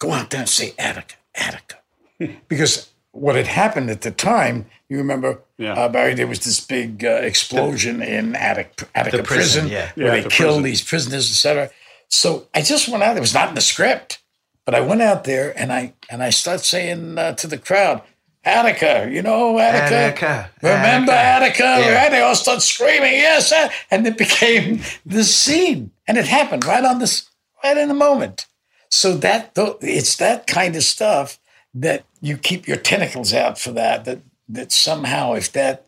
Go 0.00 0.12
out 0.12 0.30
there 0.30 0.40
and 0.40 0.48
say 0.48 0.74
Attica, 0.78 1.14
Attica. 1.34 1.76
because 2.48 2.90
what 3.12 3.36
had 3.36 3.46
happened 3.46 3.88
at 3.88 4.00
the 4.02 4.10
time, 4.10 4.66
you 4.88 4.98
remember, 4.98 5.40
Yeah. 5.58 5.74
uh, 5.74 5.88
Barry, 5.88 6.14
there 6.14 6.26
was 6.26 6.40
this 6.40 6.58
big 6.60 7.04
uh, 7.04 7.08
explosion 7.22 8.02
in 8.02 8.34
Attic, 8.34 8.82
Attica 8.94 9.18
The 9.18 9.22
prison, 9.22 9.68
prison, 9.68 9.68
yeah. 9.68 9.92
where 9.94 10.06
Yeah, 10.06 10.12
they 10.16 10.20
the 10.22 10.28
killed 10.28 10.48
prison. 10.48 10.62
these 10.64 10.82
prisoners, 10.82 11.30
etc. 11.30 11.70
So 12.08 12.48
I 12.52 12.62
just 12.62 12.88
went 12.88 13.02
out. 13.04 13.16
It 13.16 13.20
was 13.20 13.32
not 13.34 13.48
in 13.50 13.54
the 13.54 13.60
script, 13.60 14.18
but 14.64 14.74
I 14.74 14.80
went 14.80 15.02
out 15.02 15.22
there 15.24 15.54
and 15.58 15.72
I 15.72 15.92
and 16.10 16.22
I 16.22 16.30
start 16.30 16.60
saying 16.60 17.16
uh, 17.18 17.32
to 17.34 17.46
the 17.46 17.58
crowd, 17.58 18.02
Attica, 18.46 19.08
you 19.10 19.22
know 19.22 19.58
Attica, 19.58 19.94
Attica, 19.96 20.50
remember 20.62 21.10
Attica? 21.10 21.64
Yeah. 21.64 21.94
Right? 21.94 22.10
They 22.12 22.20
all 22.20 22.36
start 22.36 22.62
screaming, 22.62 23.14
yes, 23.14 23.52
and 23.90 24.06
it 24.06 24.16
became 24.26 24.80
this 25.04 25.34
scene, 25.34 25.90
and 26.06 26.16
it 26.16 26.26
happened 26.26 26.64
right 26.64 26.84
on 26.84 27.00
this, 27.00 27.28
right 27.64 27.76
in 27.76 27.88
the 27.88 27.94
moment. 27.94 28.46
So 28.88 29.16
that 29.16 29.50
it's 29.80 30.16
that 30.16 30.46
kind 30.46 30.76
of 30.76 30.84
stuff 30.84 31.40
that 31.74 32.04
you 32.20 32.38
keep 32.38 32.68
your 32.68 32.76
tentacles 32.76 33.34
out 33.34 33.58
for 33.58 33.72
that. 33.72 34.04
That 34.04 34.20
that 34.48 34.70
somehow, 34.70 35.32
if 35.32 35.50
that 35.52 35.84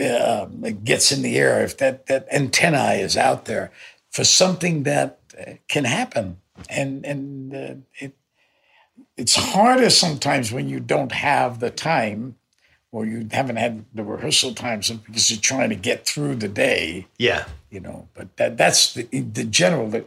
uh, 0.00 0.46
gets 0.84 1.10
in 1.10 1.22
the 1.22 1.36
air, 1.36 1.64
if 1.64 1.76
that 1.78 2.06
that 2.06 2.28
antennae 2.32 3.00
is 3.00 3.16
out 3.16 3.46
there 3.46 3.72
for 4.12 4.22
something 4.22 4.84
that 4.84 5.18
can 5.68 5.84
happen, 5.84 6.38
and 6.70 7.04
and 7.04 7.54
uh, 7.54 7.74
it 7.98 8.14
it's 9.16 9.36
harder 9.36 9.90
sometimes 9.90 10.52
when 10.52 10.68
you 10.68 10.80
don't 10.80 11.12
have 11.12 11.60
the 11.60 11.70
time 11.70 12.36
or 12.92 13.04
you 13.06 13.26
haven't 13.32 13.56
had 13.56 13.84
the 13.94 14.04
rehearsal 14.04 14.54
time 14.54 14.82
so- 14.82 14.94
because 14.96 15.30
you're 15.30 15.40
trying 15.40 15.68
to 15.70 15.76
get 15.76 16.04
through 16.06 16.34
the 16.36 16.48
day 16.48 17.06
Yeah. 17.18 17.44
you 17.70 17.80
know 17.80 18.08
but 18.14 18.36
that 18.36 18.56
that's 18.56 18.94
the, 18.94 19.02
the 19.20 19.44
general 19.44 19.88
the, 19.88 20.04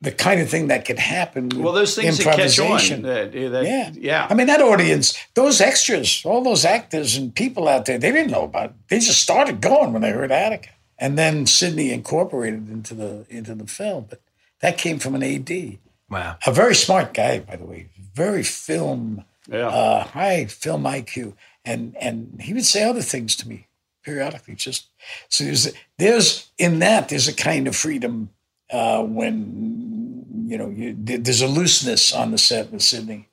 the 0.00 0.12
kind 0.12 0.40
of 0.40 0.48
thing 0.50 0.68
that 0.68 0.84
can 0.84 0.96
happen 0.98 1.48
Well, 1.54 1.72
those 1.72 1.94
things 1.96 2.18
that 2.18 2.36
catch 2.36 2.58
on. 2.58 3.02
That, 3.02 3.32
that, 3.32 3.64
yeah 3.64 3.90
yeah. 3.94 4.26
i 4.30 4.34
mean 4.34 4.46
that 4.48 4.60
audience 4.60 5.14
those 5.34 5.60
extras 5.60 6.22
all 6.24 6.42
those 6.42 6.64
actors 6.64 7.16
and 7.16 7.34
people 7.34 7.66
out 7.68 7.86
there 7.86 7.98
they 7.98 8.12
didn't 8.12 8.30
know 8.30 8.44
about 8.44 8.66
it 8.70 8.72
they 8.88 8.98
just 8.98 9.22
started 9.22 9.60
going 9.60 9.92
when 9.92 10.02
they 10.02 10.10
heard 10.10 10.30
attica 10.32 10.70
and 10.98 11.16
then 11.18 11.46
sidney 11.46 11.92
incorporated 11.92 12.68
into 12.70 12.94
the 12.94 13.24
into 13.30 13.54
the 13.54 13.66
film 13.66 14.06
but 14.08 14.20
that 14.60 14.78
came 14.78 14.98
from 14.98 15.14
an 15.14 15.22
ad 15.22 15.78
Wow. 16.08 16.36
a 16.46 16.52
very 16.52 16.74
smart 16.74 17.12
guy 17.14 17.40
by 17.40 17.56
the 17.56 17.64
way 17.64 17.88
very 18.16 18.42
film 18.42 19.24
yeah. 19.48 19.68
uh, 19.68 20.04
high 20.04 20.46
film 20.46 20.84
IQ, 20.84 21.34
and 21.64 21.96
and 22.00 22.40
he 22.40 22.54
would 22.54 22.64
say 22.64 22.82
other 22.82 23.02
things 23.02 23.36
to 23.36 23.48
me 23.48 23.68
periodically. 24.02 24.54
Just 24.54 24.88
so 25.28 25.44
there's 25.44 25.72
there's 25.98 26.50
in 26.58 26.78
that 26.80 27.08
there's 27.08 27.28
a 27.28 27.34
kind 27.34 27.68
of 27.68 27.76
freedom 27.76 28.30
uh, 28.70 29.02
when 29.02 30.24
you 30.48 30.58
know 30.58 30.70
you, 30.70 30.96
there's 30.98 31.42
a 31.42 31.46
looseness 31.46 32.12
on 32.12 32.30
the 32.30 32.38
set 32.38 32.72
with 32.72 32.82
Sidney, 32.82 33.28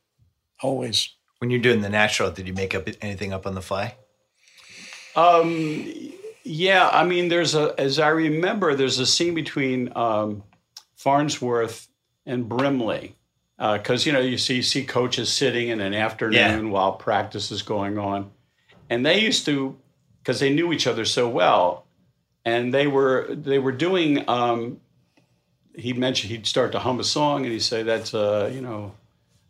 always. 0.61 1.09
When 1.39 1.49
you're 1.49 1.61
doing 1.61 1.81
the 1.81 1.89
natural, 1.89 2.31
did 2.31 2.47
you 2.47 2.53
make 2.53 2.73
up 2.73 2.87
anything 3.01 3.33
up 3.33 3.45
on 3.45 3.55
the 3.55 3.61
fly? 3.61 3.95
Um, 5.15 5.85
yeah, 6.43 6.89
I 6.91 7.03
mean, 7.03 7.27
there's 7.27 7.53
a, 7.53 7.75
as 7.77 7.99
I 7.99 8.07
remember, 8.07 8.73
there's 8.73 8.97
a 8.97 9.05
scene 9.05 9.33
between 9.33 9.91
um, 9.95 10.43
Farnsworth 10.95 11.89
and 12.25 12.47
Brimley. 12.47 13.15
Because, 13.57 14.05
you 14.05 14.11
know, 14.11 14.19
you 14.19 14.37
see, 14.37 14.61
see 14.61 14.83
coaches 14.83 15.31
sitting 15.31 15.69
in 15.69 15.79
an 15.79 15.93
afternoon 15.93 16.65
Yeah. 16.65 16.71
while 16.71 16.93
practice 16.93 17.51
is 17.51 17.61
going 17.61 17.97
on. 17.97 18.31
And 18.89 19.05
they 19.05 19.19
used 19.21 19.45
to, 19.45 19.77
because 20.21 20.39
they 20.39 20.53
knew 20.53 20.73
each 20.73 20.87
other 20.87 21.05
so 21.05 21.29
well, 21.29 21.85
and 22.45 22.73
they 22.73 22.87
were 22.87 23.27
they 23.29 23.59
were 23.59 23.71
doing. 23.71 24.27
Um, 24.29 24.79
he 25.75 25.93
mentioned 25.93 26.31
he'd 26.31 26.45
start 26.45 26.71
to 26.73 26.79
hum 26.79 26.99
a 26.99 27.03
song, 27.03 27.43
and 27.43 27.51
he'd 27.53 27.61
say, 27.61 27.83
"That's 27.83 28.13
uh, 28.13 28.51
you 28.53 28.61
know, 28.61 28.91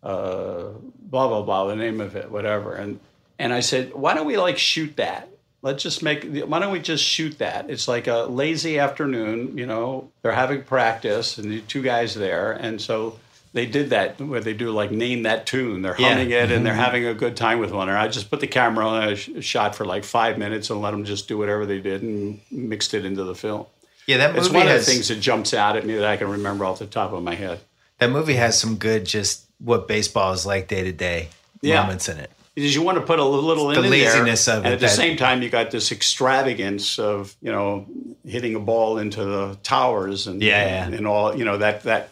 uh, 0.03 0.69
blah 0.99 1.27
blah 1.27 1.41
blah, 1.41 1.65
the 1.65 1.75
name 1.75 1.99
of 1.99 2.15
it, 2.15 2.29
whatever." 2.29 2.75
And 2.75 2.99
and 3.39 3.51
I 3.51 3.61
said, 3.61 3.93
"Why 3.93 4.13
don't 4.13 4.27
we 4.27 4.37
like 4.37 4.57
shoot 4.59 4.95
that? 4.97 5.29
Let's 5.63 5.81
just 5.81 6.03
make. 6.03 6.23
Why 6.45 6.59
don't 6.59 6.71
we 6.71 6.79
just 6.79 7.03
shoot 7.03 7.39
that? 7.39 7.69
It's 7.69 7.87
like 7.87 8.07
a 8.07 8.25
lazy 8.25 8.77
afternoon. 8.79 9.57
You 9.57 9.65
know, 9.65 10.11
they're 10.21 10.31
having 10.31 10.63
practice, 10.63 11.37
and 11.39 11.51
the 11.51 11.61
two 11.61 11.81
guys 11.81 12.13
there, 12.13 12.51
and 12.53 12.79
so." 12.79 13.17
They 13.53 13.67
did 13.67 13.91
that 13.91 14.19
where 14.19 14.41
they 14.41 14.53
do 14.53 14.71
like 14.71 14.89
name 14.91 15.23
that 15.23 15.45
tune. 15.45 15.83
They're 15.83 15.95
Yeah. 15.97 16.09
humming 16.09 16.31
it 16.31 16.51
and 16.51 16.65
they're 16.65 16.73
mm-hmm. 16.73 16.81
having 16.81 17.05
a 17.05 17.13
good 17.13 17.37
time 17.37 17.59
with 17.59 17.71
one 17.71 17.87
Or 17.87 17.95
I 17.95 18.07
just 18.07 18.31
put 18.31 18.39
the 18.39 18.47
camera 18.47 18.87
on 18.87 19.09
a 19.09 19.15
sh- 19.15 19.29
shot 19.41 19.75
for 19.75 19.85
like 19.85 20.03
five 20.03 20.39
minutes 20.39 20.71
and 20.71 20.81
let 20.81 20.91
them 20.91 21.05
just 21.05 21.27
do 21.27 21.37
whatever 21.37 21.65
they 21.65 21.79
did 21.79 22.01
and 22.01 22.39
mixed 22.49 22.93
it 22.95 23.05
into 23.05 23.23
the 23.23 23.35
film. 23.35 23.67
Yeah, 24.07 24.17
that 24.17 24.35
It's 24.35 24.47
movie 24.47 24.57
one 24.57 24.67
of 24.67 24.73
the 24.73 24.79
things 24.83 25.07
that 25.09 25.19
jumps 25.19 25.53
out 25.53 25.77
at 25.77 25.85
me 25.85 25.93
that 25.95 26.05
I 26.05 26.17
can 26.17 26.29
remember 26.29 26.65
off 26.65 26.79
the 26.79 26.87
top 26.87 27.13
of 27.13 27.21
my 27.23 27.35
head. 27.35 27.59
that 27.99 28.09
movie 28.09 28.33
has 28.33 28.59
some 28.59 28.75
good 28.77 29.05
just 29.05 29.45
what 29.59 29.87
baseball 29.87 30.33
is 30.33 30.45
like 30.45 30.67
day 30.67 30.83
to 30.83 30.91
day 30.91 31.29
Yeah. 31.61 31.81
moments 31.83 32.09
in 32.09 32.17
it. 32.17 32.31
Because 32.55 32.75
you 32.75 32.81
want 32.83 32.97
to 32.97 33.03
put 33.03 33.17
a 33.19 33.23
little 33.23 33.69
in 33.69 33.75
the 33.75 33.81
there, 33.81 33.89
laziness 33.91 34.47
of 34.47 34.65
and 34.65 34.67
it 34.67 34.73
at 34.73 34.79
the 34.79 34.89
same 34.89 35.15
time 35.17 35.41
you 35.41 35.49
got 35.49 35.71
this 35.71 35.91
extravagance 35.91 36.97
of 36.99 37.35
you 37.41 37.51
know 37.51 37.85
hitting 38.25 38.55
a 38.55 38.59
ball 38.59 38.97
into 38.97 39.23
the 39.23 39.57
towers 39.63 40.27
and 40.27 40.41
Yeah, 40.41 40.89
yeah. 40.89 40.95
and 40.97 41.07
all 41.07 41.35
you 41.35 41.45
know 41.45 41.57
that 41.57 41.83
that 41.83 42.09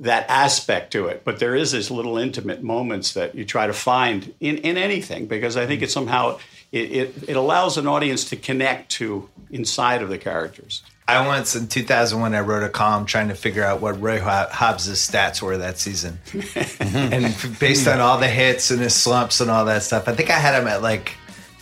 that 0.00 0.28
aspect 0.28 0.92
to 0.92 1.06
it. 1.06 1.22
But 1.24 1.38
there 1.38 1.54
is 1.54 1.72
this 1.72 1.90
little 1.90 2.18
intimate 2.18 2.62
moments 2.62 3.12
that 3.14 3.34
you 3.34 3.44
try 3.44 3.66
to 3.66 3.72
find 3.72 4.34
in 4.40 4.58
in 4.58 4.76
anything 4.76 5.26
because 5.26 5.56
I 5.56 5.66
think 5.66 5.82
it 5.82 5.90
somehow 5.90 6.38
it, 6.72 6.92
it, 6.92 7.28
it 7.28 7.36
allows 7.36 7.76
an 7.76 7.86
audience 7.86 8.24
to 8.30 8.36
connect 8.36 8.90
to 8.92 9.28
inside 9.50 10.02
of 10.02 10.08
the 10.08 10.18
characters. 10.18 10.82
I 11.06 11.26
once 11.26 11.56
in 11.56 11.66
2001 11.66 12.34
I 12.34 12.40
wrote 12.40 12.62
a 12.62 12.68
column 12.68 13.04
trying 13.04 13.28
to 13.28 13.34
figure 13.34 13.64
out 13.64 13.80
what 13.80 14.00
Roy 14.00 14.20
Hobbs' 14.20 14.88
stats 14.88 15.42
were 15.42 15.58
that 15.58 15.76
season, 15.78 16.20
and 16.80 17.34
based 17.58 17.88
on 17.88 17.98
all 17.98 18.18
the 18.18 18.28
hits 18.28 18.70
and 18.70 18.80
his 18.80 18.94
slumps 18.94 19.40
and 19.40 19.50
all 19.50 19.64
that 19.64 19.82
stuff, 19.82 20.06
I 20.06 20.14
think 20.14 20.30
I 20.30 20.38
had 20.38 20.60
him 20.60 20.68
at 20.68 20.82
like 20.82 21.16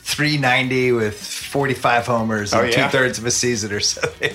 390 0.09 0.93
with 0.93 1.21
45 1.23 2.07
homers 2.07 2.53
and 2.53 2.63
Oh, 2.63 2.65
yeah? 2.65 2.87
two 2.87 2.91
thirds 2.97 3.19
of 3.19 3.27
a 3.27 3.31
season 3.31 3.73
or 3.73 3.81
something. 3.81 4.35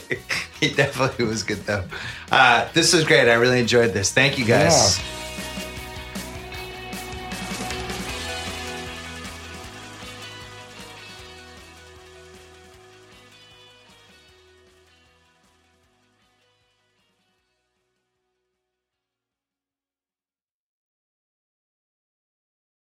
he 0.59 0.69
definitely 0.71 1.25
was 1.25 1.43
good 1.43 1.65
though. 1.65 1.83
Uh, 2.31 2.67
this 2.73 2.93
was 2.93 3.03
great. 3.03 3.27
I 3.29 3.33
really 3.33 3.59
enjoyed 3.59 3.91
this. 3.93 4.11
Thank 4.11 4.37
you 4.37 4.45
guys. 4.45 4.99
Yeah. 4.99 5.05